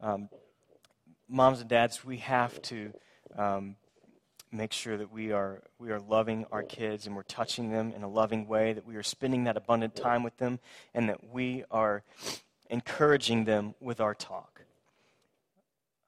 Um, 0.00 0.28
moms 1.28 1.60
and 1.60 1.68
dads, 1.68 2.04
we 2.04 2.18
have 2.18 2.60
to 2.62 2.92
um, 3.36 3.76
make 4.52 4.72
sure 4.72 4.96
that 4.96 5.12
we 5.12 5.32
are, 5.32 5.62
we 5.78 5.90
are 5.90 6.00
loving 6.00 6.46
our 6.52 6.62
kids 6.62 7.06
and 7.06 7.14
we're 7.14 7.22
touching 7.22 7.70
them 7.70 7.92
in 7.94 8.02
a 8.02 8.08
loving 8.08 8.46
way, 8.46 8.72
that 8.72 8.86
we 8.86 8.96
are 8.96 9.02
spending 9.02 9.44
that 9.44 9.56
abundant 9.56 9.94
time 9.94 10.22
with 10.22 10.36
them, 10.38 10.58
and 10.94 11.08
that 11.08 11.32
we 11.32 11.64
are 11.70 12.02
encouraging 12.68 13.44
them 13.44 13.74
with 13.80 14.00
our 14.00 14.14
talk. 14.14 14.59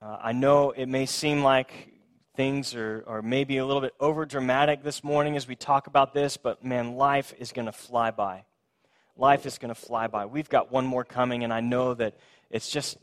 Uh, 0.02 0.18
I 0.20 0.32
know 0.32 0.72
it 0.72 0.86
may 0.86 1.06
seem 1.06 1.44
like 1.44 1.92
things 2.34 2.74
are, 2.74 3.04
are 3.06 3.22
maybe 3.22 3.58
a 3.58 3.64
little 3.64 3.80
bit 3.80 3.94
over 4.00 4.26
dramatic 4.26 4.82
this 4.82 5.04
morning 5.04 5.36
as 5.36 5.46
we 5.46 5.54
talk 5.54 5.86
about 5.86 6.12
this, 6.12 6.36
but 6.36 6.64
man, 6.64 6.96
life 6.96 7.32
is 7.38 7.52
going 7.52 7.66
to 7.66 7.72
fly 7.72 8.10
by. 8.10 8.44
Life 9.16 9.46
is 9.46 9.58
going 9.58 9.72
to 9.72 9.80
fly 9.80 10.08
by. 10.08 10.26
We've 10.26 10.48
got 10.48 10.72
one 10.72 10.86
more 10.86 11.04
coming, 11.04 11.44
and 11.44 11.52
I 11.52 11.60
know 11.60 11.94
that 11.94 12.16
it's 12.50 12.68
just 12.68 12.96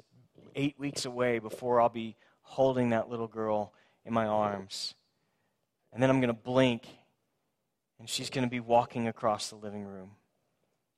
eight 0.55 0.77
weeks 0.77 1.05
away 1.05 1.39
before 1.39 1.79
I'll 1.79 1.87
be 1.87 2.17
holding 2.41 2.89
that 2.89 3.09
little 3.09 3.27
girl 3.27 3.73
in 4.03 4.13
my 4.13 4.25
arms. 4.25 4.93
And 5.93 6.03
then 6.03 6.09
I'm 6.09 6.19
going 6.19 6.35
to 6.35 6.41
blink, 6.41 6.85
and 7.97 8.09
she's 8.09 8.29
going 8.29 8.45
to 8.45 8.51
be 8.51 8.59
walking 8.59 9.07
across 9.07 9.49
the 9.49 9.55
living 9.55 9.85
room. 9.85 10.11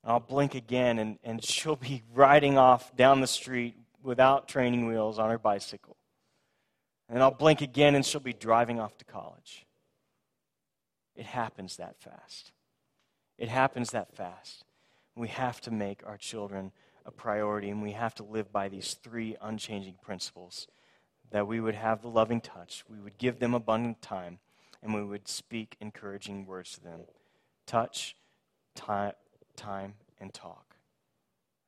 I'll 0.04 0.20
blink 0.20 0.56
again, 0.56 0.98
and, 0.98 1.20
and 1.24 1.44
she'll 1.44 1.76
be 1.76 2.02
riding 2.14 2.58
off 2.58 2.96
down 2.96 3.22
the 3.22 3.28
street 3.28 3.76
without 4.04 4.48
training 4.48 4.88
wheels 4.88 5.20
on 5.20 5.30
her 5.30 5.38
bicycle. 5.38 5.98
And 7.10 7.22
I'll 7.22 7.32
blink 7.32 7.62
again, 7.62 7.96
and 7.96 8.06
she'll 8.06 8.22
be 8.22 8.34
driving 8.34 8.80
off 8.80 8.98
to 8.98 9.06
college. 9.06 9.66
It 11.16 11.26
happens 11.26 11.78
that 11.78 12.00
fast. 12.00 12.52
It 13.38 13.50
happens 13.50 13.92
that 13.92 14.16
fast. 14.16 14.64
We 15.16 15.28
have 15.28 15.60
to 15.62 15.72
make 15.72 16.04
our 16.06 16.18
children 16.18 16.72
a 17.06 17.12
priority, 17.12 17.70
and 17.70 17.82
we 17.82 17.92
have 17.92 18.16
to 18.16 18.24
live 18.24 18.52
by 18.52 18.70
these 18.70 18.94
three 18.94 19.36
unchanging 19.42 19.96
principles 20.02 20.68
that 21.32 21.48
we 21.48 21.60
would 21.60 21.76
have 21.76 22.02
the 22.02 22.10
loving 22.10 22.42
touch, 22.42 22.84
we 22.90 23.00
would 23.00 23.18
give 23.18 23.40
them 23.40 23.54
abundant 23.54 24.02
time, 24.02 24.40
and 24.84 24.94
we 24.94 25.04
would 25.04 25.28
speak 25.28 25.78
encouraging 25.80 26.46
words 26.46 26.74
to 26.74 26.84
them. 26.84 27.02
Touch, 27.66 28.16
time, 28.76 29.14
time, 29.56 29.94
and 30.20 30.34
talk. 30.34 30.76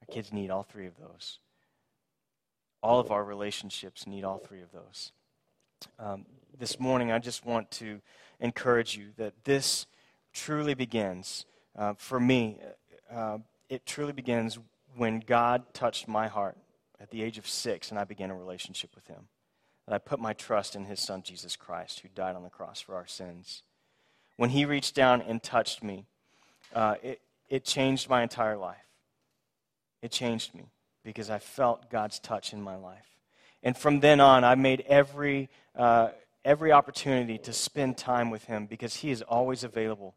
Our 0.02 0.14
kids 0.14 0.34
need 0.34 0.52
all 0.52 0.64
three 0.64 0.86
of 0.86 0.98
those. 0.98 1.40
All 2.84 3.00
of 3.00 3.12
our 3.12 3.24
relationships 3.24 4.06
need 4.06 4.26
all 4.26 4.38
three 4.38 4.62
of 4.62 4.72
those. 4.74 5.14
Um, 5.98 6.26
this 6.60 6.82
morning, 6.82 7.14
I 7.14 7.18
just 7.18 7.46
want 7.46 7.72
to 7.72 8.02
encourage 8.42 8.98
you 8.98 9.08
that 9.16 9.46
this 9.46 9.88
truly 10.34 10.74
begins, 10.74 11.46
uh, 11.78 11.94
for 11.98 12.20
me, 12.20 12.60
uh, 13.10 13.38
it 13.70 13.86
truly 13.86 14.12
begins 14.12 14.60
when 14.98 15.22
God 15.22 15.74
touched 15.74 16.10
my 16.10 16.28
heart 16.28 16.58
at 17.00 17.10
the 17.10 17.24
age 17.24 17.38
of 17.38 17.48
six 17.48 17.90
and 17.90 17.98
I 17.98 18.04
began 18.04 18.30
a 18.30 18.36
relationship 18.36 18.94
with 18.94 19.08
Him 19.08 19.30
that 19.88 19.96
I 19.96 19.98
put 19.98 20.20
my 20.20 20.34
trust 20.34 20.76
in 20.76 20.86
his 20.86 21.00
son, 21.00 21.24
Jesus 21.24 21.56
Christ, 21.56 22.02
who 22.02 22.10
died 22.10 22.36
on 22.36 22.44
the 22.44 22.50
cross 22.50 22.80
for 22.80 22.96
our 22.96 23.08
sins. 23.08 23.64
When 24.38 24.50
he 24.50 24.66
reached 24.66 24.96
down 24.96 25.22
and 25.22 25.42
touched 25.42 25.84
me, 25.84 26.06
uh, 26.74 26.96
it, 27.04 27.22
it 27.50 27.66
changed 27.66 28.10
my 28.10 28.24
entire 28.24 28.58
life. 28.58 28.78
It 30.02 30.12
changed 30.12 30.54
me 30.54 30.66
because 31.04 31.30
I 31.30 31.40
felt 31.40 31.90
God's 31.90 32.20
touch 32.20 32.54
in 32.54 32.62
my 32.62 32.76
life. 32.76 33.08
And 33.62 33.78
from 33.78 34.00
then 34.00 34.20
on, 34.20 34.44
I 34.44 34.56
made 34.56 34.82
every, 34.88 35.50
uh, 35.76 36.10
every 36.44 36.72
opportunity 36.72 37.38
to 37.40 37.54
spend 37.54 37.98
time 37.98 38.30
with 38.30 38.46
him 38.46 38.66
because 38.66 38.96
he 38.96 39.12
is 39.12 39.22
always 39.22 39.64
available 39.64 40.16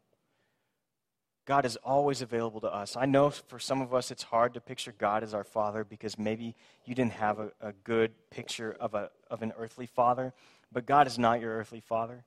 God 1.47 1.65
is 1.65 1.77
always 1.77 2.21
available 2.21 2.59
to 2.59 2.67
us. 2.67 2.97
I 2.97 3.05
know 3.05 3.29
for 3.29 3.57
some 3.57 3.81
of 3.81 3.93
us 3.93 4.11
it's 4.11 4.21
hard 4.21 4.53
to 4.55 4.61
picture 4.61 4.93
God 4.95 5.23
as 5.23 5.33
our 5.33 5.45
Father 5.45 5.85
because 5.85 6.19
maybe 6.19 6.55
you 6.83 6.93
didn't 6.93 7.13
have 7.13 7.39
a, 7.39 7.51
a 7.61 7.71
good 7.71 8.11
picture 8.29 8.75
of, 8.81 8.93
a, 8.93 9.09
of 9.31 9.41
an 9.41 9.53
earthly 9.57 9.85
Father, 9.85 10.33
but 10.73 10.85
God 10.85 11.07
is 11.07 11.17
not 11.17 11.39
your 11.39 11.57
earthly 11.57 11.79
Father. 11.79 12.25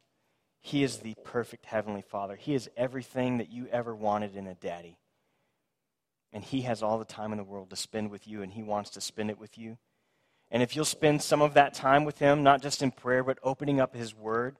He 0.62 0.83
is 0.83 0.99
the 0.99 1.14
perfect 1.23 1.66
Heavenly 1.66 2.01
Father. 2.01 2.35
He 2.35 2.55
is 2.55 2.70
everything 2.79 3.37
that 3.38 3.51
you 3.51 3.66
ever 3.70 3.94
wanted 3.94 4.37
in 4.37 4.46
a 4.46 4.55
daddy. 4.55 4.96
And 6.33 6.45
He 6.45 6.62
has 6.62 6.83
all 6.83 6.99
the 6.99 7.05
time 7.05 7.33
in 7.33 7.39
the 7.39 7.45
world 7.45 7.70
to 7.70 7.76
spend 7.76 8.11
with 8.11 8.28
you, 8.28 8.43
and 8.43 8.53
He 8.53 8.62
wants 8.62 8.91
to 8.91 9.01
spend 9.01 9.31
it 9.31 9.39
with 9.39 9.59
you. 9.59 9.78
And 10.51 10.62
if 10.62 10.74
you'll 10.74 10.85
spend 10.85 11.22
some 11.22 11.43
of 11.43 11.55
that 11.55 11.74
time 11.74 12.05
with 12.05 12.18
Him, 12.18 12.43
not 12.43 12.62
just 12.62 12.83
in 12.83 12.91
prayer, 12.91 13.22
but 13.22 13.39
opening 13.43 13.81
up 13.81 13.95
His 13.95 14.14
Word, 14.14 14.57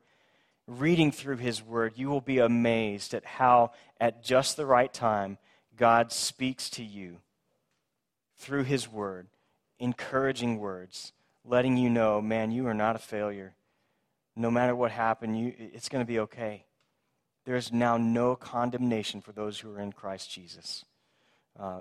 reading 0.66 1.11
through 1.11 1.39
His 1.39 1.62
Word, 1.62 1.95
you 1.97 2.09
will 2.09 2.21
be 2.21 2.39
amazed 2.39 3.14
at 3.14 3.25
how, 3.25 3.73
at 4.01 4.23
just 4.23 4.57
the 4.57 4.66
right 4.66 4.93
time, 4.93 5.39
God 5.77 6.12
speaks 6.12 6.71
to 6.71 6.85
you 6.85 7.18
through 8.37 8.64
His 8.64 8.89
Word, 8.89 9.29
encouraging 9.79 10.59
words, 10.59 11.12
letting 11.45 11.77
you 11.77 11.91
know, 11.91 12.21
man, 12.21 12.51
you 12.51 12.66
are 12.66 12.75
not 12.75 12.97
a 12.97 13.01
failure. 13.01 13.55
No 14.37 14.51
matter 14.51 14.77
what 14.77 14.93
happened, 14.93 15.39
you, 15.39 15.55
it's 15.59 15.89
going 15.89 16.05
to 16.05 16.09
be 16.09 16.21
okay. 16.21 16.64
There 17.47 17.57
is 17.57 17.73
now 17.73 17.97
no 17.97 18.37
condemnation 18.37 19.21
for 19.21 19.33
those 19.33 19.59
who 19.59 19.73
are 19.73 19.81
in 19.81 19.93
Christ 19.93 20.31
Jesus. 20.31 20.85
Uh, 21.61 21.81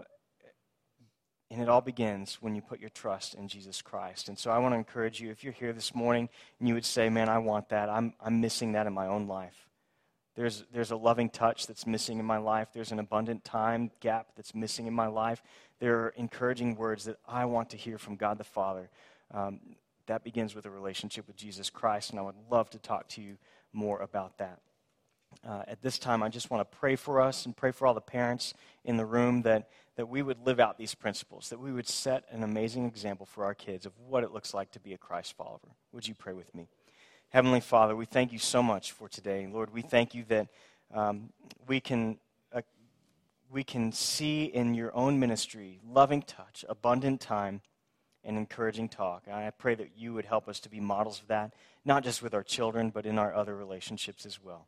and 1.52 1.62
it 1.62 1.70
all 1.70 1.82
begins 1.82 2.38
when 2.42 2.54
you 2.54 2.62
put 2.62 2.80
your 2.80 2.90
trust 2.90 3.34
in 3.34 3.48
Jesus 3.48 3.82
Christ. 3.82 4.28
And 4.28 4.38
so 4.38 4.52
I 4.52 4.60
want 4.60 4.74
to 4.74 4.78
encourage 4.78 5.20
you 5.20 5.32
if 5.32 5.44
you're 5.44 5.54
here 5.54 5.74
this 5.74 5.96
morning 5.96 6.30
and 6.60 6.68
you 6.68 6.76
would 6.76 6.86
say, 6.86 7.10
Man, 7.10 7.28
I 7.28 7.40
want 7.40 7.70
that. 7.70 7.90
I'm, 7.90 8.14
I'm 8.22 8.40
missing 8.40 8.74
that 8.74 8.86
in 8.86 8.94
my 8.94 9.08
own 9.08 9.28
life. 9.28 9.68
There's, 10.36 10.64
there's 10.72 10.92
a 10.92 10.96
loving 10.96 11.30
touch 11.30 11.66
that's 11.66 11.88
missing 11.88 12.20
in 12.20 12.26
my 12.26 12.38
life. 12.38 12.70
There's 12.72 12.92
an 12.92 13.00
abundant 13.00 13.44
time 13.44 13.92
gap 14.00 14.28
that's 14.36 14.54
missing 14.54 14.86
in 14.86 14.94
my 14.94 15.08
life. 15.08 15.42
There 15.80 16.02
are 16.02 16.10
encouraging 16.10 16.76
words 16.76 17.06
that 17.06 17.18
I 17.28 17.46
want 17.46 17.72
to 17.72 17.78
hear 17.78 17.98
from 17.98 18.16
God 18.16 18.38
the 18.38 18.44
Father. 18.44 18.90
Um, 19.32 19.60
that 20.06 20.24
begins 20.24 20.56
with 20.56 20.66
a 20.66 20.70
relationship 20.70 21.28
with 21.28 21.36
Jesus 21.36 21.70
Christ, 21.70 22.10
and 22.10 22.20
I 22.20 22.24
would 22.24 22.36
love 22.50 22.70
to 22.72 22.80
talk 22.80 23.08
to 23.10 23.22
you 23.22 23.38
more 23.74 24.02
about 24.02 24.38
that. 24.40 24.60
Uh, 25.48 25.64
at 25.68 25.82
this 25.82 25.98
time, 25.98 26.22
I 26.22 26.30
just 26.30 26.52
want 26.52 26.70
to 26.70 26.78
pray 26.78 26.96
for 26.96 27.22
us 27.22 27.46
and 27.46 27.56
pray 27.56 27.72
for 27.72 27.88
all 27.88 27.94
the 27.94 28.02
parents 28.02 28.54
in 28.84 28.98
the 28.98 29.06
room 29.06 29.44
that, 29.44 29.70
that 29.96 30.10
we 30.10 30.22
would 30.22 30.46
live 30.46 30.60
out 30.60 30.78
these 30.78 30.96
principles, 30.96 31.50
that 31.50 31.60
we 31.60 31.72
would 31.72 31.88
set 31.88 32.26
an 32.32 32.44
amazing 32.44 32.86
example 32.86 33.26
for 33.26 33.46
our 33.46 33.54
kids 33.54 33.86
of 33.86 33.94
what 34.08 34.24
it 34.24 34.34
looks 34.34 34.54
like 34.54 34.72
to 34.72 34.80
be 34.80 34.94
a 34.94 34.98
Christ 34.98 35.36
follower. 35.38 35.60
Would 35.94 36.08
you 36.08 36.14
pray 36.14 36.34
with 36.34 36.54
me? 36.54 36.68
Heavenly 37.30 37.62
Father, 37.62 37.96
we 37.96 38.06
thank 38.06 38.32
you 38.34 38.40
so 38.40 38.64
much 38.64 38.92
for 38.92 39.08
today. 39.08 39.48
Lord, 39.48 39.72
we 39.72 39.82
thank 39.82 40.14
you 40.14 40.26
that 40.30 40.48
um, 40.94 41.30
we, 41.68 41.80
can, 41.80 42.18
uh, 42.52 42.62
we 43.52 43.64
can 43.64 43.92
see 43.92 44.46
in 44.46 44.74
your 44.74 44.96
own 44.96 45.20
ministry 45.20 45.80
loving 45.88 46.24
touch, 46.24 46.66
abundant 46.68 47.22
time, 47.22 47.62
and 48.24 48.38
encouraging 48.38 48.90
talk. 48.90 49.24
And 49.28 49.36
I 49.36 49.50
pray 49.52 49.76
that 49.76 49.92
you 49.96 50.14
would 50.14 50.26
help 50.26 50.50
us 50.50 50.60
to 50.62 50.70
be 50.70 50.80
models 50.80 51.22
of 51.22 51.28
that, 51.28 51.54
not 51.86 52.04
just 52.04 52.22
with 52.22 52.34
our 52.34 52.44
children, 52.44 52.90
but 52.90 53.06
in 53.06 53.18
our 53.18 53.34
other 53.34 53.56
relationships 53.56 54.26
as 54.26 54.44
well. 54.44 54.68